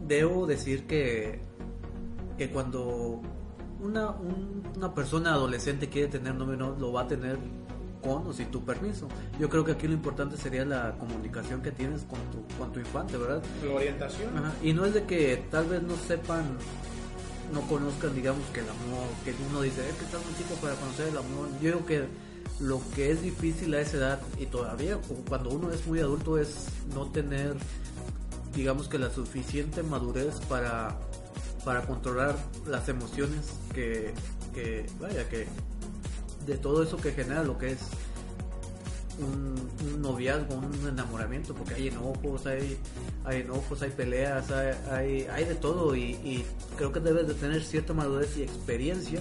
debo 0.06 0.46
decir 0.46 0.86
que, 0.86 1.40
que 2.38 2.48
cuando 2.50 3.22
una, 3.82 4.10
un- 4.10 4.62
una 4.76 4.94
persona 4.94 5.34
adolescente 5.34 5.88
quiere 5.88 6.08
tener 6.08 6.34
novio, 6.34 6.56
no 6.56 6.76
lo 6.78 6.92
va 6.92 7.02
a 7.02 7.08
tener 7.08 7.38
con 8.02 8.26
o 8.26 8.32
sin 8.32 8.50
tu 8.50 8.64
permiso. 8.64 9.06
Yo 9.38 9.48
creo 9.48 9.64
que 9.64 9.72
aquí 9.72 9.86
lo 9.86 9.94
importante 9.94 10.36
sería 10.36 10.64
la 10.64 10.92
comunicación 10.98 11.62
que 11.62 11.70
tienes 11.70 12.02
con 12.02 12.18
tu, 12.30 12.56
con 12.58 12.72
tu 12.72 12.80
infante, 12.80 13.16
¿verdad? 13.16 13.42
La 13.64 13.74
orientación. 13.74 14.36
Ajá, 14.36 14.52
Y 14.62 14.72
no 14.72 14.84
es 14.84 14.94
de 14.94 15.04
que 15.04 15.44
tal 15.50 15.66
vez 15.66 15.82
no 15.82 15.94
sepan, 15.96 16.44
no 17.54 17.60
conozcan, 17.68 18.14
digamos, 18.14 18.44
que 18.52 18.60
el 18.60 18.68
amor, 18.68 19.06
que 19.24 19.34
uno 19.50 19.60
dice, 19.62 19.88
es 19.88 19.94
que 19.96 20.04
está 20.04 20.18
muy 20.18 20.34
chico 20.36 20.54
para 20.60 20.74
conocer 20.74 21.08
el 21.08 21.16
amor. 21.18 21.48
Yo 21.60 21.70
creo 21.72 21.86
que 21.86 22.04
lo 22.60 22.80
que 22.96 23.10
es 23.12 23.22
difícil 23.22 23.72
a 23.74 23.80
esa 23.80 23.96
edad, 23.98 24.20
y 24.38 24.46
todavía 24.46 24.96
cu- 24.96 25.22
cuando 25.28 25.50
uno 25.50 25.70
es 25.70 25.86
muy 25.86 26.00
adulto, 26.00 26.38
es 26.38 26.66
no 26.94 27.06
tener, 27.06 27.54
digamos 28.54 28.88
que 28.88 28.98
la 28.98 29.10
suficiente 29.10 29.82
madurez 29.84 30.40
para, 30.48 30.98
para 31.64 31.82
controlar 31.82 32.36
las 32.66 32.88
emociones 32.88 33.52
que, 33.74 34.14
que, 34.54 34.86
vaya, 35.00 35.28
que 35.28 35.46
de 36.46 36.56
todo 36.56 36.82
eso 36.82 36.96
que 36.96 37.12
genera 37.12 37.44
lo 37.44 37.58
que 37.58 37.72
es 37.72 37.80
un, 39.18 40.00
noviazgo, 40.00 40.54
un 40.54 40.88
enamoramiento, 40.88 41.54
porque 41.54 41.74
hay 41.74 41.88
enojos, 41.88 42.46
hay, 42.46 42.78
hay 43.24 43.42
enojos, 43.42 43.82
hay 43.82 43.90
peleas, 43.90 44.50
hay, 44.50 44.74
hay, 44.90 45.26
hay 45.26 45.44
de 45.44 45.54
todo 45.54 45.94
y, 45.94 46.12
y 46.24 46.44
creo 46.76 46.92
que 46.92 47.00
debes 47.00 47.28
de 47.28 47.34
tener 47.34 47.62
cierta 47.62 47.92
madurez 47.92 48.36
y 48.36 48.42
experiencia 48.42 49.20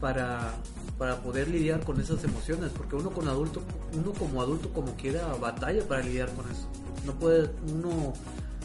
para, 0.00 0.54
para 0.98 1.20
poder 1.22 1.48
lidiar 1.48 1.84
con 1.84 2.00
esas 2.00 2.22
emociones, 2.24 2.70
porque 2.70 2.96
uno 2.96 3.10
con 3.10 3.28
adulto, 3.28 3.62
uno 3.92 4.12
como 4.12 4.40
adulto 4.40 4.72
como 4.72 4.94
quiera 4.96 5.26
batalla 5.34 5.86
para 5.86 6.02
lidiar 6.02 6.32
con 6.34 6.50
eso. 6.50 6.68
No 7.04 7.12
puede 7.14 7.50
uno, 7.74 8.12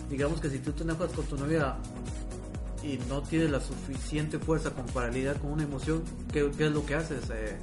digamos 0.09 0.39
que 0.39 0.49
si 0.49 0.59
tú 0.59 0.71
te 0.71 0.83
enojas 0.83 1.11
con 1.11 1.25
tu 1.25 1.37
novia 1.37 1.75
y 2.83 2.99
no 3.09 3.21
tienes 3.23 3.49
la 3.51 3.59
suficiente 3.59 4.39
fuerza 4.39 4.71
como 4.71 4.87
para 4.87 5.09
lidiar 5.09 5.37
con 5.39 5.51
una 5.51 5.63
emoción, 5.63 6.03
¿qué, 6.31 6.49
qué 6.57 6.65
es 6.67 6.71
lo 6.71 6.85
que 6.85 6.95
haces? 6.95 7.23
Eh, 7.33 7.57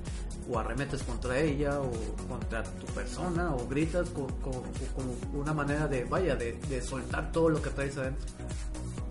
o 0.50 0.58
arremetes 0.58 1.02
contra 1.02 1.38
ella 1.38 1.80
o 1.80 1.90
contra 2.28 2.62
tu 2.62 2.84
persona 2.92 3.54
o 3.54 3.66
gritas 3.66 4.10
co- 4.10 4.26
co- 4.42 4.62
como 4.94 5.40
una 5.40 5.54
manera 5.54 5.88
de, 5.88 6.04
vaya, 6.04 6.36
de, 6.36 6.58
de 6.68 6.82
soltar 6.82 7.32
todo 7.32 7.48
lo 7.48 7.62
que 7.62 7.70
traes 7.70 7.96
adentro. 7.96 8.26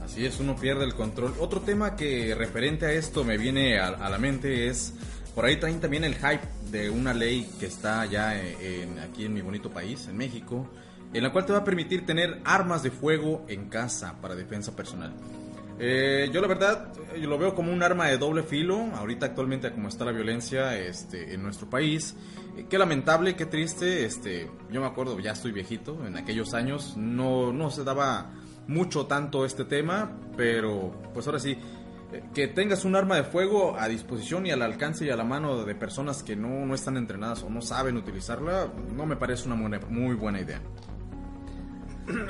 Así 0.04 0.26
es, 0.26 0.40
uno 0.40 0.56
pierde 0.56 0.84
el 0.84 0.94
control. 0.94 1.34
Otro 1.40 1.62
tema 1.62 1.96
que 1.96 2.36
referente 2.36 2.86
a 2.86 2.92
esto 2.92 3.24
me 3.24 3.38
viene 3.38 3.80
a, 3.80 3.88
a 3.88 4.10
la 4.12 4.18
mente 4.20 4.68
es, 4.68 4.94
por 5.34 5.46
ahí 5.46 5.58
traen 5.60 5.80
también 5.80 6.04
el 6.04 6.14
hype 6.16 6.46
de 6.70 6.90
una 6.92 7.14
ley 7.16 7.50
que 7.60 7.66
está 7.66 8.06
ya 8.06 8.40
en- 8.40 9.00
aquí 9.00 9.26
en 9.26 9.34
mi 9.34 9.42
bonito 9.42 9.72
país, 9.72 10.08
en 10.08 10.18
México, 10.18 10.68
en 11.14 11.24
la 11.24 11.32
cual 11.32 11.46
te 11.48 11.54
va 11.54 11.60
a 11.60 11.64
permitir 11.64 12.06
tener 12.06 12.42
armas 12.46 12.84
de 12.84 12.92
fuego 12.92 13.44
en 13.48 13.70
casa 13.70 14.16
para 14.22 14.36
defensa 14.36 14.76
personal. 14.76 15.14
Eh, 15.80 16.30
yo 16.32 16.40
la 16.40 16.48
verdad 16.48 16.94
lo 17.20 17.38
veo 17.38 17.56
como 17.56 17.74
un 17.74 17.82
arma 17.82 18.08
de 18.08 18.18
doble 18.18 18.44
filo, 18.44 18.78
ahorita 18.96 19.26
actualmente 19.28 19.72
como 19.72 19.88
está 19.88 20.06
la 20.06 20.12
violencia 20.12 20.78
este, 20.78 21.34
en 21.34 21.42
nuestro 21.44 21.70
país. 21.70 22.16
Eh, 22.58 22.66
qué 22.70 22.78
lamentable, 22.78 23.36
qué 23.36 23.46
triste, 23.48 24.06
este, 24.06 24.50
yo 24.72 24.82
me 24.82 24.88
acuerdo, 24.88 25.20
ya 25.20 25.32
estoy 25.32 25.52
viejito, 25.52 26.06
en 26.06 26.16
aquellos 26.16 26.54
años 26.54 26.96
no, 26.96 27.52
no 27.52 27.72
se 27.72 27.84
daba 27.84 28.32
mucho 28.68 29.08
tanto 29.08 29.46
este 29.46 29.66
tema, 29.66 30.12
pero 30.38 30.92
pues 31.14 31.26
ahora 31.26 31.40
sí, 31.40 31.58
eh, 32.14 32.24
que 32.34 32.48
tengas 32.48 32.86
un 32.86 32.96
arma 32.96 33.16
de 33.16 33.24
fuego 33.24 33.76
a 33.78 33.88
disposición 33.88 34.46
y 34.46 34.52
al 34.52 34.62
alcance 34.62 35.06
y 35.06 35.10
a 35.10 35.16
la 35.16 35.24
mano 35.24 35.66
de 35.66 35.74
personas 35.76 36.22
que 36.24 36.36
no, 36.36 36.66
no 36.66 36.76
están 36.76 36.98
entrenadas 36.98 37.42
o 37.44 37.50
no 37.50 37.62
saben 37.62 37.98
utilizarla, 37.98 38.72
no 38.96 39.06
me 39.08 39.16
parece 39.16 39.48
una 39.48 39.56
muy, 39.56 39.78
muy 39.90 40.16
buena 40.16 40.40
idea. 40.40 40.62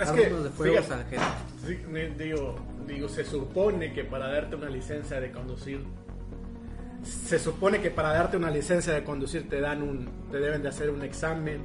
Es 0.01 0.11
que, 0.11 0.29
de 0.29 0.49
fuego 0.51 0.77
fíjate, 0.77 0.87
sargento. 0.87 1.25
sí, 1.65 1.77
ne- 1.89 2.09
digo, 2.11 2.55
digo, 2.87 3.07
se 3.09 3.23
supone 3.25 3.93
que 3.93 4.03
para 4.03 4.27
darte 4.27 4.55
una 4.55 4.69
licencia 4.69 5.19
de 5.19 5.31
conducir, 5.31 5.83
se 7.03 7.37
supone 7.39 7.81
que 7.81 7.91
para 7.91 8.13
darte 8.13 8.37
una 8.37 8.49
licencia 8.49 8.93
de 8.93 9.03
conducir 9.03 9.49
te 9.49 9.59
dan 9.59 9.81
un, 9.81 10.07
te 10.31 10.39
deben 10.39 10.61
de 10.63 10.69
hacer 10.69 10.89
un 10.89 11.01
examen 11.01 11.61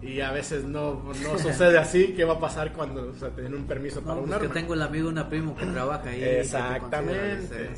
y 0.00 0.20
a 0.20 0.32
veces 0.32 0.64
no, 0.64 1.02
no 1.04 1.38
sucede 1.38 1.78
así. 1.78 2.14
¿Qué 2.16 2.24
va 2.24 2.34
a 2.34 2.40
pasar 2.40 2.72
cuando 2.72 3.10
o 3.10 3.14
sea, 3.14 3.30
te 3.30 3.42
den 3.42 3.54
un 3.54 3.64
permiso 3.64 4.00
para 4.00 4.14
No, 4.16 4.22
un 4.22 4.28
pues 4.28 4.38
que 4.40 4.44
arma? 4.46 4.54
tengo 4.54 4.74
el 4.74 4.82
amigo 4.82 5.12
primo 5.28 5.54
que 5.56 5.66
trabaja 5.66 6.08
ahí. 6.08 6.18
que 6.18 6.24
te 6.24 6.40
Exactamente. 6.40 7.70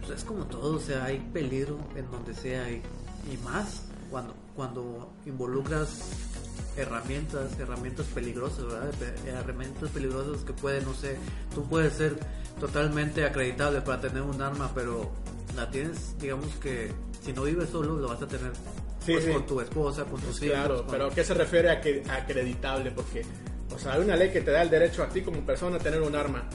Pues 0.00 0.18
es 0.18 0.24
como 0.24 0.46
todo, 0.46 0.76
o 0.76 0.80
sea, 0.80 1.04
hay 1.04 1.18
peligro 1.32 1.78
en 1.96 2.10
donde 2.10 2.34
sea 2.34 2.70
y, 2.70 2.82
y 3.32 3.36
más 3.44 3.86
cuando, 4.10 4.34
cuando 4.54 5.12
involucras 5.26 6.10
herramientas, 6.76 7.58
herramientas 7.58 8.06
peligrosas, 8.14 8.66
¿verdad? 8.66 8.90
Herramientas 9.26 9.90
peligrosas 9.90 10.44
que 10.44 10.52
pueden, 10.52 10.84
no 10.84 10.94
sé, 10.94 11.16
tú 11.54 11.64
puedes 11.68 11.92
ser 11.94 12.18
totalmente 12.60 13.24
acreditable 13.24 13.80
para 13.80 14.00
tener 14.00 14.22
un 14.22 14.40
arma, 14.40 14.70
pero 14.74 15.10
la 15.56 15.70
tienes, 15.70 16.16
digamos 16.18 16.54
que 16.56 16.92
si 17.24 17.32
no 17.32 17.42
vives 17.42 17.70
solo, 17.70 17.96
lo 17.96 18.08
vas 18.08 18.22
a 18.22 18.26
tener 18.26 18.52
Sí, 19.04 19.12
pues, 19.12 19.24
sí. 19.24 19.32
con 19.32 19.46
tu 19.46 19.60
esposa, 19.60 20.04
con 20.04 20.20
tus 20.20 20.42
hijos. 20.42 20.54
Claro, 20.56 20.76
con- 20.82 20.90
pero 20.90 21.10
¿qué 21.10 21.22
se 21.24 21.34
refiere 21.34 21.70
a 21.70 21.80
que 21.80 22.02
acreditable? 22.08 22.90
Porque, 22.90 23.22
o 23.74 23.78
sea, 23.78 23.94
hay 23.94 24.02
una 24.02 24.16
ley 24.16 24.30
que 24.32 24.40
te 24.40 24.50
da 24.50 24.62
el 24.62 24.70
derecho 24.70 25.02
a 25.02 25.08
ti 25.08 25.20
como 25.22 25.44
persona 25.44 25.76
a 25.76 25.78
tener 25.78 26.00
un 26.00 26.14
arma. 26.14 26.48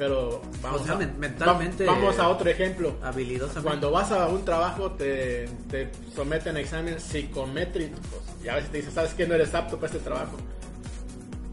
Pero 0.00 0.40
vamos, 0.62 0.80
O 0.80 0.84
sea, 0.86 0.94
a, 0.94 0.96
men- 0.98 1.14
mentalmente- 1.20 1.84
va- 1.84 1.92
vamos 1.92 2.18
a 2.18 2.30
otro 2.30 2.48
ejemplo. 2.48 2.96
habilidosamente. 3.02 3.68
Cuando 3.68 3.90
vas 3.90 4.10
a 4.10 4.28
un 4.28 4.46
trabajo 4.46 4.92
te, 4.92 5.46
te 5.70 5.90
someten 6.16 6.56
a 6.56 6.60
exámenes 6.60 7.02
psicométricos 7.02 8.00
y 8.42 8.48
a 8.48 8.54
veces 8.54 8.70
te 8.70 8.78
dicen, 8.78 8.94
¿sabes 8.94 9.12
qué? 9.12 9.26
No 9.26 9.34
eres 9.34 9.54
apto 9.54 9.76
para 9.76 9.92
este 9.92 9.98
trabajo. 10.02 10.38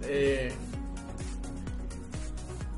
Eh, 0.04 0.50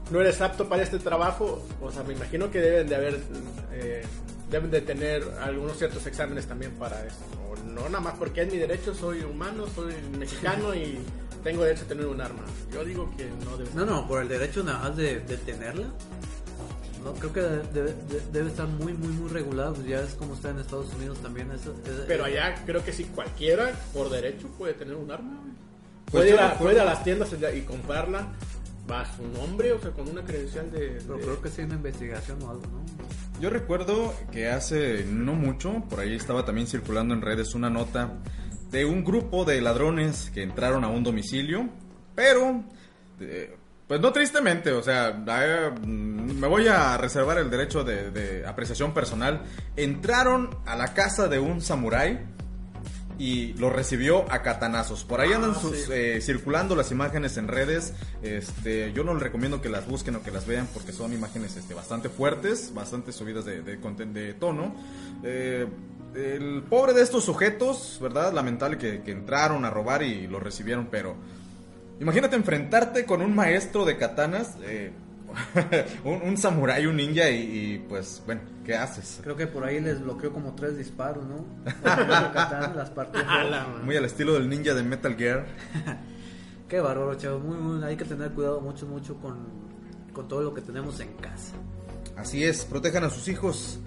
no 0.09 0.19
eres 0.21 0.41
apto 0.41 0.67
para 0.67 0.81
este 0.81 0.97
trabajo, 0.97 1.63
o 1.79 1.91
sea, 1.91 2.01
me 2.01 2.13
imagino 2.13 2.49
que 2.49 2.59
deben 2.61 2.89
de 2.89 2.95
haber, 2.95 3.19
eh, 3.73 4.01
deben 4.49 4.71
de 4.71 4.81
tener 4.81 5.23
algunos 5.39 5.77
ciertos 5.77 6.03
exámenes 6.07 6.47
también 6.47 6.71
para 6.71 7.05
eso. 7.05 7.17
No 7.67 7.83
nada 7.89 7.99
más 7.99 8.15
porque 8.17 8.41
es 8.41 8.51
mi 8.51 8.57
derecho, 8.57 8.95
soy 8.95 9.21
humano, 9.21 9.65
soy 9.75 9.93
mexicano 10.17 10.73
y 10.73 10.97
tengo 11.43 11.63
derecho 11.63 11.85
a 11.85 11.87
tener 11.87 12.05
un 12.05 12.21
arma. 12.21 12.43
Yo 12.73 12.83
digo 12.85 13.11
que 13.17 13.29
no 13.45 13.57
debe 13.57 13.69
No, 13.75 13.85
no, 13.85 14.07
por 14.07 14.21
el 14.21 14.27
derecho 14.27 14.63
nada 14.63 14.79
más 14.89 14.97
de, 14.97 15.19
de 15.21 15.37
tenerla. 15.37 15.87
No, 17.03 17.13
creo 17.13 17.31
que 17.33 17.41
debe, 17.41 17.93
de- 17.93 18.21
debe 18.31 18.49
estar 18.49 18.67
muy, 18.67 18.93
muy, 18.93 19.07
muy 19.13 19.29
regulado. 19.29 19.73
Pues 19.73 19.87
ya 19.87 20.01
es 20.01 20.13
como 20.15 20.33
está 20.33 20.49
en 20.49 20.59
Estados 20.59 20.93
Unidos 20.95 21.17
también. 21.19 21.49
Eso, 21.51 21.73
es- 21.85 22.03
Pero 22.07 22.25
es- 22.25 22.33
allá 22.33 22.55
creo 22.65 22.83
que 22.83 22.91
si 22.91 23.05
cualquiera 23.05 23.71
por 23.93 24.09
derecho 24.09 24.47
puede 24.57 24.73
tener 24.73 24.95
un 24.95 25.09
arma. 25.09 25.39
Pues 26.11 26.23
puede, 26.23 26.29
yo 26.29 26.35
ir 26.35 26.39
a, 26.41 26.43
recuerdo- 26.49 26.63
puede 26.63 26.75
ir 26.75 26.81
a 26.81 26.85
las 26.85 27.03
tiendas 27.03 27.29
y 27.55 27.61
comprarla 27.61 28.27
va 28.89 29.01
a 29.01 29.15
su 29.15 29.21
nombre, 29.27 29.71
o 29.71 29.79
sea, 29.79 29.91
con 29.91 30.09
una 30.09 30.23
credencial 30.23 30.71
de... 30.71 30.97
Pero 31.01 31.17
de- 31.17 31.21
creo 31.23 31.41
que 31.41 31.49
sí 31.49 31.61
hay 31.61 31.67
una 31.67 31.75
investigación 31.75 32.41
o 32.41 32.49
algo, 32.49 32.63
¿no? 32.63 33.39
Yo 33.39 33.49
recuerdo 33.51 34.13
que 34.31 34.49
hace 34.49 35.05
no 35.05 35.33
mucho, 35.33 35.83
por 35.89 35.99
ahí 36.01 36.15
estaba 36.15 36.43
también 36.43 36.67
circulando 36.67 37.13
en 37.13 37.21
redes 37.21 37.53
una 37.55 37.69
nota 37.69 38.11
de 38.71 38.85
un 38.85 39.03
grupo 39.03 39.45
de 39.45 39.61
ladrones 39.61 40.31
que 40.33 40.43
entraron 40.43 40.83
a 40.83 40.87
un 40.89 41.03
domicilio, 41.03 41.69
pero, 42.15 42.63
eh, 43.19 43.55
pues 43.87 43.99
no 43.99 44.11
tristemente, 44.13 44.71
o 44.71 44.83
sea, 44.83 45.09
eh, 45.09 45.71
mm, 45.81 46.39
me 46.39 46.47
voy 46.47 46.67
a 46.67 46.95
reservar 46.97 47.39
el 47.39 47.49
derecho 47.49 47.83
de, 47.83 48.11
de 48.11 48.45
apreciación 48.45 48.93
personal. 48.93 49.41
Entraron 49.75 50.49
a 50.65 50.75
la 50.75 50.93
casa 50.93 51.27
de 51.27 51.39
un 51.39 51.61
samurái 51.61 52.19
y 53.17 53.53
lo 53.55 53.69
recibió 53.69 54.31
a 54.31 54.41
catanazos. 54.43 55.03
Por 55.03 55.19
ahí 55.19 55.33
andan 55.33 55.51
Ah, 55.55 55.59
sus, 55.59 55.75
sí. 55.77 55.91
eh, 55.91 56.19
circulando 56.21 56.73
las 56.75 56.91
imágenes 56.91 57.35
en 57.37 57.47
redes. 57.49 57.93
Este, 58.21 58.93
yo 58.93 59.03
no 59.03 59.13
les 59.13 59.23
recomiendo 59.23 59.59
que 59.61 59.67
las 59.69 59.87
busquen 59.87 60.15
o 60.15 60.21
que 60.23 60.31
las 60.31 60.45
vean 60.47 60.67
porque 60.73 60.93
son 60.93 61.11
imágenes 61.11 61.57
este, 61.57 61.73
bastante 61.73 62.07
fuertes, 62.07 62.73
bastante 62.73 63.11
subidas 63.11 63.43
de, 63.43 63.61
de, 63.61 63.81
conten- 63.81 64.13
de 64.13 64.33
tono. 64.35 64.73
Eh, 65.23 65.67
el 66.15 66.63
pobre 66.63 66.93
de 66.93 67.01
estos 67.01 67.23
sujetos, 67.23 67.99
¿verdad? 68.01 68.33
Lamentable 68.33 68.77
que, 68.77 69.01
que 69.01 69.11
entraron 69.11 69.65
a 69.65 69.69
robar 69.69 70.03
y 70.03 70.27
lo 70.27 70.39
recibieron, 70.39 70.87
pero 70.89 71.15
imagínate 71.99 72.35
enfrentarte 72.35 73.05
con 73.05 73.21
un 73.21 73.35
maestro 73.35 73.85
de 73.85 73.97
katanas, 73.97 74.57
eh, 74.63 74.91
un, 76.03 76.21
un 76.21 76.37
samurái, 76.37 76.85
un 76.85 76.95
ninja 76.95 77.29
y, 77.29 77.41
y, 77.41 77.85
pues, 77.87 78.21
bueno, 78.25 78.41
¿qué 78.65 78.75
haces? 78.75 79.19
Creo 79.23 79.35
que 79.35 79.47
por 79.47 79.63
ahí 79.63 79.79
les 79.79 80.01
bloqueó 80.01 80.33
como 80.33 80.55
tres 80.55 80.77
disparos, 80.77 81.25
¿no? 81.25 81.45
Las. 81.83 82.91
Muy 83.83 83.95
al 83.95 84.05
estilo 84.05 84.33
del 84.33 84.49
ninja 84.49 84.73
de 84.73 84.83
Metal 84.83 85.15
Gear. 85.15 85.45
Qué 86.67 86.79
bárbaro, 86.79 87.15
chavos. 87.15 87.43
Muy, 87.43 87.57
muy, 87.57 87.83
hay 87.83 87.97
que 87.97 88.05
tener 88.05 88.31
cuidado 88.31 88.61
mucho, 88.61 88.85
mucho 88.85 89.15
con, 89.15 89.37
con 90.13 90.27
todo 90.27 90.41
lo 90.41 90.53
que 90.53 90.61
tenemos 90.61 90.99
en 90.99 91.13
casa. 91.13 91.55
Así 92.15 92.43
es, 92.43 92.65
protejan 92.65 93.03
a 93.03 93.09
sus 93.09 93.27
hijos 93.27 93.79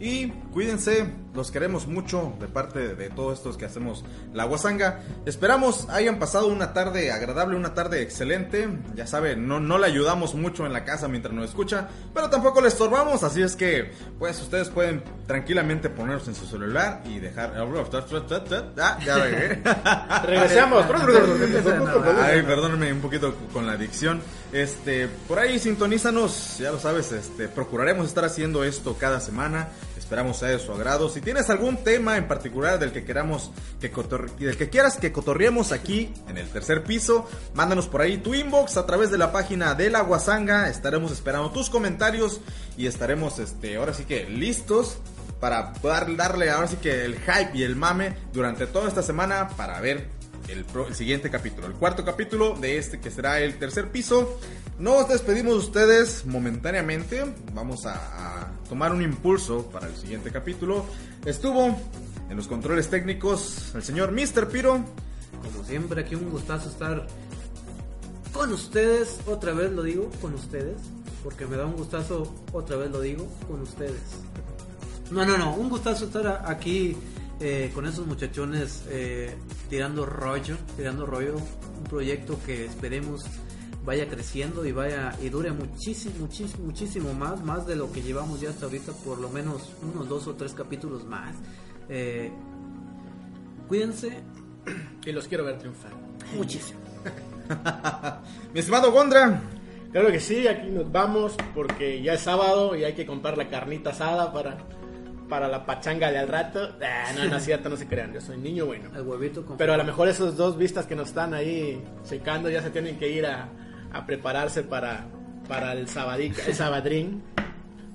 y 0.00 0.28
cuídense, 0.52 1.06
los 1.34 1.50
queremos 1.50 1.86
mucho 1.86 2.32
de 2.40 2.48
parte 2.48 2.94
de 2.94 3.10
todos 3.10 3.38
estos 3.38 3.58
que 3.58 3.66
hacemos 3.66 4.02
la 4.32 4.44
guasanga. 4.44 5.02
Esperamos 5.26 5.88
hayan 5.90 6.18
pasado 6.18 6.46
una 6.46 6.72
tarde 6.72 7.12
agradable, 7.12 7.54
una 7.54 7.74
tarde 7.74 8.00
excelente. 8.00 8.66
Ya 8.94 9.06
saben, 9.06 9.46
no, 9.46 9.60
no 9.60 9.76
le 9.76 9.86
ayudamos 9.86 10.34
mucho 10.34 10.64
en 10.64 10.72
la 10.72 10.84
casa 10.84 11.06
mientras 11.06 11.34
nos 11.34 11.50
escucha, 11.50 11.88
pero 12.14 12.30
tampoco 12.30 12.62
le 12.62 12.68
estorbamos, 12.68 13.22
así 13.22 13.42
es 13.42 13.56
que 13.56 13.92
pues 14.18 14.40
ustedes 14.40 14.70
pueden 14.70 15.02
tranquilamente 15.26 15.90
ponerlos 15.90 16.26
en 16.28 16.34
su 16.34 16.46
celular 16.46 17.02
y 17.04 17.18
dejar... 17.18 17.52
Ah, 18.78 18.98
ya 19.04 19.18
regué. 19.18 19.62
Regresamos. 20.24 20.86
Ay, 22.22 22.42
perdónenme 22.42 22.92
un 22.92 23.00
poquito 23.00 23.34
con 23.52 23.66
la 23.66 23.72
adicción. 23.72 24.22
Este, 24.52 25.08
por 25.28 25.38
ahí 25.38 25.58
sintonízanos, 25.58 26.58
ya 26.58 26.72
lo 26.72 26.80
sabes, 26.80 27.12
este, 27.12 27.48
procuraremos 27.48 28.06
estar 28.06 28.24
haciendo 28.24 28.64
esto 28.64 28.96
cada 28.98 29.20
semana. 29.20 29.68
Esperamos 30.10 30.38
sea 30.38 30.48
de 30.48 30.58
su 30.58 30.72
agrado. 30.72 31.08
Si 31.08 31.20
tienes 31.20 31.48
algún 31.50 31.84
tema 31.84 32.16
en 32.16 32.26
particular 32.26 32.80
del 32.80 32.90
que 32.90 33.04
queramos 33.04 33.52
que 33.80 33.92
del 34.40 34.56
que 34.56 34.68
quieras 34.68 34.96
que 34.96 35.12
cotorriemos 35.12 35.70
aquí 35.70 36.12
en 36.26 36.36
el 36.36 36.48
tercer 36.48 36.82
piso, 36.82 37.28
mándanos 37.54 37.86
por 37.86 38.00
ahí 38.00 38.18
tu 38.18 38.34
inbox 38.34 38.76
a 38.76 38.86
través 38.86 39.12
de 39.12 39.18
la 39.18 39.30
página 39.30 39.76
de 39.76 39.88
la 39.88 40.00
Guasanga. 40.00 40.68
Estaremos 40.68 41.12
esperando 41.12 41.52
tus 41.52 41.70
comentarios 41.70 42.40
y 42.76 42.88
estaremos 42.88 43.38
este, 43.38 43.76
ahora 43.76 43.94
sí 43.94 44.02
que 44.02 44.28
listos 44.28 44.98
para 45.38 45.74
dar- 45.80 46.16
darle 46.16 46.50
ahora 46.50 46.66
sí 46.66 46.78
que 46.82 47.04
el 47.04 47.14
hype 47.20 47.52
y 47.56 47.62
el 47.62 47.76
mame 47.76 48.16
durante 48.32 48.66
toda 48.66 48.88
esta 48.88 49.04
semana 49.04 49.50
para 49.56 49.80
ver 49.80 50.08
el, 50.50 50.64
pro- 50.64 50.88
el 50.88 50.94
siguiente 50.94 51.30
capítulo, 51.30 51.66
el 51.66 51.74
cuarto 51.74 52.04
capítulo 52.04 52.54
de 52.60 52.78
este 52.78 53.00
que 53.00 53.10
será 53.10 53.40
el 53.40 53.58
tercer 53.58 53.90
piso. 53.90 54.38
Nos 54.78 55.08
despedimos 55.08 55.52
de 55.54 55.58
ustedes 55.58 56.24
momentáneamente. 56.26 57.24
Vamos 57.52 57.86
a, 57.86 57.94
a 58.42 58.52
tomar 58.68 58.92
un 58.92 59.02
impulso 59.02 59.66
para 59.70 59.86
el 59.86 59.96
siguiente 59.96 60.30
capítulo. 60.30 60.84
Estuvo 61.24 61.76
en 62.28 62.36
los 62.36 62.48
controles 62.48 62.88
técnicos 62.88 63.72
el 63.74 63.82
señor 63.82 64.12
Mr. 64.12 64.48
Piro. 64.48 64.84
Como 65.42 65.64
siempre, 65.64 66.02
aquí 66.02 66.14
un 66.14 66.30
gustazo 66.30 66.68
estar 66.68 67.06
con 68.32 68.52
ustedes. 68.52 69.18
Otra 69.26 69.52
vez 69.52 69.70
lo 69.72 69.82
digo, 69.82 70.10
con 70.20 70.34
ustedes. 70.34 70.76
Porque 71.22 71.44
me 71.46 71.56
da 71.58 71.66
un 71.66 71.74
gustazo, 71.76 72.34
otra 72.52 72.76
vez 72.76 72.90
lo 72.90 73.00
digo, 73.02 73.26
con 73.46 73.60
ustedes. 73.60 74.00
No, 75.10 75.26
no, 75.26 75.36
no, 75.36 75.54
un 75.54 75.68
gustazo 75.68 76.06
estar 76.06 76.44
aquí 76.46 76.96
eh, 77.40 77.70
con 77.74 77.84
esos 77.86 78.06
muchachones 78.06 78.84
eh, 78.88 79.34
tirando 79.70 80.04
rollo, 80.04 80.56
tirando 80.76 81.06
rollo. 81.06 81.36
Un 81.36 81.84
proyecto 81.84 82.38
que 82.44 82.66
esperemos 82.66 83.24
vaya 83.84 84.06
creciendo 84.08 84.66
y 84.66 84.72
vaya 84.72 85.16
y 85.22 85.30
dure 85.30 85.52
muchísimo, 85.52 86.16
muchísimo, 86.20 86.64
muchísimo 86.66 87.14
más, 87.14 87.42
más 87.42 87.66
de 87.66 87.76
lo 87.76 87.90
que 87.90 88.02
llevamos 88.02 88.40
ya 88.40 88.50
hasta 88.50 88.66
ahorita, 88.66 88.92
por 89.04 89.18
lo 89.18 89.30
menos 89.30 89.72
unos 89.82 90.06
dos 90.08 90.26
o 90.26 90.34
tres 90.34 90.52
capítulos 90.52 91.06
más. 91.06 91.34
Eh, 91.88 92.30
cuídense 93.68 94.22
Y 95.06 95.12
los 95.12 95.26
quiero 95.28 95.44
ver 95.44 95.58
triunfar. 95.58 95.92
muchísimo. 96.36 96.80
Mi 98.54 98.60
estimado 98.60 98.92
Gondra. 98.92 99.40
Claro 99.92 100.12
que 100.12 100.20
sí, 100.20 100.46
aquí 100.46 100.68
nos 100.68 100.90
vamos 100.92 101.34
porque 101.52 102.00
ya 102.00 102.14
es 102.14 102.20
sábado 102.20 102.76
y 102.76 102.84
hay 102.84 102.94
que 102.94 103.04
comprar 103.04 103.36
la 103.36 103.48
carnita 103.48 103.90
asada 103.90 104.32
para, 104.32 104.58
para 105.30 105.48
la 105.48 105.64
pachanga 105.64 106.10
de 106.10 106.18
al 106.18 106.28
rato. 106.28 106.76
Ah, 106.82 107.12
no, 107.16 107.24
no 107.24 107.36
es 107.36 107.44
cierto, 107.44 107.70
no 107.70 107.76
se 107.76 107.86
crean, 107.86 108.12
yo 108.12 108.20
soy 108.20 108.36
niño 108.36 108.66
bueno. 108.66 108.90
El 108.94 109.02
huevito 109.02 109.46
con 109.46 109.56
Pero 109.56 109.72
a 109.72 109.76
lo 109.78 109.84
mejor 109.84 110.08
esos 110.08 110.36
dos 110.36 110.58
vistas 110.58 110.84
que 110.84 110.94
nos 110.94 111.08
están 111.08 111.32
ahí 111.32 111.82
secando 112.02 112.50
ya 112.50 112.60
se 112.60 112.70
tienen 112.70 112.98
que 112.98 113.08
ir 113.08 113.24
a, 113.24 113.48
a 113.92 114.04
prepararse 114.04 114.62
para, 114.64 115.06
para 115.48 115.72
el, 115.72 115.88
sabadica, 115.88 116.42
el 116.46 116.54
sabadrín. 116.54 117.22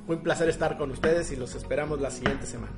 Fue 0.08 0.16
un 0.16 0.24
placer 0.24 0.50
estar 0.50 0.78
con 0.78 0.90
ustedes 0.92 1.32
y 1.32 1.36
los 1.36 1.54
esperamos 1.54 2.00
la 2.02 2.10
siguiente 2.10 2.48
semana. 2.48 2.74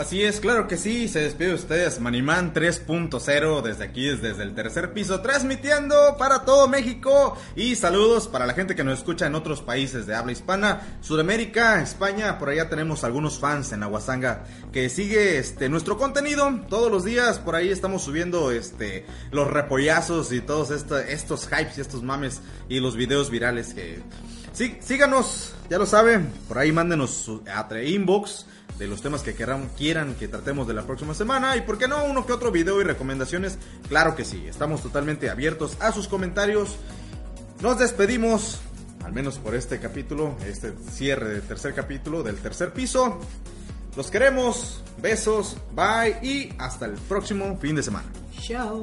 Así 0.00 0.22
es, 0.22 0.40
claro 0.40 0.66
que 0.66 0.78
sí, 0.78 1.08
se 1.08 1.20
despide 1.20 1.48
de 1.48 1.54
ustedes 1.56 2.00
Maniman 2.00 2.54
3.0 2.54 3.60
desde 3.60 3.84
aquí, 3.84 4.06
desde 4.06 4.42
el 4.42 4.54
tercer 4.54 4.94
piso, 4.94 5.20
transmitiendo 5.20 6.16
para 6.18 6.46
todo 6.46 6.68
México. 6.68 7.36
Y 7.54 7.76
saludos 7.76 8.26
para 8.26 8.46
la 8.46 8.54
gente 8.54 8.74
que 8.74 8.82
nos 8.82 9.00
escucha 9.00 9.26
en 9.26 9.34
otros 9.34 9.60
países 9.60 10.06
de 10.06 10.14
habla 10.14 10.32
hispana, 10.32 10.96
Sudamérica, 11.02 11.82
España, 11.82 12.38
por 12.38 12.48
allá 12.48 12.70
tenemos 12.70 13.04
algunos 13.04 13.38
fans 13.38 13.72
en 13.72 13.82
Aguasanga 13.82 14.44
que 14.72 14.88
sigue 14.88 15.36
este 15.36 15.68
nuestro 15.68 15.98
contenido 15.98 16.50
todos 16.70 16.90
los 16.90 17.04
días, 17.04 17.38
por 17.38 17.54
ahí 17.54 17.68
estamos 17.68 18.00
subiendo 18.00 18.52
este 18.52 19.04
los 19.32 19.48
repollazos 19.48 20.32
y 20.32 20.40
todos 20.40 20.70
estos 20.70 21.46
hypes 21.46 21.76
y 21.76 21.82
estos 21.82 22.02
mames 22.02 22.40
y 22.70 22.80
los 22.80 22.96
videos 22.96 23.28
virales 23.28 23.74
que 23.74 24.00
sí, 24.54 24.78
síganos, 24.80 25.52
ya 25.68 25.76
lo 25.76 25.84
saben, 25.84 26.32
por 26.48 26.56
ahí 26.56 26.72
mándenos 26.72 27.10
su 27.10 27.42
inbox 27.84 28.46
de 28.80 28.86
los 28.86 29.02
temas 29.02 29.20
que 29.20 29.34
quieran, 29.34 30.14
que 30.14 30.26
tratemos 30.26 30.66
de 30.66 30.72
la 30.72 30.86
próxima 30.86 31.12
semana. 31.12 31.54
Y 31.54 31.60
por 31.60 31.76
qué 31.76 31.86
no, 31.86 32.02
uno 32.04 32.24
que 32.24 32.32
otro 32.32 32.50
video 32.50 32.80
y 32.80 32.84
recomendaciones. 32.84 33.58
Claro 33.88 34.16
que 34.16 34.24
sí, 34.24 34.46
estamos 34.48 34.82
totalmente 34.82 35.28
abiertos 35.28 35.76
a 35.80 35.92
sus 35.92 36.08
comentarios. 36.08 36.76
Nos 37.60 37.78
despedimos, 37.78 38.58
al 39.04 39.12
menos 39.12 39.38
por 39.38 39.54
este 39.54 39.78
capítulo, 39.80 40.34
este 40.46 40.72
cierre 40.90 41.28
del 41.28 41.42
tercer 41.42 41.74
capítulo 41.74 42.22
del 42.22 42.38
tercer 42.38 42.72
piso. 42.72 43.20
Los 43.96 44.10
queremos, 44.10 44.82
besos, 45.02 45.58
bye 45.74 46.18
y 46.22 46.54
hasta 46.58 46.86
el 46.86 46.92
próximo 46.92 47.58
fin 47.58 47.76
de 47.76 47.82
semana. 47.82 48.08
Chao. 48.40 48.82